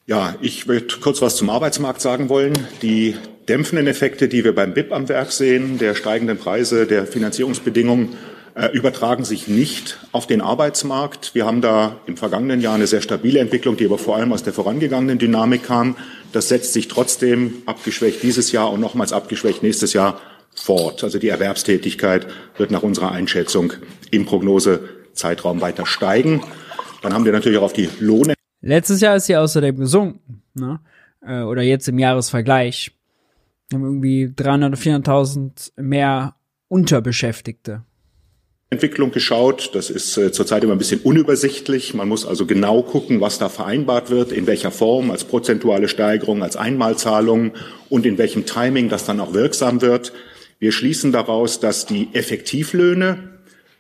[0.06, 2.54] Ja, ich möchte kurz was zum Arbeitsmarkt sagen wollen.
[2.84, 3.16] Die
[3.50, 8.16] dämpfenden Effekte, die wir beim BIP am Werk sehen, der steigenden Preise, der Finanzierungsbedingungen,
[8.74, 11.36] übertragen sich nicht auf den Arbeitsmarkt.
[11.36, 14.42] Wir haben da im vergangenen Jahr eine sehr stabile Entwicklung, die aber vor allem aus
[14.42, 15.96] der vorangegangenen Dynamik kam.
[16.32, 20.20] Das setzt sich trotzdem abgeschwächt dieses Jahr und nochmals abgeschwächt nächstes Jahr
[20.56, 21.04] fort.
[21.04, 22.28] Also die Erwerbstätigkeit
[22.58, 23.74] wird nach unserer Einschätzung
[24.10, 26.42] im Prognosezeitraum weiter steigen.
[27.04, 28.34] Dann haben wir natürlich auch auf die Lohne.
[28.62, 30.80] Letztes Jahr ist sie außerdem gesunken, ne?
[31.22, 32.92] Äh, oder jetzt im Jahresvergleich.
[33.70, 36.36] Wir haben irgendwie 300 oder 400.000 mehr
[36.70, 37.84] Unterbeschäftigte.
[38.70, 39.72] Entwicklung geschaut.
[39.74, 41.94] Das ist äh, zurzeit immer ein bisschen unübersichtlich.
[41.94, 46.44] Man muss also genau gucken, was da vereinbart wird, in welcher Form, als prozentuale Steigerung,
[46.44, 47.54] als Einmalzahlung
[47.90, 50.12] und in welchem Timing das dann auch wirksam wird.
[50.60, 53.30] Wir schließen daraus, dass die Effektivlöhne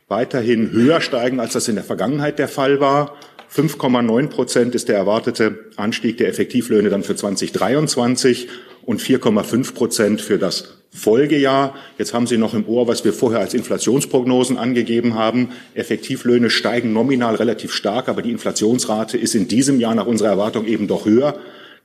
[0.08, 3.18] weiterhin höher steigen, als das in der Vergangenheit der Fall war.
[3.54, 8.48] 5,9 Prozent ist der erwartete Anstieg der Effektivlöhne dann für 2023
[8.88, 11.76] und 4,5 Prozent für das Folgejahr.
[11.98, 15.50] Jetzt haben Sie noch im Ohr, was wir vorher als Inflationsprognosen angegeben haben.
[15.74, 20.66] Effektivlöhne steigen nominal relativ stark, aber die Inflationsrate ist in diesem Jahr nach unserer Erwartung
[20.66, 21.38] eben doch höher.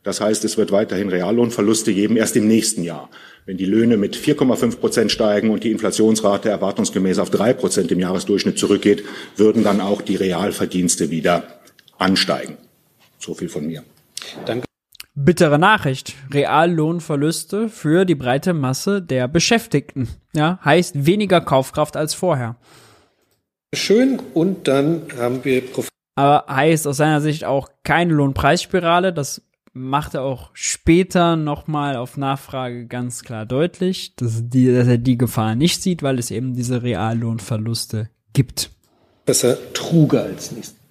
[0.05, 3.11] Das heißt, es wird weiterhin Reallohnverluste geben, erst im nächsten Jahr.
[3.47, 7.99] Wenn die Löhne mit 4,5 Prozent steigen und die Inflationsrate erwartungsgemäß auf drei Prozent im
[7.99, 9.03] Jahresdurchschnitt zurückgeht,
[9.37, 11.61] würden dann auch die Realverdienste wieder
[11.99, 12.59] ansteigen.
[13.19, 13.83] So viel von mir.
[14.47, 14.72] Danke.
[15.15, 16.15] Bittere Nachricht.
[16.31, 20.09] Reallohnverluste für die breite Masse der Beschäftigten.
[20.35, 22.57] Ja, heißt weniger Kaufkraft als vorher.
[23.75, 24.21] Schön.
[24.35, 29.13] Und dann haben wir Prof aber heißt aus seiner Sicht auch keine Lohnpreisspirale.
[29.13, 34.99] Das macht er auch später nochmal auf Nachfrage ganz klar deutlich, dass, die, dass er
[34.99, 38.71] die Gefahr nicht sieht, weil es eben diese Reallohnverluste gibt.
[39.25, 40.82] Besser Truger als nächstes.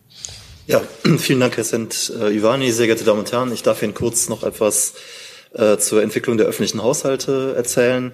[0.71, 0.81] Ja,
[1.17, 3.51] vielen Dank, Herr Sent äh, Ivani, sehr geehrte Damen und Herren.
[3.51, 4.93] Ich darf Ihnen kurz noch etwas
[5.53, 8.13] äh, zur Entwicklung der öffentlichen Haushalte erzählen.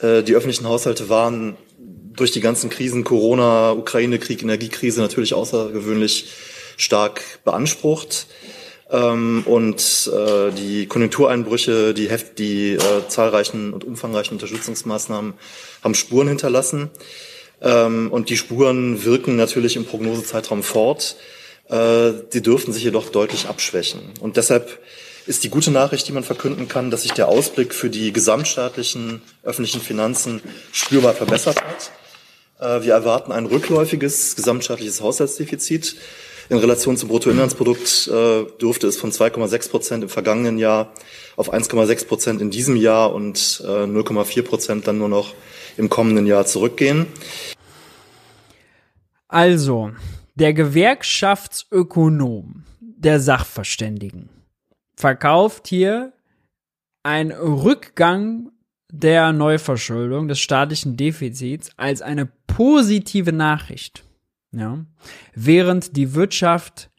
[0.00, 6.32] Äh, die öffentlichen Haushalte waren durch die ganzen Krisen, Corona, Ukraine-Krieg, Energiekrise natürlich außergewöhnlich
[6.76, 8.26] stark beansprucht.
[8.90, 15.34] Ähm, und äh, die Konjunktureinbrüche, die, Heft, die äh, zahlreichen und umfangreichen Unterstützungsmaßnahmen
[15.84, 16.90] haben Spuren hinterlassen.
[17.62, 21.14] Ähm, und die Spuren wirken natürlich im Prognosezeitraum fort.
[21.68, 24.00] Äh, die dürften sich jedoch deutlich abschwächen.
[24.20, 24.78] Und deshalb
[25.26, 29.22] ist die gute Nachricht, die man verkünden kann, dass sich der Ausblick für die gesamtstaatlichen
[29.42, 30.40] öffentlichen Finanzen
[30.70, 31.90] spürbar verbessert hat.
[32.60, 35.96] Äh, wir erwarten ein rückläufiges gesamtstaatliches Haushaltsdefizit.
[36.48, 40.92] In Relation zum Bruttoinlandsprodukt äh, dürfte es von 2,6 Prozent im vergangenen Jahr
[41.34, 45.34] auf 1,6 Prozent in diesem Jahr und 0,4 Prozent dann nur noch
[45.76, 47.06] im kommenden Jahr zurückgehen.
[49.26, 49.90] Also,
[50.36, 54.28] der Gewerkschaftsökonom der Sachverständigen
[54.94, 56.12] verkauft hier
[57.02, 58.52] ein Rückgang
[58.92, 64.04] der Neuverschuldung des staatlichen Defizits als eine positive Nachricht.
[64.52, 64.84] Ja.
[65.34, 66.90] Während die Wirtschaft,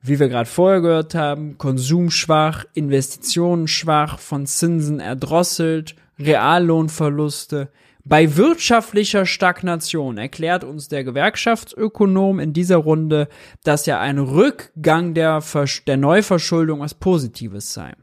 [0.00, 7.70] wie wir gerade vorher gehört haben, konsumschwach, investitionenschwach, von Zinsen erdrosselt, Reallohnverluste,
[8.10, 13.28] bei wirtschaftlicher Stagnation erklärt uns der Gewerkschaftsökonom in dieser Runde,
[13.62, 17.94] dass ja ein Rückgang der, Versch der Neuverschuldung was Positives sei.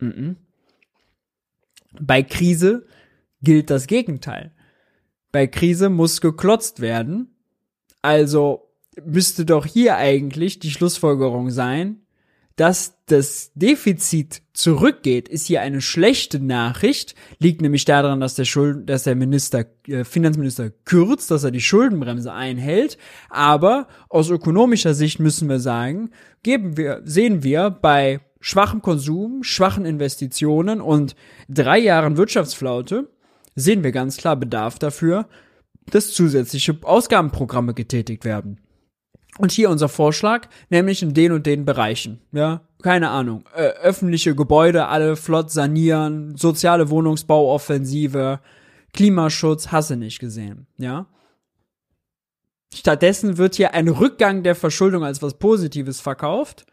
[0.00, 0.38] Mhm.
[2.00, 2.84] Bei Krise
[3.42, 4.50] gilt das Gegenteil.
[5.30, 7.36] Bei Krise muss geklotzt werden.
[8.02, 8.72] Also
[9.04, 12.01] müsste doch hier eigentlich die Schlussfolgerung sein,
[12.62, 18.86] dass das Defizit zurückgeht, ist hier eine schlechte Nachricht, liegt nämlich daran, dass der Schulden,
[18.86, 22.98] dass der Minister, äh, Finanzminister kürzt, dass er die Schuldenbremse einhält.
[23.30, 26.10] Aber aus ökonomischer Sicht müssen wir sagen,
[26.44, 31.16] geben wir, sehen wir bei schwachem Konsum, schwachen Investitionen und
[31.48, 33.10] drei Jahren Wirtschaftsflaute,
[33.56, 35.26] sehen wir ganz klar Bedarf dafür,
[35.90, 38.60] dass zusätzliche Ausgabenprogramme getätigt werden.
[39.38, 44.34] Und hier unser Vorschlag, nämlich in den und den Bereichen, ja, keine Ahnung, äh, öffentliche
[44.34, 48.40] Gebäude alle flott sanieren, soziale Wohnungsbauoffensive,
[48.92, 51.06] Klimaschutz, hasse nicht gesehen, ja.
[52.74, 56.64] Stattdessen wird hier ein Rückgang der Verschuldung als was Positives verkauft.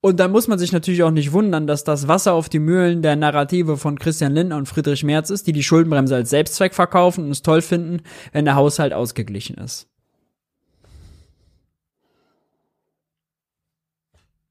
[0.00, 3.02] Und dann muss man sich natürlich auch nicht wundern, dass das Wasser auf die Mühlen
[3.02, 7.24] der Narrative von Christian Lindner und Friedrich Merz ist, die die Schuldenbremse als Selbstzweck verkaufen
[7.24, 8.02] und es toll finden,
[8.32, 9.88] wenn der Haushalt ausgeglichen ist.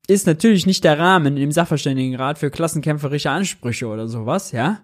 [0.08, 4.80] Ist natürlich nicht der Rahmen dem Sachverständigenrat für klassenkämpferische Ansprüche oder sowas, ja.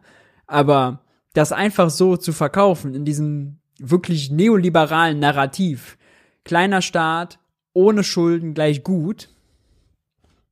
[0.48, 1.00] Aber
[1.34, 5.98] das einfach so zu verkaufen in diesem wirklich neoliberalen Narrativ,
[6.44, 7.40] kleiner Staat,
[7.74, 9.30] ohne Schulden gleich gut,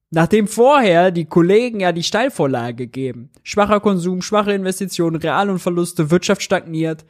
[0.10, 3.30] nachdem vorher die Kollegen ja die Steilvorlage geben.
[3.44, 7.06] Schwacher Konsum, schwache Investitionen, Reallohnverluste, Wirtschaft stagniert.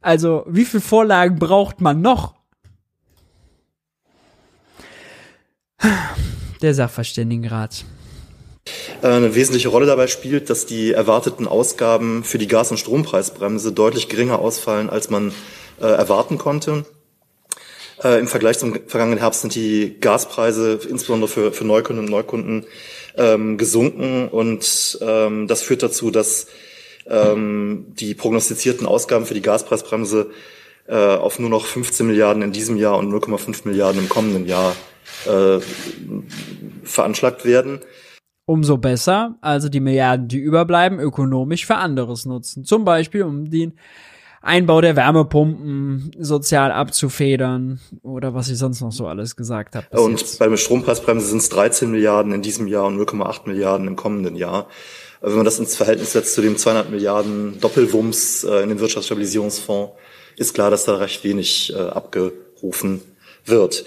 [0.00, 2.34] Also, wie viel Vorlagen braucht man noch?
[6.62, 7.84] Der Sachverständigenrat.
[9.02, 14.08] Eine wesentliche Rolle dabei spielt, dass die erwarteten Ausgaben für die Gas- und Strompreisbremse deutlich
[14.08, 15.32] geringer ausfallen, als man
[15.80, 16.84] äh, erwarten konnte.
[18.02, 22.66] Äh, Im Vergleich zum vergangenen Herbst sind die Gaspreise insbesondere für, für Neukunden und Neukunden
[23.16, 26.46] ähm, gesunken und ähm, das führt dazu, dass
[27.08, 30.30] ähm, die prognostizierten Ausgaben für die Gaspreisbremse
[30.88, 34.74] äh, auf nur noch 15 Milliarden in diesem Jahr und 0,5 Milliarden im kommenden Jahr
[35.26, 35.58] äh,
[36.82, 37.80] veranschlagt werden.
[38.46, 42.64] Umso besser, also die Milliarden, die überbleiben, ökonomisch für anderes nutzen.
[42.64, 43.74] Zum Beispiel um den
[44.40, 49.86] Einbau der Wärmepumpen sozial abzufedern oder was ich sonst noch so alles gesagt habe.
[50.00, 50.38] Und jetzt.
[50.38, 54.36] bei der Strompreisbremse sind es 13 Milliarden in diesem Jahr und 0,8 Milliarden im kommenden
[54.36, 54.68] Jahr.
[55.20, 59.92] Wenn man das ins Verhältnis setzt zu dem 200 Milliarden Doppelwumms äh, in den Wirtschaftsstabilisierungsfonds,
[60.38, 63.02] ist klar, dass da recht wenig äh, abgerufen
[63.44, 63.84] wird.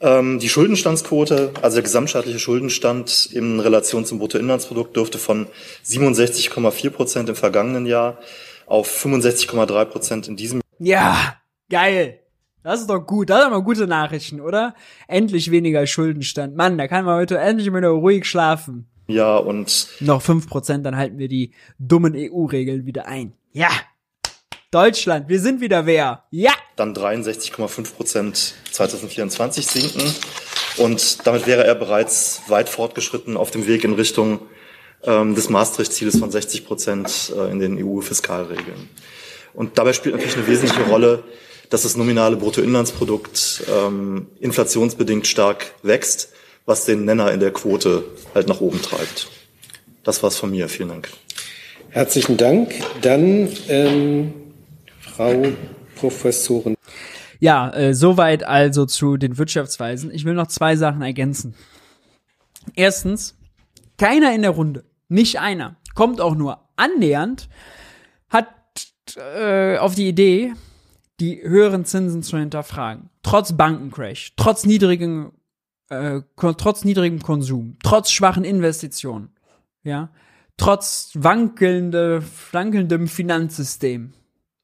[0.00, 5.46] Ähm, die Schuldenstandsquote, also der gesamtstaatliche Schuldenstand in Relation zum Bruttoinlandsprodukt dürfte von
[5.86, 8.18] 67,4 Prozent im vergangenen Jahr
[8.66, 11.36] auf 65,3 Prozent in diesem Ja,
[11.70, 12.20] geil.
[12.62, 13.30] Das ist doch gut.
[13.30, 14.74] Das sind mal gute Nachrichten, oder?
[15.06, 16.56] Endlich weniger Schuldenstand.
[16.56, 18.88] Mann, da kann man heute endlich wieder ruhig schlafen.
[19.06, 23.34] Ja, und noch fünf Prozent, dann halten wir die dummen EU-Regeln wieder ein.
[23.52, 23.70] Ja.
[24.70, 26.24] Deutschland, wir sind wieder wer.
[26.30, 26.52] Ja.
[26.74, 30.14] Dann 63,5 Prozent 2024 sinken.
[30.76, 34.40] Und damit wäre er bereits weit fortgeschritten auf dem Weg in Richtung
[35.04, 38.88] ähm, des Maastricht-Zieles von 60 Prozent äh, in den EU-Fiskalregeln.
[39.54, 41.22] Und dabei spielt natürlich eine wesentliche Rolle,
[41.70, 46.30] dass das nominale Bruttoinlandsprodukt ähm, inflationsbedingt stark wächst,
[46.66, 49.28] was den Nenner in der Quote halt nach oben treibt.
[50.04, 50.68] Das war's von mir.
[50.68, 51.08] Vielen Dank.
[51.90, 52.74] Herzlichen Dank.
[53.00, 54.34] Dann ähm,
[55.16, 55.52] Frau
[55.96, 56.76] Professorin.
[57.40, 60.10] Ja, äh, soweit also zu den Wirtschaftsweisen.
[60.10, 61.54] Ich will noch zwei Sachen ergänzen.
[62.74, 63.36] Erstens,
[63.98, 67.48] keiner in der Runde, nicht einer, kommt auch nur annähernd,
[68.28, 68.48] hat
[69.16, 70.52] äh, auf die Idee,
[71.20, 73.08] die höheren Zinsen zu hinterfragen.
[73.22, 75.32] Trotz Bankencrash, trotz niedrigen
[75.88, 79.30] äh, trotz niedrigem Konsum, trotz schwachen Investitionen,
[79.82, 80.10] ja,
[80.56, 82.22] trotz wankelnde,
[82.52, 84.12] wankelndem Finanzsystem,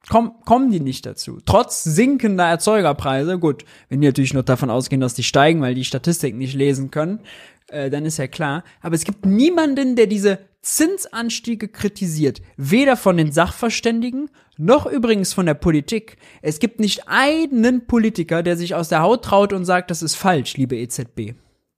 [0.08, 1.38] komm, kommen die nicht dazu.
[1.44, 5.84] Trotz sinkender Erzeugerpreise, gut, wenn die natürlich nur davon ausgehen, dass die steigen, weil die
[5.84, 7.20] Statistiken nicht lesen können,
[7.68, 8.64] äh, dann ist ja klar.
[8.80, 12.40] Aber es gibt niemanden, der diese Zinsanstiege kritisiert.
[12.56, 16.16] Weder von den Sachverständigen, noch übrigens von der Politik.
[16.40, 20.14] Es gibt nicht einen Politiker, der sich aus der Haut traut und sagt, das ist
[20.14, 21.34] falsch, liebe EZB.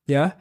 [0.06, 0.34] Ja,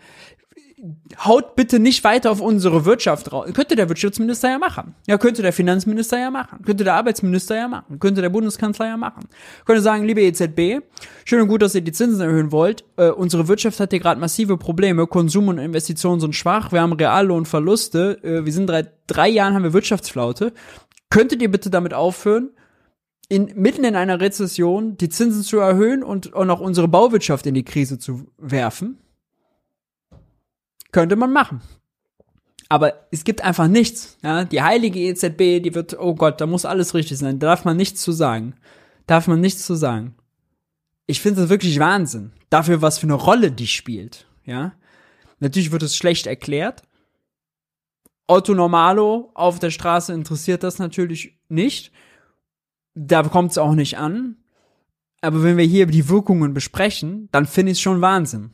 [1.24, 3.50] haut bitte nicht weiter auf unsere Wirtschaft raus.
[3.54, 4.96] Könnte der Wirtschaftsminister ja machen.
[5.08, 6.62] Ja, könnte der Finanzminister ja machen.
[6.66, 8.00] Könnte der Arbeitsminister ja machen.
[8.00, 9.28] Könnte der Bundeskanzler ja machen.
[9.66, 10.84] Könnte sagen, liebe EZB,
[11.24, 12.84] schön und gut, dass ihr die Zinsen erhöhen wollt.
[12.98, 15.08] Äh, unsere Wirtschaft hat hier gerade massive Probleme.
[15.08, 16.72] Konsum und Investitionen sind schwach.
[16.72, 18.20] Wir haben Reallohnverluste.
[18.24, 20.52] Äh, wir sind drei, drei Jahren haben wir Wirtschaftsflaute.
[21.10, 22.50] Könntet ihr bitte damit aufhören?
[23.30, 27.54] In, mitten in einer Rezession die Zinsen zu erhöhen und auch noch unsere Bauwirtschaft in
[27.54, 28.98] die Krise zu werfen?
[30.94, 31.60] Könnte man machen.
[32.70, 34.18] Aber es gibt einfach nichts.
[34.24, 34.46] Ja?
[34.46, 37.40] Die heilige EZB, die wird, oh Gott, da muss alles richtig sein.
[37.40, 38.56] Da darf man nichts zu sagen.
[39.06, 40.16] Darf man nichts zu sagen.
[41.06, 42.32] Ich finde das wirklich Wahnsinn.
[42.50, 44.26] Dafür, was für eine Rolle die spielt.
[44.46, 44.74] Ja.
[45.40, 46.84] Natürlich wird es schlecht erklärt.
[48.28, 51.92] Otto Normalo auf der Straße interessiert das natürlich nicht.
[52.96, 54.38] Da kommt es auch nicht an.
[55.22, 58.52] Aber wenn wir hier die Wirkungen besprechen, dann finde ich es schon Wahnsinn.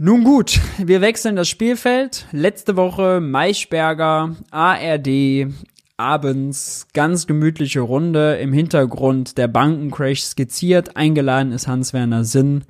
[0.00, 2.26] Nun gut, wir wechseln das Spielfeld.
[2.30, 5.48] Letzte Woche Maischberger, ARD,
[5.96, 12.62] abends, ganz gemütliche Runde, im Hintergrund der Bankencrash skizziert, eingeladen ist Hans-Werner Sinn.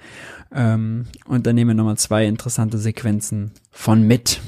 [0.55, 4.41] Ähm, und dann nehmen wir nochmal zwei interessante Sequenzen von mit.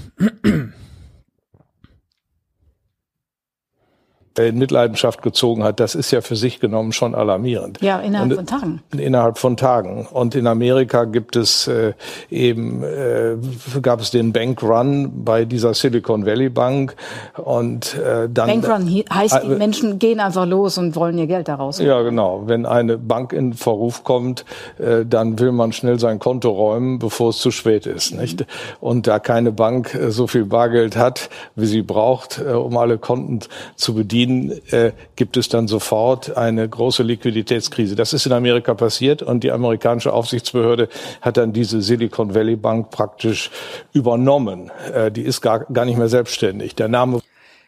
[4.39, 7.81] In Mitleidenschaft gezogen hat, das ist ja für sich genommen schon alarmierend.
[7.81, 8.83] Ja, innerhalb und, von Tagen.
[8.97, 10.07] Innerhalb von Tagen.
[10.07, 11.95] Und in Amerika gibt es äh,
[12.31, 13.37] eben, äh,
[13.83, 16.95] gab es den Bank Run bei dieser Silicon Valley Bank
[17.37, 18.61] und äh, dann...
[18.61, 21.81] Bank Run heißt, äh, die Menschen gehen einfach los und wollen ihr Geld daraus.
[21.81, 22.43] Ja, genau.
[22.47, 24.45] Wenn eine Bank in Verruf kommt,
[24.79, 28.13] äh, dann will man schnell sein Konto räumen, bevor es zu spät ist.
[28.13, 28.21] Mhm.
[28.21, 28.47] Nicht?
[28.81, 32.97] Und da keine Bank äh, so viel Bargeld hat, wie sie braucht, äh, um alle
[32.99, 33.41] Konten
[33.75, 37.97] zu bedienen, Berlin äh, gibt es dann sofort eine große Liquiditätskrise.
[37.97, 40.89] Das ist in Amerika passiert und die amerikanische Aufsichtsbehörde
[41.21, 43.51] hat dann diese Silicon Valley Bank praktisch
[43.93, 44.71] übernommen.
[44.93, 46.75] Äh, die ist gar, gar nicht mehr selbstständig.
[46.75, 47.21] Der Name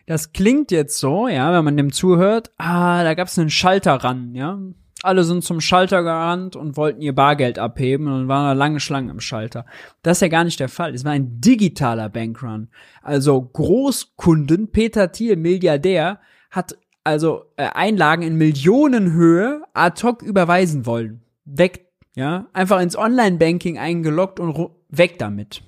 [0.04, 3.94] das klingt jetzt so, ja, wenn man dem zuhört, ah, da gab es einen Schalter
[3.94, 4.58] ran, ja.
[5.04, 9.10] Alle sind zum Schalter gerannt und wollten ihr Bargeld abheben und waren da lange Schlangen
[9.10, 9.64] im Schalter.
[10.02, 10.92] Das ist ja gar nicht der Fall.
[10.94, 12.68] Es war ein digitaler Bankrun.
[13.00, 16.18] Also Großkunden, Peter Thiel, Milliardär,
[16.52, 21.22] hat also äh, Einlagen in Millionenhöhe ad hoc überweisen wollen.
[21.44, 25.62] Weg, ja, einfach ins Online-Banking eingeloggt und weg damit.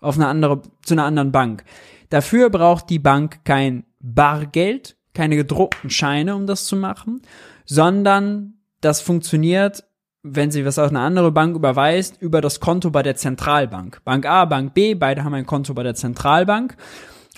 [0.00, 1.64] Auf eine andere, zu einer anderen Bank.
[2.08, 7.22] Dafür braucht die Bank kein Bargeld, keine gedruckten Scheine, um das zu machen,
[7.64, 9.84] sondern das funktioniert,
[10.22, 14.02] wenn sie was auf eine andere Bank überweist, über das Konto bei der Zentralbank.
[14.04, 16.76] Bank A, Bank B, beide haben ein Konto bei der Zentralbank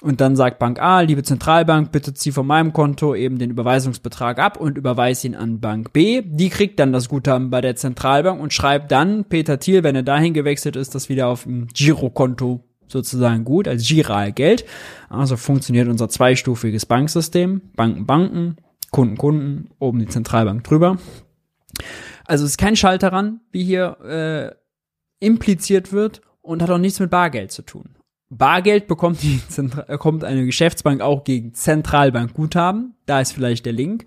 [0.03, 4.39] und dann sagt Bank A, liebe Zentralbank, bitte zieh von meinem Konto eben den Überweisungsbetrag
[4.39, 6.23] ab und überweis ihn an Bank B.
[6.23, 10.03] Die kriegt dann das Guthaben bei der Zentralbank und schreibt dann Peter Thiel, wenn er
[10.03, 14.65] dahin gewechselt ist, das wieder auf dem Girokonto sozusagen gut, als Giralgeld.
[15.09, 17.63] Also funktioniert unser zweistufiges Banksystem.
[17.75, 18.57] Banken, Banken,
[18.91, 20.99] Kunden, Kunden, oben die Zentralbank drüber.
[22.27, 27.01] Also es ist kein Schalter ran, wie hier äh, impliziert wird und hat auch nichts
[27.01, 27.96] mit Bargeld zu tun.
[28.29, 32.95] Bargeld bekommt, die Zentra kommt eine Geschäftsbank auch gegen Zentralbankguthaben.
[33.07, 34.05] Da ist vielleicht der Link.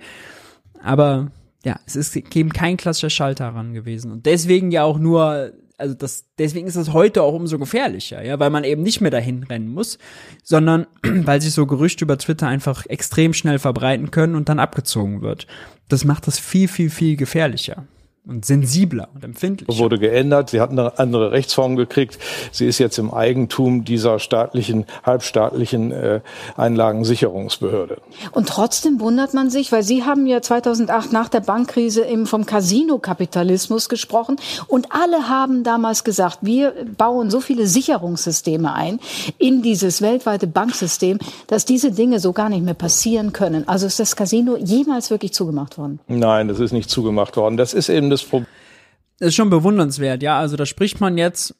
[0.83, 1.31] Aber
[1.63, 4.11] ja, es ist eben kein klassischer Schalter ran gewesen.
[4.11, 8.39] Und deswegen ja auch nur, also das, deswegen ist das heute auch umso gefährlicher, ja,
[8.39, 9.97] weil man eben nicht mehr dahin rennen muss,
[10.43, 15.21] sondern weil sich so Gerüchte über Twitter einfach extrem schnell verbreiten können und dann abgezogen
[15.21, 15.47] wird.
[15.87, 17.87] Das macht das viel, viel, viel gefährlicher
[18.30, 19.80] und sensibler und empfindlicher.
[19.80, 20.51] Wurde geändert.
[20.51, 22.19] Sie hat eine andere Rechtsform gekriegt.
[22.51, 26.22] Sie ist jetzt im Eigentum dieser staatlichen, halbstaatlichen äh,
[26.56, 27.97] Einlagensicherungsbehörde.
[28.31, 32.45] Und trotzdem wundert man sich, weil Sie haben ja 2008 nach der Bankkrise eben vom
[32.45, 34.38] Casino-Kapitalismus gesprochen
[34.68, 38.99] und alle haben damals gesagt, wir bauen so viele Sicherungssysteme ein
[39.38, 43.68] in dieses weltweite Banksystem, dass diese Dinge so gar nicht mehr passieren können.
[43.68, 45.99] Also ist das Casino jemals wirklich zugemacht worden?
[46.07, 47.57] Nein, das ist nicht zugemacht worden.
[47.57, 48.47] Das ist eben das das Problem.
[49.19, 50.39] Das ist schon bewundernswert, ja.
[50.39, 51.55] Also da spricht man jetzt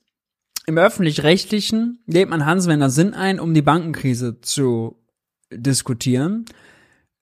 [0.66, 4.98] im öffentlich-rechtlichen, lädt man Hans-Werner Sinn ein, um die Bankenkrise zu
[5.52, 6.46] diskutieren.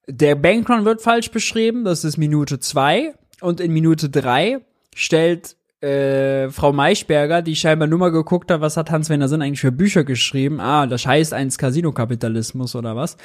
[0.07, 4.61] Der Bankrun wird falsch beschrieben, das ist Minute zwei und in Minute drei
[4.95, 9.61] stellt äh, Frau Maischberger, die scheinbar nur mal geguckt hat, was hat Hans-Werner Sinn eigentlich
[9.61, 10.59] für Bücher geschrieben.
[10.59, 13.17] Ah, das heißt eins Casino-Kapitalismus oder was.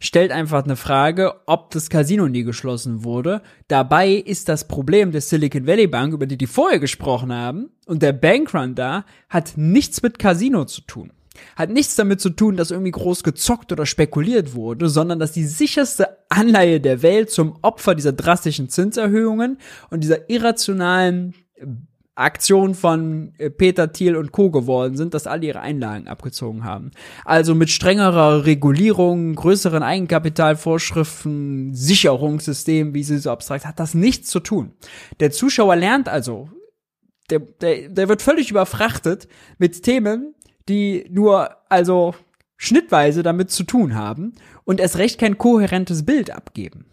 [0.00, 3.40] Stellt einfach eine Frage, ob das Casino nie geschlossen wurde.
[3.68, 8.02] Dabei ist das Problem der Silicon Valley Bank, über die die vorher gesprochen haben, und
[8.02, 11.10] der Bankrun da, hat nichts mit Casino zu tun.
[11.56, 15.46] Hat nichts damit zu tun, dass irgendwie groß gezockt oder spekuliert wurde, sondern dass die
[15.46, 19.58] sicherste Anleihe der Welt zum Opfer dieser drastischen Zinserhöhungen
[19.90, 21.34] und dieser irrationalen
[22.16, 24.50] Aktion von äh, Peter Thiel und Co.
[24.50, 26.92] geworden sind, dass alle ihre Einlagen abgezogen haben.
[27.24, 34.40] Also mit strengerer Regulierung, größeren Eigenkapitalvorschriften, Sicherungssystemen, wie sie so abstrakt, hat das nichts zu
[34.40, 34.72] tun.
[35.20, 36.48] Der Zuschauer lernt also,
[37.30, 39.26] der, der, der wird völlig überfrachtet
[39.58, 40.34] mit Themen,
[40.68, 42.14] die nur also
[42.56, 44.34] schnittweise damit zu tun haben
[44.64, 46.86] und erst recht kein kohärentes Bild abgeben.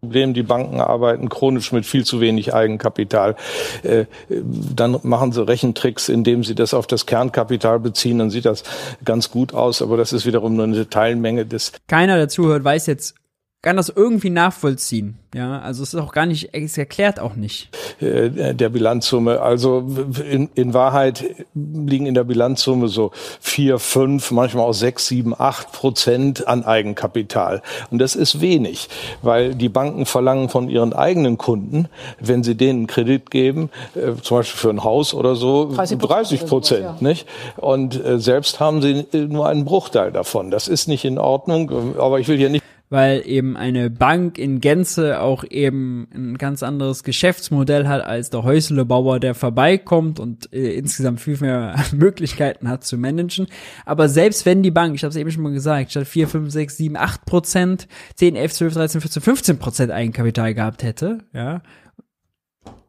[0.00, 3.34] Problem, die Banken arbeiten chronisch mit viel zu wenig Eigenkapital.
[3.82, 8.62] Äh, dann machen sie Rechentricks, indem sie das auf das Kernkapital beziehen, dann sieht das
[9.04, 11.72] ganz gut aus, aber das ist wiederum nur eine Teilmenge des.
[11.88, 13.16] Keiner, der zuhört, weiß jetzt
[13.60, 15.18] kann das irgendwie nachvollziehen.
[15.34, 17.68] Ja, also es ist auch gar nicht, es erklärt auch nicht.
[18.00, 19.42] Äh, der Bilanzsumme.
[19.42, 19.86] Also
[20.30, 21.24] in, in Wahrheit
[21.54, 23.10] liegen in der Bilanzsumme so
[23.40, 27.62] vier, fünf, manchmal auch sechs, sieben, acht Prozent an Eigenkapital.
[27.90, 28.88] Und das ist wenig,
[29.20, 31.88] weil die Banken verlangen von ihren eigenen Kunden,
[32.20, 36.82] wenn sie denen Kredit geben, äh, zum Beispiel für ein Haus oder so, 30 Prozent,
[36.82, 36.96] ja.
[37.00, 37.26] nicht?
[37.56, 40.52] Und äh, selbst haben sie nur einen Bruchteil davon.
[40.52, 44.60] Das ist nicht in Ordnung, aber ich will hier nicht weil eben eine Bank in
[44.60, 50.72] Gänze auch eben ein ganz anderes Geschäftsmodell hat als der Häuslebauer, der vorbeikommt und äh,
[50.72, 53.46] insgesamt viel mehr Möglichkeiten hat zu managen.
[53.84, 56.50] Aber selbst wenn die Bank, ich habe es eben schon mal gesagt, statt 4, 5,
[56.50, 61.62] 6, 7, 8 Prozent, 10, 11, 12, 13, 14, 15 Prozent Eigenkapital gehabt hätte, ja,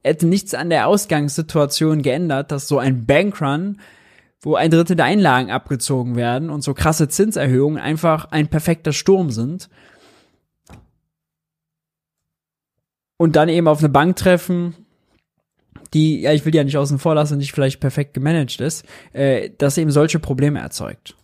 [0.04, 3.78] hätte nichts an der Ausgangssituation geändert, dass so ein Bankrun
[4.42, 9.32] wo ein Drittel der Einlagen abgezogen werden und so krasse Zinserhöhungen einfach ein perfekter Sturm
[9.32, 9.70] sind.
[13.20, 14.76] Und dann eben auf eine Bank treffen,
[15.94, 18.86] die, ja, ich will die ja nicht außen vor lassen, nicht vielleicht perfekt gemanagt ist,
[19.14, 21.16] äh, das eben solche Probleme erzeugt.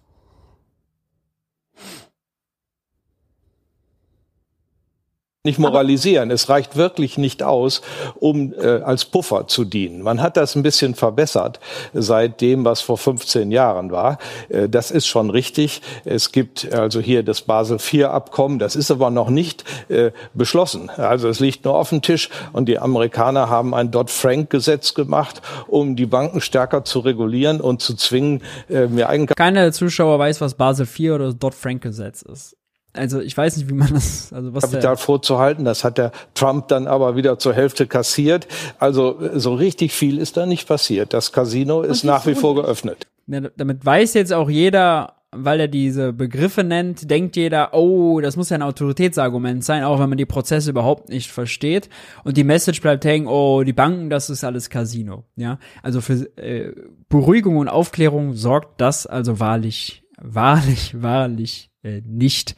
[5.46, 6.32] Nicht moralisieren.
[6.32, 7.82] Es reicht wirklich nicht aus,
[8.16, 10.02] um äh, als Puffer zu dienen.
[10.02, 11.60] Man hat das ein bisschen verbessert
[11.94, 14.18] seit dem, was vor 15 Jahren war.
[14.50, 15.82] Äh, das ist schon richtig.
[16.04, 18.60] Es gibt also hier das Basel IV Abkommen.
[18.60, 20.90] Das ist aber noch nicht äh, beschlossen.
[20.90, 25.96] Also es liegt nur auf dem Tisch und die Amerikaner haben ein Dodd-Frank-Gesetz gemacht, um
[25.96, 29.46] die Banken stärker zu regulieren und zu zwingen, äh, mehr Eigenkapital.
[29.46, 32.56] Keiner der Zuschauer weiß, was Basel IV oder das Dodd-Frank-Gesetz ist
[32.96, 35.66] also ich weiß nicht, wie man das, also was Kapital vorzuhalten.
[35.66, 38.48] Das hat der Trump dann aber wieder zur Hälfte kassiert.
[38.80, 41.14] Also so richtig viel ist da nicht passiert.
[41.14, 43.08] Das Casino ist nach wie vor geöffnet.
[43.28, 48.38] Ja, damit weiß jetzt auch jeder, weil er diese Begriffe nennt, denkt jeder, oh, das
[48.38, 51.90] muss ja ein Autoritätsargument sein, auch wenn man die Prozesse überhaupt nicht versteht.
[52.24, 55.26] Und die Message bleibt hängen, oh, die Banken, das ist alles Casino.
[55.36, 56.74] Ja, also für äh,
[57.10, 62.56] Beruhigung und Aufklärung sorgt das also wahrlich, wahrlich, wahrlich äh, nicht.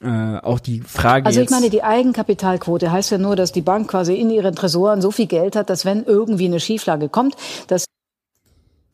[0.00, 1.26] Äh, auch die Frage.
[1.26, 5.00] Also ich meine, die Eigenkapitalquote heißt ja nur, dass die Bank quasi in ihren Tresoren
[5.00, 7.36] so viel Geld hat, dass wenn irgendwie eine Schieflage kommt,
[7.68, 7.86] dass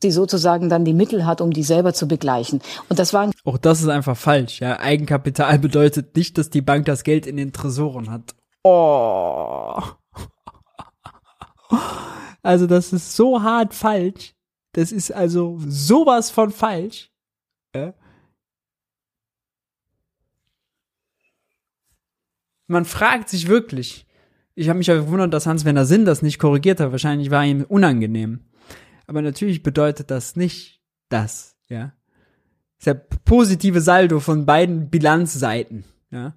[0.01, 2.61] sie sozusagen dann die Mittel hat, um die selber zu begleichen.
[2.87, 4.61] Und das war auch das ist einfach falsch.
[4.61, 8.35] Ja, Eigenkapital bedeutet nicht, dass die Bank das Geld in den Tresoren hat.
[8.63, 9.81] Oh.
[12.43, 14.33] Also das ist so hart falsch.
[14.73, 17.11] Das ist also sowas von falsch.
[17.75, 17.93] Ja?
[22.71, 24.07] Man fragt sich wirklich.
[24.55, 26.91] Ich habe mich ja gewundert, dass Hans-Werner Sinn das nicht korrigiert hat.
[26.91, 28.41] Wahrscheinlich war ihm unangenehm.
[29.07, 31.93] Aber natürlich bedeutet das nicht das, ja.
[32.77, 36.35] Das ist der positive Saldo von beiden Bilanzseiten, ja.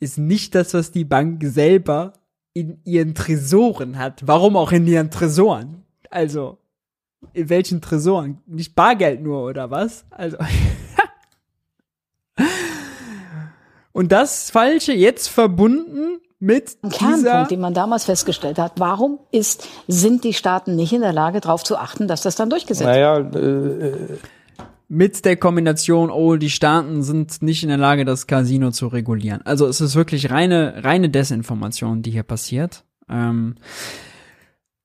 [0.00, 2.12] Ist nicht das, was die Bank selber
[2.52, 4.26] in ihren Tresoren hat.
[4.26, 5.84] Warum auch in ihren Tresoren?
[6.10, 6.58] Also,
[7.32, 8.38] in welchen Tresoren?
[8.46, 10.06] Nicht Bargeld nur, oder was?
[10.10, 10.36] Also.
[13.98, 18.74] Und das Falsche jetzt verbunden mit Ein Kernpunkt, den man damals festgestellt hat.
[18.76, 22.48] Warum ist, sind die Staaten nicht in der Lage, darauf zu achten, dass das dann
[22.48, 23.96] durchgesetzt naja, wird?
[24.14, 24.18] Äh,
[24.86, 29.42] mit der Kombination, oh, die Staaten sind nicht in der Lage, das Casino zu regulieren.
[29.44, 32.84] Also es ist wirklich reine, reine Desinformation, die hier passiert.
[33.08, 33.56] Ähm,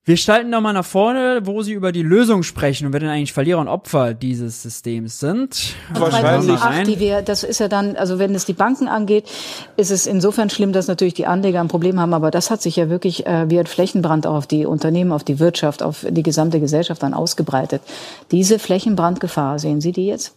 [0.05, 3.31] Wir schalten nochmal nach vorne, wo Sie über die Lösung sprechen und wer denn eigentlich
[3.31, 5.75] Verlierer und Opfer dieses Systems sind.
[5.93, 6.59] Wahrscheinlich.
[6.59, 9.29] Ach, die wir, das ist ja dann, also wenn es die Banken angeht,
[9.77, 12.75] ist es insofern schlimm, dass natürlich die Anleger ein Problem haben, aber das hat sich
[12.75, 16.23] ja wirklich äh, wie ein Flächenbrand auch auf die Unternehmen, auf die Wirtschaft, auf die
[16.23, 17.81] gesamte Gesellschaft dann ausgebreitet.
[18.29, 20.35] Diese Flächenbrandgefahr, sehen Sie die jetzt?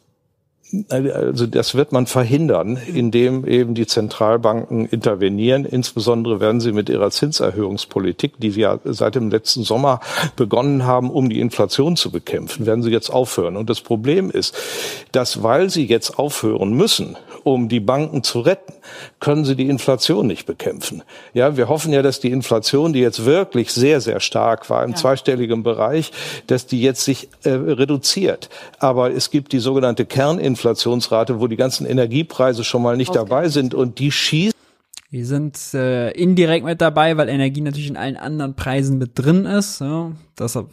[0.89, 5.65] Also das wird man verhindern, indem eben die Zentralbanken intervenieren.
[5.65, 10.01] Insbesondere werden sie mit ihrer Zinserhöhungspolitik, die ja seit dem letzten Sommer
[10.35, 13.57] begonnen haben, um die Inflation zu bekämpfen, werden sie jetzt aufhören.
[13.57, 14.57] Und das Problem ist,
[15.13, 17.17] dass weil sie jetzt aufhören müssen,
[17.47, 18.73] um die Banken zu retten,
[19.21, 21.05] können sie die Inflation nicht bekämpfen.
[21.33, 24.91] Ja, wir hoffen ja, dass die Inflation, die jetzt wirklich sehr, sehr stark war im
[24.91, 24.97] ja.
[24.97, 26.11] zweistelligen Bereich,
[26.49, 28.51] dass die jetzt sich äh, reduziert.
[28.81, 33.75] Aber es gibt die sogenannte Kerninflationsrate, wo die ganzen Energiepreise schon mal nicht dabei sind
[33.75, 34.53] und die schießen
[35.13, 39.45] die sind äh, indirekt mit dabei, weil Energie natürlich in allen anderen Preisen mit drin
[39.45, 39.81] ist.
[39.81, 40.11] Ja.
[40.37, 40.67] Deshalb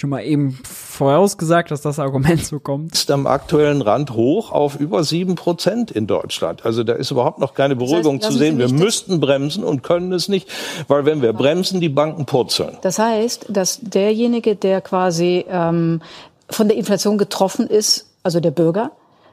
[0.00, 2.94] schon mal eben vorausgesagt, dass das Argument so kommt.
[2.94, 6.64] Ist am aktuellen Rand hoch auf über sieben Prozent in Deutschland.
[6.64, 8.58] Also da ist überhaupt noch keine Beruhigung das heißt, zu sehen.
[8.58, 10.48] Wir müssten bremsen und können es nicht,
[10.88, 12.78] weil wenn wir bremsen, die Banken purzeln.
[12.80, 16.00] Das heißt, dass derjenige, der quasi ähm,
[16.48, 18.92] von der Inflation getroffen ist, also der Bürger,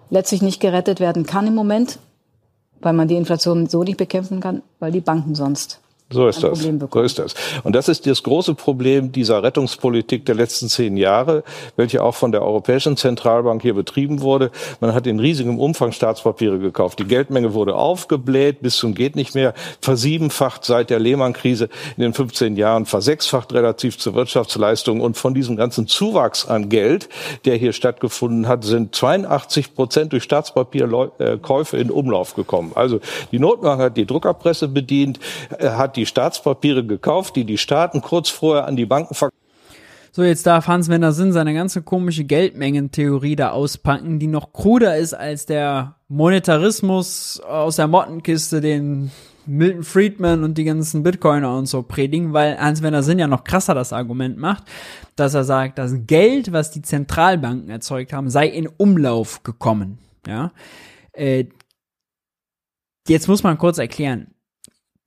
[0.10, 2.00] letztlich nicht gerettet werden kann im Moment,
[2.82, 5.80] weil man die Inflation so nicht bekämpfen kann, weil die Banken sonst
[6.10, 6.60] so ist das.
[6.92, 7.36] So ist das.
[7.64, 11.44] Und das ist das große Problem dieser Rettungspolitik der letzten zehn Jahre,
[11.76, 14.52] welche auch von der Europäischen Zentralbank hier betrieben wurde.
[14.80, 17.00] Man hat in riesigem Umfang Staatspapiere gekauft.
[17.00, 21.68] Die Geldmenge wurde aufgebläht bis zum geht nicht mehr, versiebenfacht seit der Lehman-Krise
[21.98, 25.02] in den 15 Jahren, versechsfacht relativ zur Wirtschaftsleistung.
[25.02, 27.10] Und von diesem ganzen Zuwachs an Geld,
[27.44, 32.72] der hier stattgefunden hat, sind 82 Prozent durch Staatspapierkäufe in Umlauf gekommen.
[32.76, 33.02] Also
[33.34, 35.20] die Notenbank hat die Druckerpresse bedient,
[35.60, 39.48] hat die Staatspapiere gekauft, die die Staaten kurz vorher an die Banken verkauft
[40.18, 45.14] so, jetzt darf Hans-Werner Sinn seine ganze komische Geldmengentheorie da auspacken, die noch kruder ist
[45.14, 49.12] als der Monetarismus aus der Mottenkiste, den
[49.46, 53.76] Milton Friedman und die ganzen Bitcoiner und so predigen, weil Hans-Werner Sinn ja noch krasser
[53.76, 54.64] das Argument macht,
[55.16, 60.00] dass er sagt, das Geld, was die Zentralbanken erzeugt haben, sei in Umlauf gekommen.
[60.26, 60.52] Ja,
[61.14, 61.46] äh,
[63.08, 64.34] jetzt muss man kurz erklären.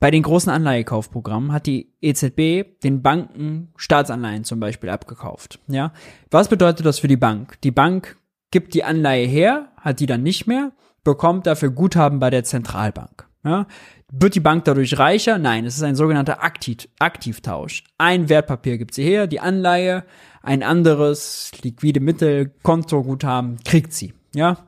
[0.01, 5.59] Bei den großen Anleihekaufprogrammen hat die EZB den Banken Staatsanleihen zum Beispiel abgekauft.
[5.69, 5.93] Ja,
[6.31, 7.61] was bedeutet das für die Bank?
[7.61, 8.17] Die Bank
[8.51, 10.73] gibt die Anleihe her, hat die dann nicht mehr,
[11.05, 13.29] bekommt dafür Guthaben bei der Zentralbank.
[13.45, 13.67] Ja,
[14.11, 15.37] wird die Bank dadurch reicher?
[15.37, 17.85] Nein, es ist ein sogenannter Aktiv Aktivtausch.
[17.99, 20.05] Ein Wertpapier gibt sie her, die Anleihe,
[20.43, 24.15] ein anderes liquide Mittel, Kontoguthaben kriegt sie.
[24.35, 24.65] Ja,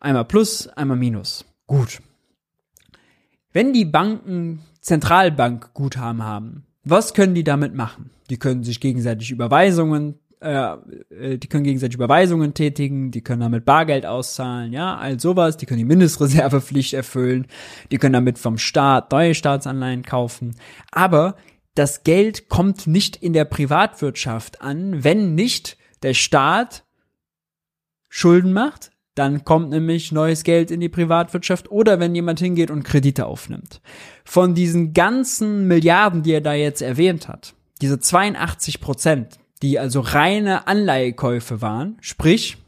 [0.00, 1.44] einmal Plus, einmal Minus.
[1.66, 2.00] Gut.
[3.52, 8.10] Wenn die Banken Zentralbankguthaben haben, was können die damit machen?
[8.30, 10.76] Die können sich gegenseitig Überweisungen, äh,
[11.10, 15.66] äh, die können gegenseitig Überweisungen tätigen, die können damit Bargeld auszahlen, ja, all sowas, die
[15.66, 17.46] können die Mindestreservepflicht erfüllen,
[17.90, 20.56] die können damit vom Staat neue Staatsanleihen kaufen.
[20.90, 21.36] Aber
[21.74, 26.84] das Geld kommt nicht in der Privatwirtschaft an, wenn nicht der Staat
[28.08, 32.84] Schulden macht, dann kommt nämlich neues Geld in die Privatwirtschaft oder wenn jemand hingeht und
[32.84, 33.80] Kredite aufnimmt.
[34.30, 40.00] Von diesen ganzen Milliarden, die er da jetzt erwähnt hat, diese 82 Prozent, die also
[40.00, 42.58] reine Anleihekäufe waren, sprich,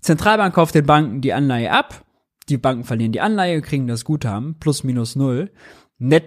[0.00, 2.04] Zentralbank kauft den Banken die Anleihe ab,
[2.48, 5.52] die Banken verlieren die Anleihe, kriegen das Guthaben, plus minus null.
[5.98, 6.24] Net,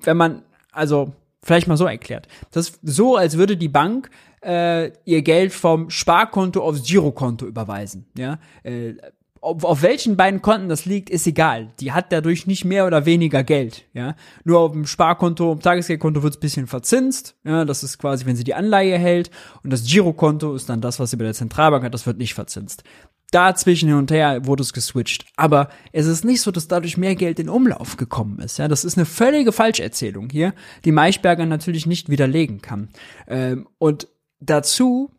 [0.00, 0.42] wenn man,
[0.72, 4.10] also vielleicht mal so erklärt, das ist so, als würde die Bank
[4.42, 8.08] äh, ihr Geld vom Sparkonto aufs Girokonto überweisen.
[8.16, 8.94] Ja, äh,
[9.40, 11.72] auf, auf welchen beiden Konten das liegt, ist egal.
[11.80, 13.84] Die hat dadurch nicht mehr oder weniger Geld.
[13.92, 17.36] Ja, nur auf dem Sparkonto, im Tagesgeldkonto wird es bisschen verzinst.
[17.44, 19.30] Ja, das ist quasi, wenn sie die Anleihe hält.
[19.62, 21.94] Und das Girokonto ist dann das, was sie bei der Zentralbank hat.
[21.94, 22.84] Das wird nicht verzinst.
[23.30, 25.26] Dazwischen hin und her wurde es geswitcht.
[25.36, 28.58] Aber es ist nicht so, dass dadurch mehr Geld in Umlauf gekommen ist.
[28.58, 30.54] Ja, das ist eine völlige Falscherzählung hier,
[30.84, 32.88] die Maischberger natürlich nicht widerlegen kann.
[33.26, 34.08] Ähm, und
[34.40, 35.10] dazu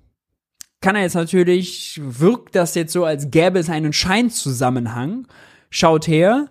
[0.81, 5.27] kann er jetzt natürlich, wirkt das jetzt so, als gäbe es einen Scheinzusammenhang.
[5.69, 6.49] Schaut her,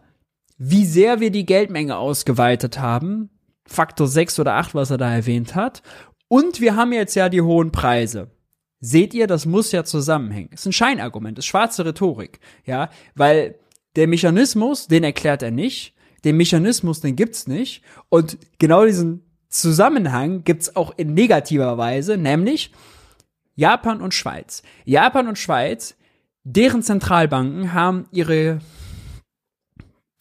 [0.59, 3.31] wie sehr wir die Geldmenge ausgeweitet haben.
[3.67, 5.83] Faktor 6 oder 8, was er da erwähnt hat.
[6.29, 8.31] Und wir haben jetzt ja die hohen Preise.
[8.81, 10.51] Seht ihr, das muss ja zusammenhängen.
[10.53, 13.57] Ist ein Scheinargument, ist schwarze Rhetorik, ja, weil
[13.97, 15.95] der Mechanismus, den erklärt er nicht,
[16.25, 22.73] den Mechanismus, den gibt's nicht und genau diesen Zusammenhang gibt's auch in negativer Weise, nämlich
[23.59, 24.63] Japan und Schweiz.
[24.85, 25.97] Japan und Schweiz,
[26.45, 28.61] deren Zentralbanken haben ihre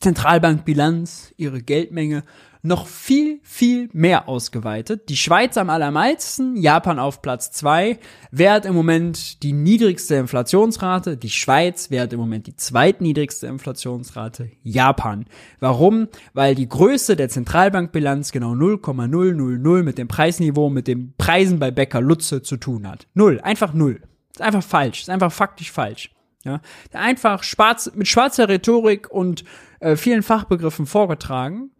[0.01, 2.23] Zentralbankbilanz, ihre Geldmenge
[2.61, 5.09] noch viel, viel mehr ausgeweitet.
[5.09, 7.99] Die Schweiz am allermeisten, Japan auf Platz zwei.
[8.31, 11.17] Wer hat im Moment die niedrigste Inflationsrate?
[11.17, 11.89] Die Schweiz.
[11.89, 14.51] Wer hat im Moment die zweitniedrigste Inflationsrate?
[14.63, 15.25] Japan.
[15.59, 16.07] Warum?
[16.33, 22.01] Weil die Größe der Zentralbankbilanz genau 0,000 mit dem Preisniveau, mit den Preisen bei Bäcker
[22.01, 23.07] Lutze zu tun hat.
[23.13, 23.39] Null.
[23.41, 24.01] Einfach null.
[24.31, 25.01] Ist einfach falsch.
[25.01, 26.11] Ist einfach faktisch falsch.
[26.43, 26.61] Ja,
[26.93, 29.43] einfach schwarz, mit schwarzer Rhetorik und
[29.81, 31.71] äh, vielen Fachbegriffen vorgetragen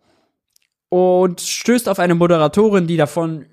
[0.89, 3.45] und stößt auf eine Moderatorin, die davon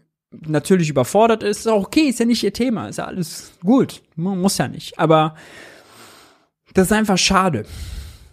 [0.46, 1.60] natürlich überfordert ist.
[1.60, 4.98] Ist auch okay, ist ja nicht ihr Thema, ist ja alles gut, muss ja nicht.
[4.98, 5.34] Aber
[6.74, 7.64] das ist einfach schade.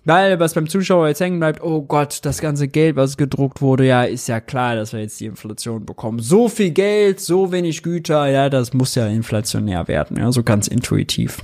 [0.03, 3.85] Weil, was beim Zuschauer jetzt hängen bleibt, oh Gott, das ganze Geld, was gedruckt wurde,
[3.85, 6.17] ja, ist ja klar, dass wir jetzt die Inflation bekommen.
[6.17, 10.67] So viel Geld, so wenig Güter, ja, das muss ja inflationär werden, ja, so ganz
[10.67, 11.37] intuitiv.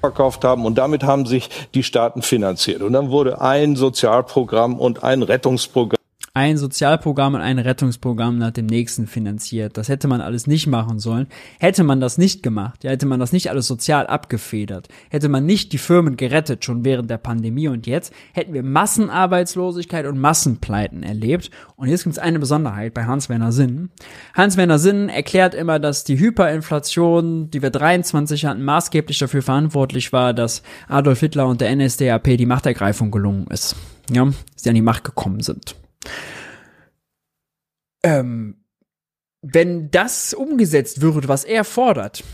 [0.00, 2.82] Verkauft haben und damit haben sich die Staaten finanziert.
[2.82, 5.97] Und dann wurde ein Sozialprogramm und ein Rettungsprogramm
[6.38, 9.76] ein Sozialprogramm und ein Rettungsprogramm nach dem nächsten finanziert.
[9.76, 11.26] Das hätte man alles nicht machen sollen.
[11.58, 15.46] Hätte man das nicht gemacht, ja, hätte man das nicht alles sozial abgefedert, hätte man
[15.46, 21.02] nicht die Firmen gerettet, schon während der Pandemie und jetzt, hätten wir Massenarbeitslosigkeit und Massenpleiten
[21.02, 21.50] erlebt.
[21.74, 23.90] Und jetzt gibt es eine Besonderheit bei Hans-Werner Sinn.
[24.34, 30.34] Hans-Werner Sinn erklärt immer, dass die Hyperinflation, die wir 23 hatten, maßgeblich dafür verantwortlich war,
[30.34, 33.74] dass Adolf Hitler und der NSDAP die Machtergreifung gelungen ist.
[34.08, 35.74] Ja, sie an die Macht gekommen sind.
[38.02, 38.64] Ähm,
[39.42, 42.24] wenn das umgesetzt wird, was er fordert,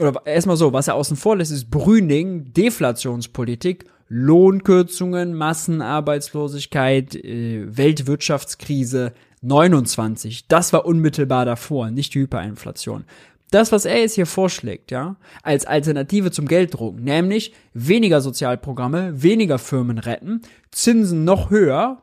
[0.00, 9.12] oder erstmal so, was er außen vor lässt, ist Brüning, Deflationspolitik, Lohnkürzungen, Massenarbeitslosigkeit, äh, Weltwirtschaftskrise
[9.42, 10.48] 29.
[10.48, 13.04] Das war unmittelbar davor, nicht die Hyperinflation.
[13.50, 19.58] Das, was er jetzt hier vorschlägt, ja, als Alternative zum Gelddrucken, nämlich weniger Sozialprogramme, weniger
[19.58, 22.02] Firmen retten, Zinsen noch höher,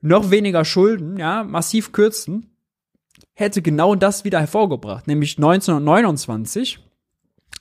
[0.00, 2.50] noch weniger Schulden, ja, massiv kürzen,
[3.34, 6.80] hätte genau das wieder hervorgebracht, nämlich 1929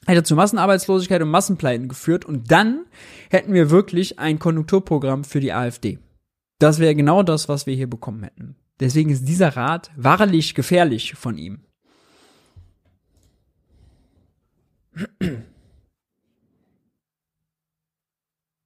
[0.07, 2.85] hätte zu Massenarbeitslosigkeit und Massenpleiten geführt und dann
[3.29, 5.99] hätten wir wirklich ein Konjunkturprogramm für die AfD.
[6.59, 8.55] Das wäre genau das, was wir hier bekommen hätten.
[8.79, 11.59] Deswegen ist dieser Rat wahrlich gefährlich von ihm.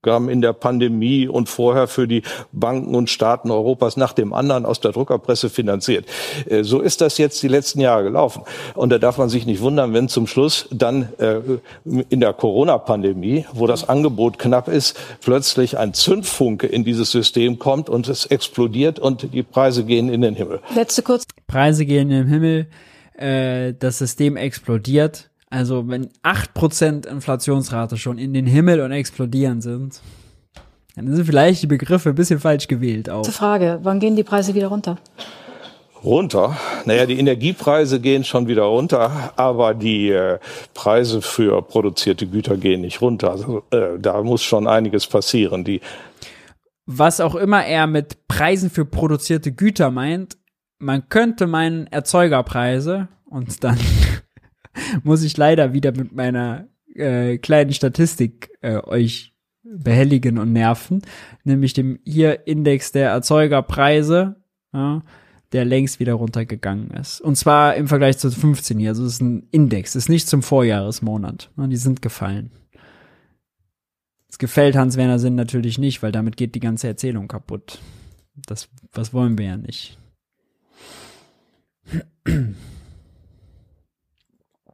[0.03, 4.79] In der Pandemie und vorher für die Banken und Staaten Europas nach dem anderen aus
[4.79, 6.07] der Druckerpresse finanziert.
[6.49, 8.41] Äh, so ist das jetzt die letzten Jahre gelaufen.
[8.73, 11.39] Und da darf man sich nicht wundern, wenn zum Schluss dann äh,
[12.09, 17.87] in der Corona-Pandemie, wo das Angebot knapp ist, plötzlich ein Zündfunke in dieses System kommt
[17.87, 20.61] und es explodiert und die Preise gehen in den Himmel.
[20.75, 21.25] Letzte kurz.
[21.45, 22.67] Preise gehen in den Himmel,
[23.17, 30.01] äh, das System explodiert also wenn 8% Inflationsrate schon in den Himmel und explodieren sind,
[30.95, 33.23] dann sind vielleicht die Begriffe ein bisschen falsch gewählt auch.
[33.23, 34.97] Zur Frage, wann gehen die Preise wieder runter?
[36.03, 36.57] Runter?
[36.85, 40.39] Naja, die Energiepreise gehen schon wieder runter, aber die äh,
[40.73, 43.31] Preise für produzierte Güter gehen nicht runter.
[43.31, 45.63] Also, äh, da muss schon einiges passieren.
[45.63, 45.81] Die
[46.85, 50.37] Was auch immer er mit Preisen für produzierte Güter meint,
[50.79, 53.77] man könnte meinen Erzeugerpreise und dann
[55.03, 59.33] muss ich leider wieder mit meiner äh, kleinen Statistik äh, euch
[59.63, 61.01] behelligen und nerven,
[61.43, 64.35] nämlich dem hier Index der Erzeugerpreise,
[64.73, 65.03] ja,
[65.51, 67.21] der längst wieder runtergegangen ist.
[67.21, 68.89] Und zwar im Vergleich zu 15 hier.
[68.89, 71.51] Also es ist ein Index, ist nicht zum Vorjahresmonat.
[71.57, 72.51] Ja, die sind gefallen.
[74.29, 77.79] Es gefällt Hans-Werner Sinn natürlich nicht, weil damit geht die ganze Erzählung kaputt.
[78.47, 79.97] Das, was wollen wir ja nicht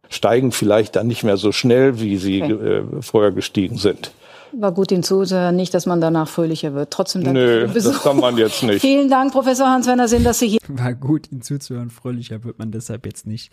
[0.10, 2.54] steigen vielleicht dann nicht mehr so schnell, wie sie okay.
[2.54, 4.12] äh, vorher gestiegen sind.
[4.54, 6.92] War gut, Ihnen zuzuhören, nicht, dass man danach fröhlicher wird.
[6.92, 8.82] Trotzdem danke Nö, das kann man jetzt nicht.
[8.82, 10.60] Vielen Dank, Professor Hans-Werner Sinn, dass Sie hier...
[10.68, 13.52] War gut, Ihnen zuzuhören, fröhlicher wird man deshalb jetzt nicht.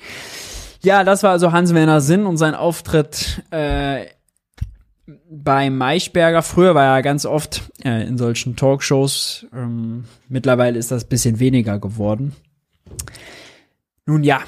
[0.82, 4.06] Ja, das war also Hans-Werner Sinn und sein Auftritt äh,
[5.30, 6.42] bei Maischberger.
[6.42, 9.46] Früher war er ganz oft äh, in solchen Talkshows.
[9.52, 12.34] Ähm, mittlerweile ist das bisschen weniger geworden.
[14.06, 14.40] Nun ja,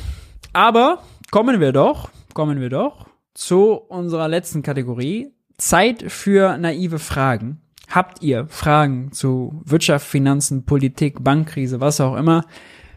[0.53, 5.33] aber kommen wir doch, kommen wir doch zu unserer letzten Kategorie.
[5.59, 7.61] Zeit für naive Fragen.
[7.89, 12.45] Habt ihr Fragen zu Wirtschaft, Finanzen, Politik, Bankkrise, was auch immer?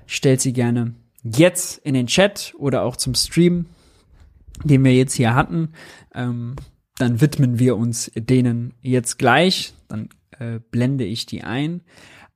[0.08, 3.68] Stellt sie gerne jetzt in den Chat oder auch zum Stream,
[4.64, 5.74] den wir jetzt hier hatten.
[6.16, 6.56] Ähm,
[6.98, 9.74] dann widmen wir uns denen jetzt gleich.
[9.88, 11.82] Dann äh, blende ich die ein.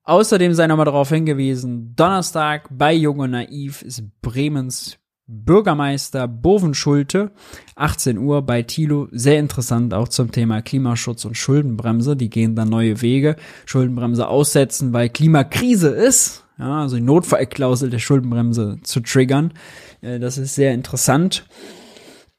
[0.04, 7.32] Außerdem sei nochmal darauf hingewiesen, Donnerstag bei Jung und Naiv ist Bremens Bürgermeister Bovenschulte,
[7.76, 9.08] 18 Uhr bei Thilo.
[9.12, 12.16] Sehr interessant auch zum Thema Klimaschutz und Schuldenbremse.
[12.16, 13.38] Die gehen dann neue Wege.
[13.66, 16.44] Schuldenbremse aussetzen, weil Klimakrise ist.
[16.60, 19.54] Ja, also die Notfallklausel der Schuldenbremse zu triggern.
[20.02, 21.46] Äh, das ist sehr interessant.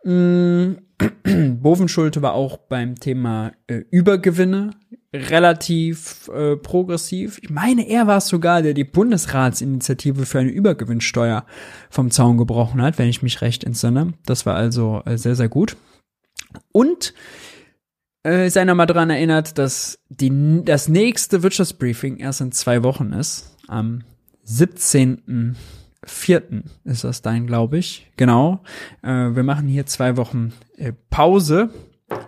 [0.05, 0.75] Mm,
[1.61, 4.71] Bovenschulte war auch beim Thema äh, Übergewinne
[5.15, 7.39] relativ äh, progressiv.
[7.41, 11.47] Ich meine, er war es sogar, der die Bundesratsinitiative für eine Übergewinnsteuer
[11.89, 14.15] vom Zaun gebrochen hat, wenn ich mich recht entsinne.
[14.27, 15.77] Das war also äh, sehr, sehr gut.
[16.73, 17.15] Und
[18.25, 23.57] äh, sei nochmal dran erinnert, dass die, das nächste Wirtschaftsbriefing erst in zwei Wochen ist.
[23.69, 24.03] Am
[24.43, 25.57] 17
[26.05, 28.11] vierten ist das dann, glaube ich.
[28.17, 28.63] Genau.
[29.03, 31.71] Äh, wir machen hier zwei Wochen äh, Pause.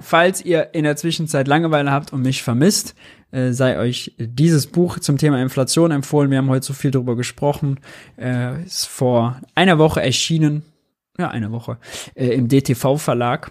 [0.01, 2.95] Falls ihr in der Zwischenzeit Langeweile habt und mich vermisst,
[3.31, 6.31] äh, sei euch dieses Buch zum Thema Inflation empfohlen.
[6.31, 7.81] Wir haben heute so viel darüber gesprochen.
[8.19, 10.63] Äh, ist vor einer Woche erschienen.
[11.19, 11.79] Ja, eine Woche.
[12.15, 13.51] Äh, Im DTV-Verlag.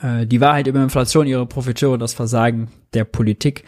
[0.00, 3.64] Äh, die Wahrheit über Inflation, ihre Profiteure, das Versagen der Politik.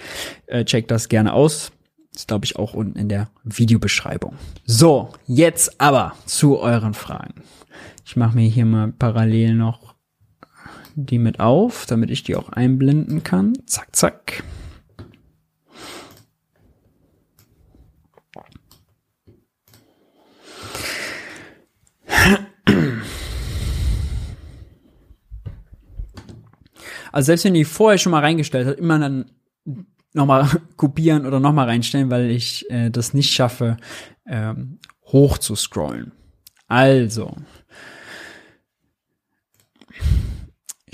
[0.47, 1.73] Äh, checkt das gerne aus.
[2.15, 4.35] Ist, glaube ich, auch unten in der Videobeschreibung.
[4.65, 7.43] So, jetzt aber zu euren Fragen.
[8.07, 9.96] Ich mache mir hier mal parallel noch
[10.97, 13.53] die mit auf, damit ich die auch einblenden kann.
[13.67, 14.43] Zack, zack.
[27.13, 29.31] Also selbst wenn die vorher schon mal reingestellt hat, immer dann
[30.13, 33.79] nochmal kopieren oder nochmal reinstellen, weil ich äh, das nicht schaffe,
[34.27, 36.13] ähm, hoch zu scrollen.
[36.69, 37.35] Also,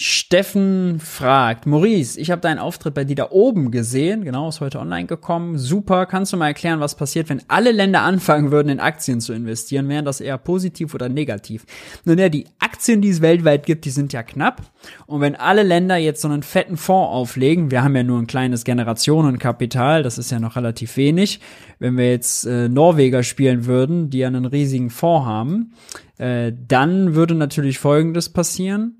[0.04, 4.80] Steffen fragt, Maurice, ich habe deinen Auftritt bei dir da oben gesehen, genau, ist heute
[4.80, 5.58] online gekommen.
[5.58, 9.32] Super, kannst du mal erklären, was passiert, wenn alle Länder anfangen würden, in Aktien zu
[9.32, 9.88] investieren?
[9.88, 11.66] Wären das eher positiv oder negativ?
[12.04, 14.62] Nun ja, die Aktien, die es weltweit gibt, die sind ja knapp.
[15.06, 18.26] Und wenn alle Länder jetzt so einen fetten Fonds auflegen, wir haben ja nur ein
[18.26, 21.38] kleines Generationenkapital, das ist ja noch relativ wenig.
[21.78, 25.74] Wenn wir jetzt äh, Norweger spielen würden, die ja einen riesigen Fonds haben,
[26.18, 28.96] äh, dann würde natürlich Folgendes passieren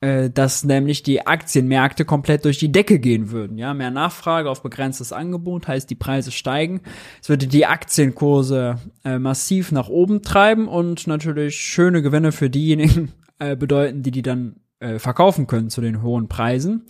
[0.00, 3.58] äh, dass nämlich die Aktienmärkte komplett durch die Decke gehen würden.
[3.58, 6.82] Ja, mehr Nachfrage auf begrenztes Angebot heißt, die Preise steigen.
[7.20, 13.10] Es würde die Aktienkurse äh, massiv nach oben treiben und natürlich schöne Gewinne für diejenigen
[13.40, 16.86] äh, bedeuten, die die dann äh, verkaufen können zu den hohen Preisen.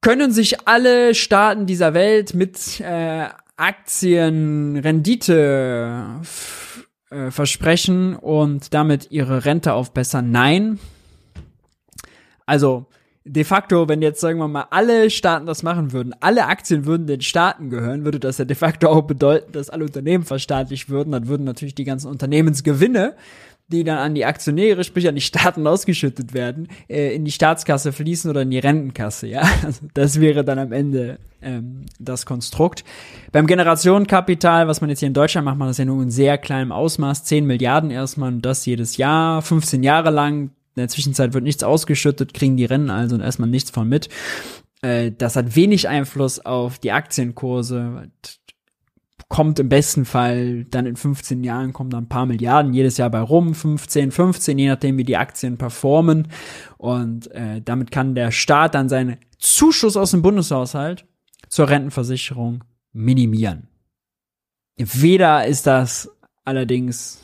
[0.00, 6.22] Können sich alle Staaten dieser Welt mit äh, Aktienrendite
[7.10, 10.30] äh, versprechen und damit ihre Rente aufbessern?
[10.30, 10.78] Nein,
[12.50, 12.86] also
[13.24, 17.06] de facto, wenn jetzt sagen wir mal alle Staaten das machen würden, alle Aktien würden
[17.06, 21.12] den Staaten gehören, würde das ja de facto auch bedeuten, dass alle Unternehmen verstaatlicht würden.
[21.12, 23.14] Dann würden natürlich die ganzen Unternehmensgewinne,
[23.68, 27.92] die dann an die Aktionäre, sprich an die Staaten ausgeschüttet werden, äh, in die Staatskasse
[27.92, 29.28] fließen oder in die Rentenkasse.
[29.28, 32.82] Ja, also das wäre dann am Ende ähm, das Konstrukt.
[33.30, 36.36] Beim Generationenkapital, was man jetzt hier in Deutschland macht, man das ja nur in sehr
[36.36, 41.34] kleinem Ausmaß, 10 Milliarden erstmal und das jedes Jahr, 15 Jahre lang in der Zwischenzeit
[41.34, 44.08] wird nichts ausgeschüttet, kriegen die Rennen also erstmal nichts von mit.
[44.82, 48.10] Äh, das hat wenig Einfluss auf die Aktienkurse.
[49.28, 53.10] Kommt im besten Fall dann in 15 Jahren kommen dann ein paar Milliarden jedes Jahr
[53.10, 56.28] bei rum, 15, 15, je nachdem wie die Aktien performen.
[56.78, 61.06] Und äh, damit kann der Staat dann seinen Zuschuss aus dem Bundeshaushalt
[61.48, 63.68] zur Rentenversicherung minimieren.
[64.76, 66.10] Weder ist das
[66.44, 67.22] allerdings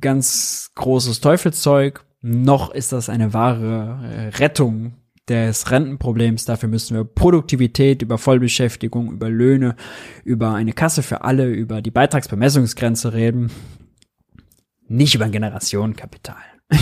[0.00, 4.94] ganz großes Teufelszeug, noch ist das eine wahre äh, Rettung
[5.28, 6.44] des Rentenproblems.
[6.44, 9.76] Dafür müssen wir Produktivität, über Vollbeschäftigung, über Löhne,
[10.24, 13.52] über eine Kasse für alle, über die Beitragsbemessungsgrenze reden.
[14.88, 16.42] Nicht über ein Generationenkapital.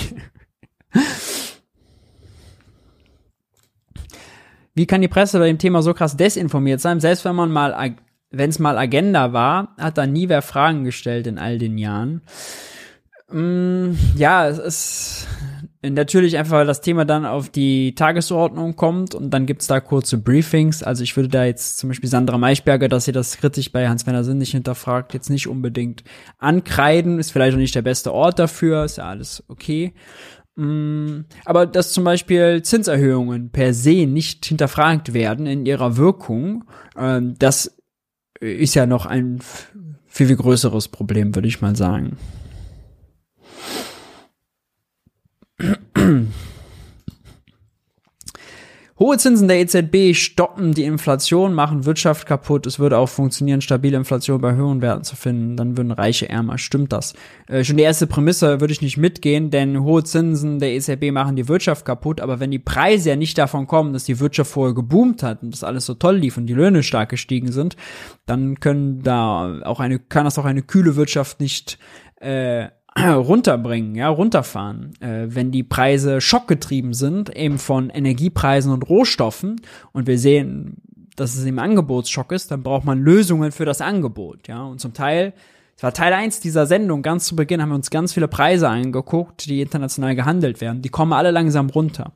[4.75, 7.01] Wie kann die Presse bei dem Thema so krass desinformiert sein?
[7.01, 7.97] Selbst wenn man mal,
[8.31, 12.23] wenn es mal Agenda war, hat da nie wer Fragen gestellt in all den Jahren.
[13.31, 15.27] Mm, ja, es ist
[15.83, 20.19] natürlich einfach, weil das Thema dann auf die Tagesordnung kommt und dann gibt's da kurze
[20.19, 20.83] Briefings.
[20.83, 24.25] Also ich würde da jetzt zum Beispiel Sandra Maischberger, dass sie das kritisch bei Hans-Werner
[24.25, 26.05] Sinn nicht hinterfragt, jetzt nicht unbedingt
[26.39, 27.19] ankreiden.
[27.19, 29.95] Ist vielleicht auch nicht der beste Ort dafür, ist ja alles okay.
[30.57, 36.65] Mm, aber dass zum Beispiel Zinserhöhungen per se nicht hinterfragt werden in ihrer Wirkung,
[36.97, 37.77] ähm, das
[38.41, 39.41] ist ja noch ein
[40.07, 42.19] viel, viel größeres Problem, würde ich mal sagen.
[48.97, 52.65] Hohe Zinsen der EZB stoppen die Inflation, machen Wirtschaft kaputt.
[52.65, 55.57] Es würde auch funktionieren, stabile Inflation bei höheren Werten zu finden.
[55.57, 56.59] Dann würden Reiche ärmer.
[56.59, 57.13] Stimmt das?
[57.49, 61.35] Äh, schon die erste Prämisse würde ich nicht mitgehen, denn hohe Zinsen der EZB machen
[61.35, 62.21] die Wirtschaft kaputt.
[62.21, 65.53] Aber wenn die Preise ja nicht davon kommen, dass die Wirtschaft vorher geboomt hat und
[65.53, 67.77] das alles so toll lief und die Löhne stark gestiegen sind,
[68.27, 71.81] dann können da auch eine, kann das auch eine kühle Wirtschaft nicht
[72.21, 72.69] äh,
[72.99, 74.93] runterbringen, ja, runterfahren.
[75.01, 79.61] Äh, wenn die Preise schockgetrieben sind, eben von Energiepreisen und Rohstoffen,
[79.93, 80.77] und wir sehen,
[81.17, 84.65] dass es im Angebotsschock ist, dann braucht man Lösungen für das Angebot, ja.
[84.65, 85.33] Und zum Teil,
[85.77, 88.69] es war Teil eins dieser Sendung, ganz zu Beginn haben wir uns ganz viele Preise
[88.69, 90.83] angeguckt, die international gehandelt werden.
[90.83, 92.13] Die kommen alle langsam runter.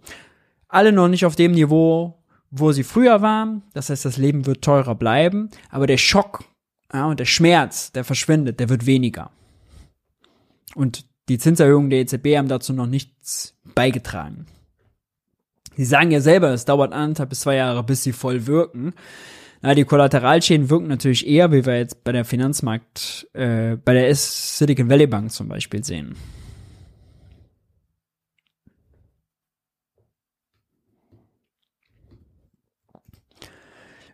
[0.69, 2.19] Alle noch nicht auf dem Niveau,
[2.51, 3.63] wo sie früher waren.
[3.75, 6.45] Das heißt, das Leben wird teurer bleiben, aber der Schock
[6.93, 9.31] ja, und der Schmerz, der verschwindet, der wird weniger.
[10.75, 14.47] Und die Zinserhöhungen der EZB haben dazu noch nichts beigetragen.
[15.77, 18.95] Sie sagen ja selber, es dauert anderthalb bis zwei Jahre, bis sie voll wirken.
[19.61, 24.15] Na, die Kollateralschäden wirken natürlich eher, wie wir jetzt bei der Finanzmarkt, äh, bei der
[24.15, 26.17] Silicon Valley Bank zum Beispiel sehen.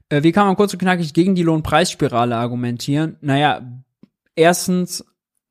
[0.09, 3.16] Äh, wie kann man kurz und knackig gegen die Lohnpreisspirale argumentieren?
[3.20, 3.62] Naja,
[4.35, 5.05] erstens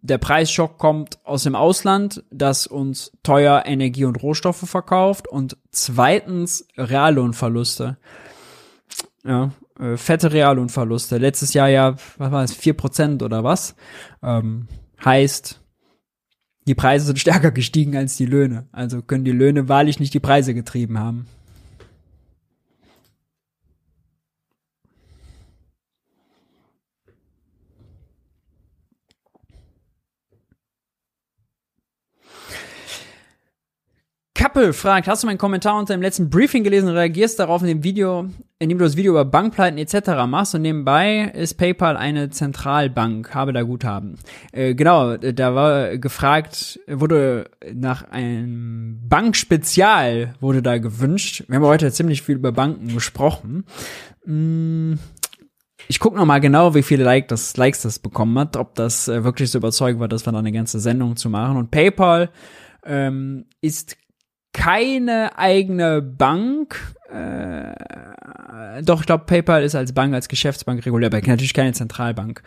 [0.03, 6.67] der Preisschock kommt aus dem Ausland, das uns teuer Energie und Rohstoffe verkauft und zweitens
[6.77, 7.97] Reallohnverluste.
[9.23, 11.17] Ja, äh, fette Reallohnverluste.
[11.17, 13.75] Letztes Jahr ja, was war es, vier Prozent oder was?
[14.21, 14.67] Ähm,
[15.03, 15.61] heißt,
[16.67, 18.67] die Preise sind stärker gestiegen als die Löhne.
[18.73, 21.27] Also können die Löhne wahrlich nicht die Preise getrieben haben.
[34.35, 37.67] Kappel fragt, hast du meinen Kommentar unter dem letzten Briefing gelesen und reagierst darauf in
[37.67, 40.25] dem Video, in dem du das Video über Bankpleiten etc.
[40.27, 44.17] machst und nebenbei ist PayPal eine Zentralbank, habe da Guthaben.
[44.51, 51.43] Äh, genau, da war gefragt, wurde nach einem Bankspezial wurde da gewünscht.
[51.47, 53.65] Wir haben heute ziemlich viel über Banken gesprochen.
[54.25, 54.97] Hm,
[55.87, 59.07] ich gucke noch mal genau, wie viele like das, Likes das bekommen hat, ob das
[59.07, 61.57] äh, wirklich so überzeugend war, dass wir da eine ganze Sendung zu machen.
[61.57, 62.31] Und PayPal
[62.85, 63.95] ähm, ist
[64.53, 66.95] keine eigene Bank.
[67.11, 67.73] Äh,
[68.83, 72.41] doch, ich glaube, PayPal ist als Bank, als Geschäftsbank regulär, aber natürlich keine Zentralbank.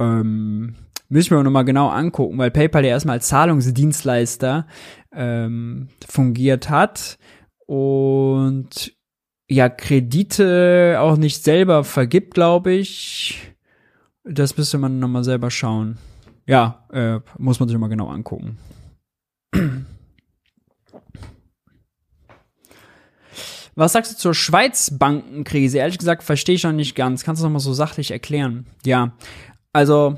[0.00, 0.76] Ähm,
[1.08, 4.66] müssen wir auch nochmal genau angucken, weil PayPal ja erstmal als Zahlungsdienstleister
[5.12, 7.18] ähm, fungiert hat
[7.66, 8.94] und
[9.48, 13.54] ja Kredite auch nicht selber vergibt, glaube ich.
[14.24, 15.98] Das müsste man nochmal selber schauen.
[16.46, 18.58] Ja, äh, muss man sich mal genau angucken.
[23.78, 25.78] Was sagst du zur Schweiz-Bankenkrise?
[25.78, 27.22] Ehrlich gesagt, verstehe ich noch nicht ganz.
[27.22, 28.66] Kannst du das nochmal so sachlich erklären?
[28.84, 29.12] Ja,
[29.72, 30.16] also,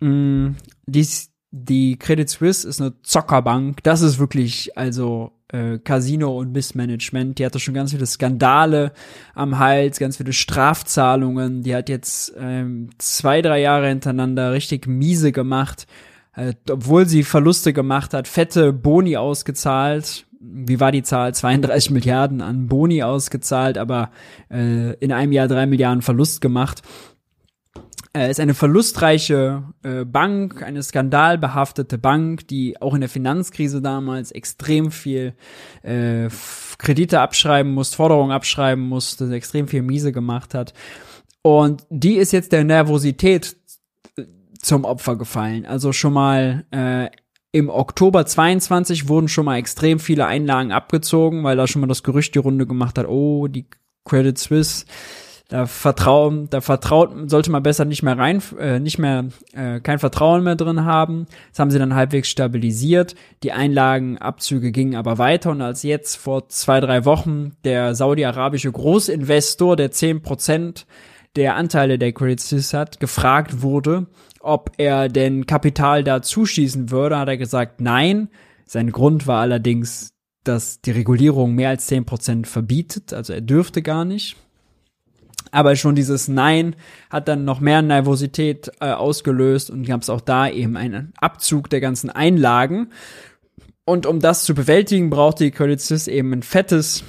[0.00, 0.56] mh, mm,
[0.86, 3.82] dies, die Credit Suisse ist eine Zockerbank.
[3.82, 7.38] Das ist wirklich, also, äh, Casino und Missmanagement.
[7.38, 8.92] Die hatte schon ganz viele Skandale
[9.34, 11.64] am Hals, ganz viele Strafzahlungen.
[11.64, 15.86] Die hat jetzt ähm, zwei, drei Jahre hintereinander richtig miese gemacht.
[16.34, 21.34] Äh, obwohl sie Verluste gemacht hat, fette Boni ausgezahlt wie war die Zahl?
[21.34, 24.10] 32 Milliarden an Boni ausgezahlt, aber
[24.50, 26.82] äh, in einem Jahr drei Milliarden Verlust gemacht.
[28.14, 34.32] Äh, ist eine verlustreiche äh, Bank, eine skandalbehaftete Bank, die auch in der Finanzkrise damals
[34.32, 35.34] extrem viel
[35.82, 36.28] äh,
[36.76, 40.74] Kredite abschreiben musste, Forderungen abschreiben musste, extrem viel Miese gemacht hat.
[41.40, 43.56] Und die ist jetzt der Nervosität
[44.60, 45.66] zum Opfer gefallen.
[45.66, 47.10] Also schon mal äh,
[47.52, 52.02] im Oktober 22 wurden schon mal extrem viele Einlagen abgezogen, weil da schon mal das
[52.02, 53.66] Gerücht die Runde gemacht hat, oh, die
[54.04, 54.86] Credit Suisse,
[55.50, 59.98] da vertrauen, da vertraut, sollte man besser nicht mehr rein, äh, nicht mehr, äh, kein
[59.98, 61.26] Vertrauen mehr drin haben.
[61.50, 63.14] Das haben sie dann halbwegs stabilisiert.
[63.42, 69.76] Die Einlagenabzüge gingen aber weiter und als jetzt vor zwei, drei Wochen der saudi-arabische Großinvestor,
[69.76, 70.86] der zehn Prozent
[71.36, 74.06] der Anteile der Credit Suisse hat, gefragt wurde,
[74.42, 78.28] ob er denn Kapital da zuschießen würde, hat er gesagt, nein.
[78.66, 80.14] Sein Grund war allerdings,
[80.44, 84.36] dass die Regulierung mehr als zehn Prozent verbietet, also er dürfte gar nicht.
[85.50, 86.76] Aber schon dieses Nein
[87.10, 91.68] hat dann noch mehr Nervosität äh, ausgelöst und gab es auch da eben einen Abzug
[91.68, 92.88] der ganzen Einlagen.
[93.84, 97.04] Und um das zu bewältigen, brauchte die Credit Suisse eben ein fettes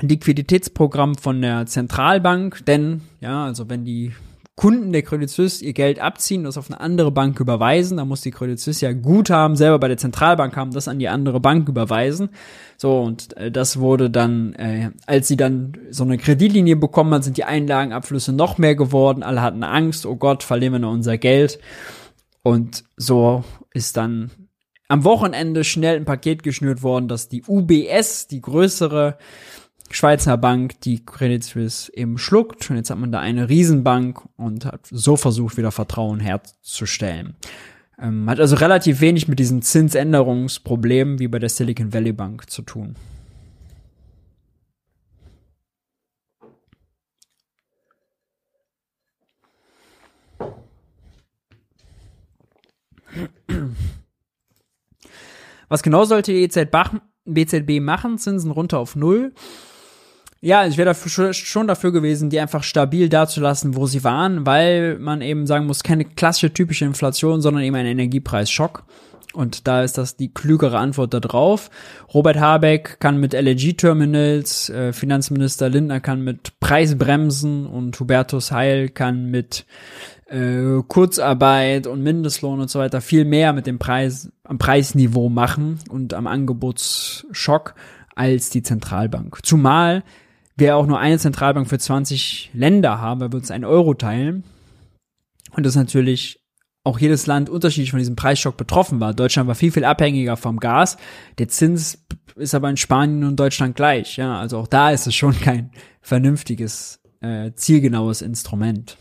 [0.00, 4.12] Liquiditätsprogramm von der Zentralbank, denn ja, also wenn die
[4.58, 7.96] Kunden der Credit Suisse ihr Geld abziehen, das auf eine andere Bank überweisen.
[7.96, 11.08] Da muss die Credit Suisse ja Guthaben selber bei der Zentralbank haben, das an die
[11.08, 12.30] andere Bank überweisen.
[12.76, 17.22] So, und äh, das wurde dann, äh, als sie dann so eine Kreditlinie bekommen hat,
[17.22, 19.22] sind die Einlagenabflüsse noch mehr geworden.
[19.22, 21.60] Alle hatten Angst, oh Gott, verlieren wir noch unser Geld.
[22.42, 24.32] Und so ist dann
[24.88, 29.18] am Wochenende schnell ein Paket geschnürt worden, dass die UBS, die größere
[29.90, 32.70] Schweizer Bank die Credit Suisse eben schluckt.
[32.70, 37.36] Und jetzt hat man da eine Riesenbank und hat so versucht, wieder Vertrauen herzustellen.
[38.00, 42.62] Ähm, hat also relativ wenig mit diesen Zinsänderungsproblemen wie bei der Silicon Valley Bank zu
[42.62, 42.94] tun.
[55.68, 58.18] Was genau sollte die EZB machen?
[58.18, 59.32] Zinsen runter auf Null.
[60.40, 64.98] Ja, ich wäre dafür schon dafür gewesen, die einfach stabil dazulassen, wo sie waren, weil
[64.98, 68.84] man eben sagen muss, keine klassische typische Inflation, sondern eben ein Energiepreisschock.
[69.34, 71.70] Und da ist das die klügere Antwort da drauf.
[72.14, 79.30] Robert Habeck kann mit LNG-Terminals, äh, Finanzminister Lindner kann mit Preisbremsen und Hubertus Heil kann
[79.30, 79.66] mit
[80.26, 85.78] äh, Kurzarbeit und Mindestlohn und so weiter viel mehr mit dem Preis, am Preisniveau machen
[85.90, 87.74] und am Angebotsschock
[88.14, 89.44] als die Zentralbank.
[89.44, 90.04] Zumal
[90.58, 94.44] wir auch nur eine Zentralbank für 20 Länder haben, weil wir uns einen Euro teilen.
[95.52, 96.40] Und das natürlich
[96.84, 99.14] auch jedes Land unterschiedlich von diesem Preisschock betroffen war.
[99.14, 100.96] Deutschland war viel, viel abhängiger vom Gas.
[101.38, 102.04] Der Zins
[102.34, 104.16] ist aber in Spanien und Deutschland gleich.
[104.16, 105.70] Ja, also auch da ist es schon kein
[106.00, 108.96] vernünftiges, äh, zielgenaues Instrument.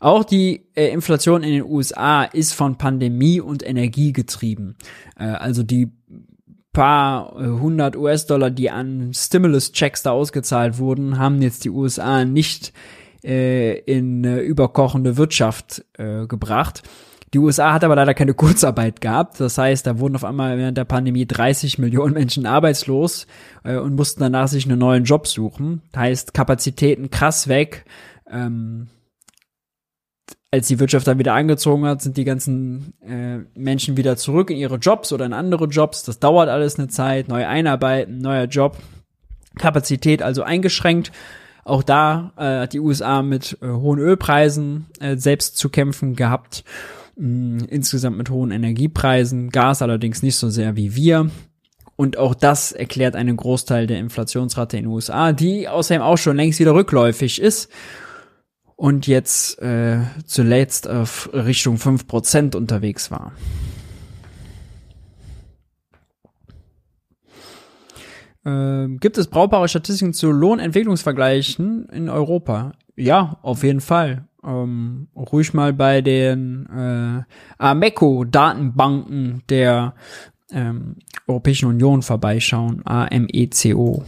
[0.00, 4.76] Auch die äh, Inflation in den USA ist von Pandemie und Energie getrieben.
[5.18, 5.92] Äh, also die
[6.74, 12.74] paar äh, hundert US-Dollar, die an Stimulus-Checks da ausgezahlt wurden, haben jetzt die USA nicht
[13.24, 16.82] äh, in äh, überkochende Wirtschaft äh, gebracht.
[17.32, 19.40] Die USA hat aber leider keine Kurzarbeit gehabt.
[19.40, 23.26] Das heißt, da wurden auf einmal während der Pandemie 30 Millionen Menschen arbeitslos
[23.64, 25.82] äh, und mussten danach sich einen neuen Job suchen.
[25.96, 27.86] Heißt, Kapazitäten krass weg.
[28.30, 28.88] Ähm,
[30.54, 34.56] als die Wirtschaft dann wieder angezogen hat, sind die ganzen äh, Menschen wieder zurück in
[34.56, 36.04] ihre Jobs oder in andere Jobs.
[36.04, 38.76] Das dauert alles eine Zeit, neu einarbeiten, neuer Job,
[39.58, 41.10] Kapazität also eingeschränkt.
[41.64, 46.62] Auch da äh, hat die USA mit äh, hohen Ölpreisen äh, selbst zu kämpfen gehabt.
[47.16, 51.30] Mh, insgesamt mit hohen Energiepreisen, Gas allerdings nicht so sehr wie wir.
[51.96, 56.36] Und auch das erklärt einen Großteil der Inflationsrate in den USA, die außerdem auch schon
[56.36, 57.70] längst wieder rückläufig ist
[58.76, 63.32] und jetzt äh, zuletzt auf Richtung 5% unterwegs war.
[68.44, 72.72] Äh, gibt es brauchbare Statistiken zu Lohnentwicklungsvergleichen in Europa?
[72.96, 74.28] Ja, auf jeden Fall.
[74.44, 77.22] Ähm, ruhig mal bei den äh,
[77.58, 79.94] AMECO-Datenbanken der
[80.50, 80.96] ähm,
[81.26, 82.82] Europäischen Union vorbeischauen.
[82.84, 84.04] AMECO.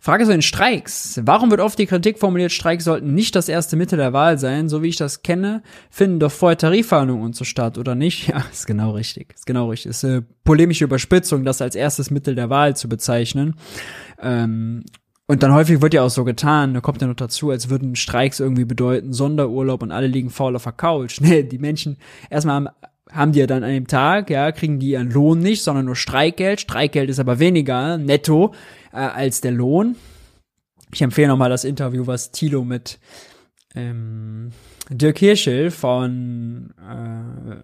[0.00, 1.20] Frage zu den Streiks.
[1.24, 4.70] Warum wird oft die Kritik formuliert, Streiks sollten nicht das erste Mittel der Wahl sein?
[4.70, 8.28] So wie ich das kenne, finden doch vorher Tarifverhandlungen und so statt, oder nicht?
[8.30, 9.34] Ja, ist genau richtig.
[9.34, 9.90] Ist genau richtig.
[9.90, 13.56] Ist eine polemische Überspitzung, das als erstes Mittel der Wahl zu bezeichnen.
[14.22, 14.84] Ähm,
[15.26, 17.94] und dann häufig wird ja auch so getan, da kommt ja noch dazu, als würden
[17.94, 21.20] Streiks irgendwie bedeuten, Sonderurlaub und alle liegen faul auf der Couch.
[21.20, 21.98] Nee, die Menschen,
[22.30, 22.68] erstmal haben,
[23.12, 25.96] haben die ja dann an dem Tag, ja, kriegen die ihren Lohn nicht, sondern nur
[25.96, 26.60] Streikgeld.
[26.60, 28.54] Streikgeld ist aber weniger netto
[28.92, 29.96] äh, als der Lohn.
[30.92, 32.98] Ich empfehle nochmal das Interview, was Thilo mit
[33.74, 34.50] ähm,
[34.90, 37.56] Dirk Hirschel von äh,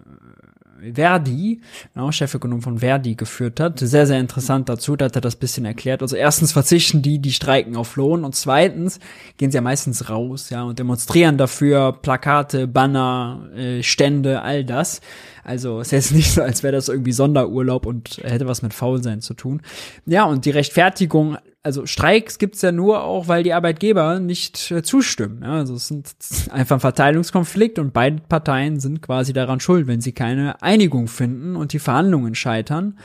[0.95, 1.61] Verdi,
[1.95, 3.79] genau, Chefökonom von Verdi, geführt hat.
[3.79, 6.03] Sehr, sehr interessant dazu, da hat er das bisschen erklärt.
[6.03, 9.01] Also erstens verzichten die, die streiken auf Lohn und zweitens
[9.39, 15.01] gehen sie ja meistens raus, ja, und demonstrieren dafür Plakate, Banner, äh, Stände, all das.
[15.47, 19.21] Also ist jetzt nicht so, als wäre das irgendwie Sonderurlaub und hätte was mit Faulsein
[19.21, 19.63] zu tun.
[20.05, 24.83] Ja, und die Rechtfertigung, also Streiks gibt's ja nur auch, weil die Arbeitgeber nicht äh,
[24.83, 25.43] zustimmen.
[25.45, 26.17] Ja, also es sind
[26.51, 31.55] einfach ein Verteilungskonflikt und beide Parteien sind quasi daran schuld, wenn sie keine Einigung finden
[31.55, 32.99] und die Verhandlungen scheitern.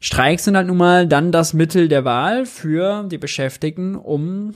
[0.00, 4.54] Streiks sind halt nun mal dann das Mittel der Wahl für die Beschäftigten, um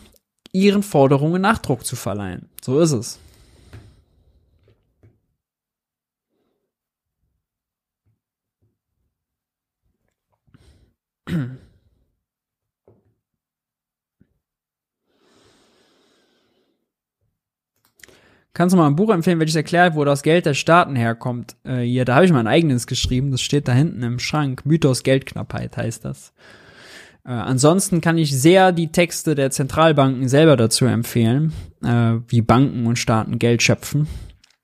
[0.50, 2.48] ihren Forderungen Nachdruck zu verleihen.
[2.62, 3.18] So ist es.
[18.54, 21.56] Kannst du mal ein Buch empfehlen, welches erklärt, wo das Geld der Staaten herkommt?
[21.64, 24.66] Äh, hier, da habe ich mein eigenes geschrieben, das steht da hinten im Schrank.
[24.66, 26.34] Mythos Geldknappheit heißt das.
[27.24, 32.86] Äh, ansonsten kann ich sehr die Texte der Zentralbanken selber dazu empfehlen, äh, wie Banken
[32.86, 34.06] und Staaten Geld schöpfen.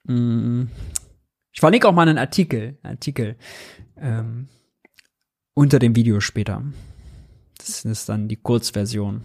[0.03, 0.65] Mm.
[1.51, 3.37] Ich verlinke auch mal einen Artikel, Artikel
[3.97, 4.49] ähm,
[5.59, 6.63] unter dem Video später.
[7.57, 9.23] Das ist dann die Kurzversion.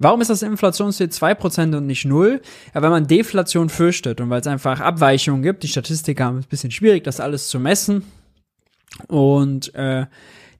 [0.00, 2.42] Warum ist das Inflationsziel 2% und nicht 0?
[2.74, 5.62] Ja, weil man Deflation fürchtet und weil es einfach Abweichungen gibt.
[5.62, 8.02] Die Statistiker haben es ein bisschen schwierig, das alles zu messen.
[9.06, 10.06] Und äh,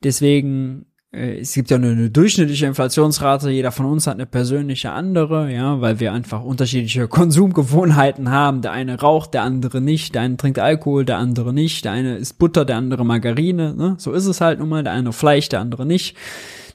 [0.04, 0.86] deswegen,
[1.16, 5.80] es gibt ja nur eine durchschnittliche Inflationsrate, jeder von uns hat eine persönliche andere, ja,
[5.80, 8.60] weil wir einfach unterschiedliche Konsumgewohnheiten haben.
[8.60, 12.16] Der eine raucht, der andere nicht, der eine trinkt Alkohol, der andere nicht, der eine
[12.16, 13.94] isst Butter, der andere Margarine, ne?
[13.98, 16.16] So ist es halt nun mal, der eine Fleisch, der andere nicht.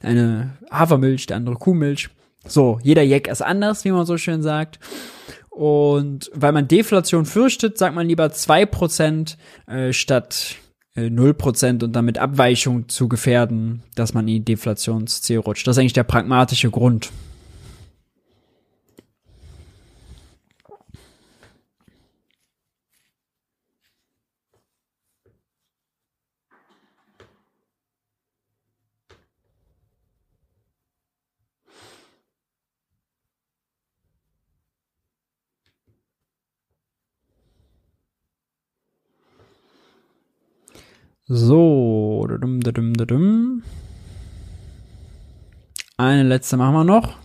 [0.01, 2.09] Der eine Hafermilch, der andere Kuhmilch.
[2.47, 4.80] So, jeder Jack ist anders, wie man so schön sagt.
[5.49, 9.35] Und weil man Deflation fürchtet, sagt man lieber 2%
[9.68, 10.61] äh, statt äh,
[10.95, 15.65] 0% und damit Abweichung zu gefährden, dass man in die Deflationsziel rutscht.
[15.68, 17.11] Das ist eigentlich der pragmatische Grund.
[41.34, 42.28] So.
[45.95, 47.18] Eine letzte machen wir noch.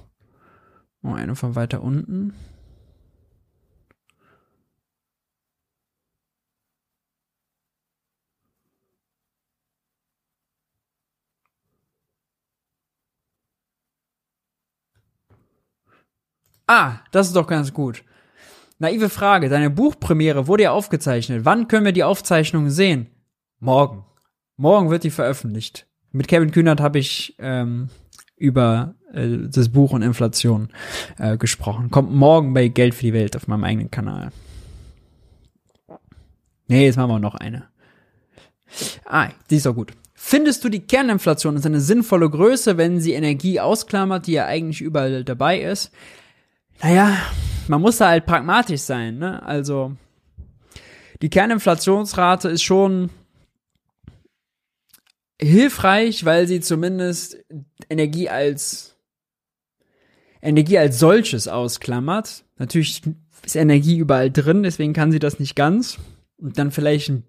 [1.03, 2.33] Oh, eine von weiter unten.
[16.69, 18.05] Ah, das ist doch ganz gut.
[18.79, 19.49] Naive Frage.
[19.49, 21.45] Deine Buchpremiere wurde ja aufgezeichnet.
[21.45, 23.11] Wann können wir die Aufzeichnung sehen?
[23.59, 24.05] Morgen.
[24.57, 25.87] Morgen wird die veröffentlicht.
[26.13, 27.89] Mit Kevin Kühnert habe ich ähm,
[28.37, 30.69] über äh, das Buch und Inflation
[31.19, 31.91] äh, gesprochen.
[31.91, 34.31] Kommt morgen bei Geld für die Welt auf meinem eigenen Kanal.
[36.69, 37.69] Nee, jetzt machen wir noch eine.
[39.05, 39.93] Ah, die ist doch gut.
[40.15, 44.81] Findest du die Kerninflation ist eine sinnvolle Größe, wenn sie Energie ausklammert, die ja eigentlich
[44.81, 45.93] überall dabei ist?
[46.83, 47.17] Naja,
[47.69, 49.43] man muss da halt pragmatisch sein, ne?
[49.43, 49.93] Also,
[51.23, 53.11] die Kerninflationsrate ist schon
[55.41, 57.39] hilfreich, weil sie zumindest
[57.89, 58.97] Energie als
[60.43, 62.45] Energie als solches ausklammert.
[62.59, 63.03] Natürlich
[63.45, 65.99] ist Energie überall drin, deswegen kann sie das nicht ganz.
[66.39, 67.25] Und dann vielleicht ein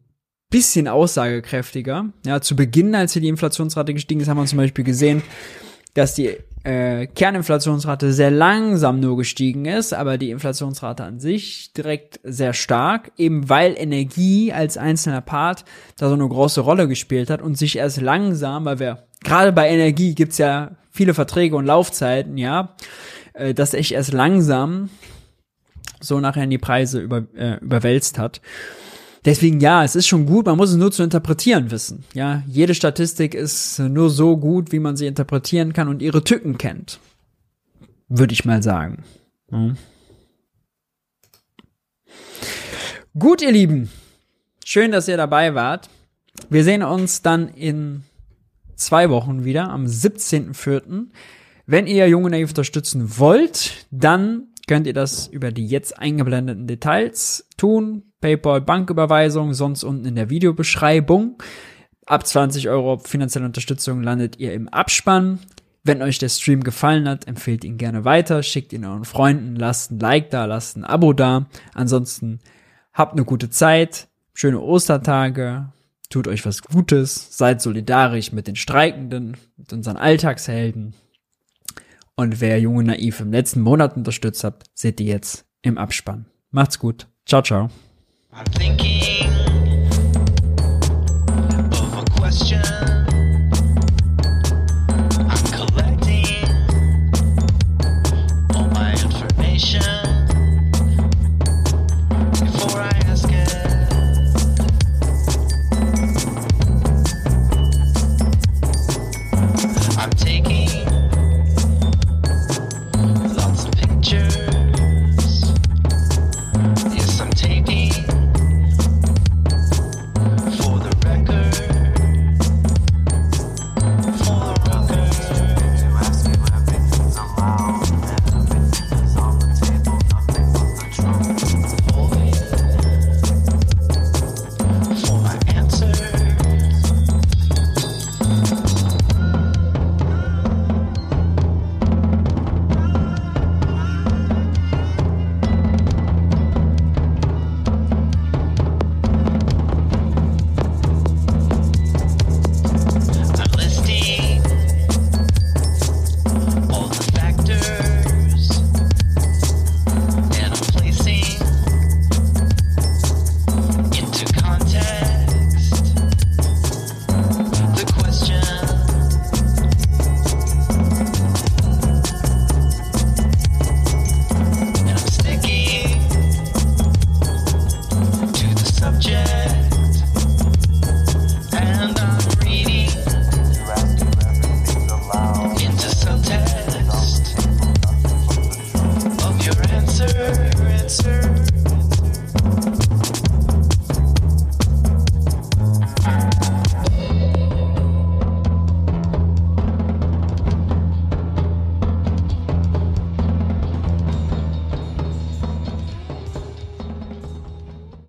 [0.49, 2.11] bisschen aussagekräftiger.
[2.25, 5.23] Ja, zu Beginn, als hier die Inflationsrate gestiegen ist, haben wir zum Beispiel gesehen,
[5.93, 12.19] dass die äh, Kerninflationsrate sehr langsam nur gestiegen ist, aber die Inflationsrate an sich direkt
[12.23, 15.63] sehr stark, eben weil Energie als einzelner Part
[15.97, 19.69] da so eine große Rolle gespielt hat und sich erst langsam, weil wir gerade bei
[19.69, 22.75] Energie gibt's ja viele Verträge und Laufzeiten, ja,
[23.31, 24.89] äh, dass sich erst langsam
[26.01, 28.41] so nachher in die Preise über, äh, überwälzt hat.
[29.27, 32.05] Deswegen ja, es ist schon gut, man muss es nur zu interpretieren wissen.
[32.13, 36.57] Ja, jede Statistik ist nur so gut, wie man sie interpretieren kann und ihre Tücken
[36.57, 37.01] kennt.
[38.07, 39.03] Würde ich mal sagen.
[39.51, 39.75] Ja.
[43.19, 43.89] Gut, ihr Lieben.
[44.63, 45.89] Schön, dass ihr dabei wart.
[46.49, 48.03] Wir sehen uns dann in
[48.77, 51.07] zwei Wochen wieder, am 17.04.
[51.65, 57.47] Wenn ihr Junge Naiv unterstützen wollt, dann könnt ihr das über die jetzt eingeblendeten Details
[57.57, 58.03] tun.
[58.21, 61.41] PayPal, Banküberweisung, sonst unten in der Videobeschreibung.
[62.05, 65.39] Ab 20 Euro finanzielle Unterstützung landet ihr im Abspann.
[65.83, 69.91] Wenn euch der Stream gefallen hat, empfehlt ihn gerne weiter, schickt ihn euren Freunden, lasst
[69.91, 71.47] ein Like da, lasst ein Abo da.
[71.73, 72.39] Ansonsten
[72.93, 75.71] habt eine gute Zeit, schöne Ostertage,
[76.09, 80.93] tut euch was Gutes, seid solidarisch mit den Streikenden, mit unseren Alltagshelden.
[82.19, 86.25] Und wer Junge Naiv im letzten Monat unterstützt habt, seht ihr jetzt im Abspann.
[86.49, 87.07] Macht's gut.
[87.27, 87.69] Ciao, ciao.
[88.33, 89.29] I'm thinking
[91.71, 92.96] of a question.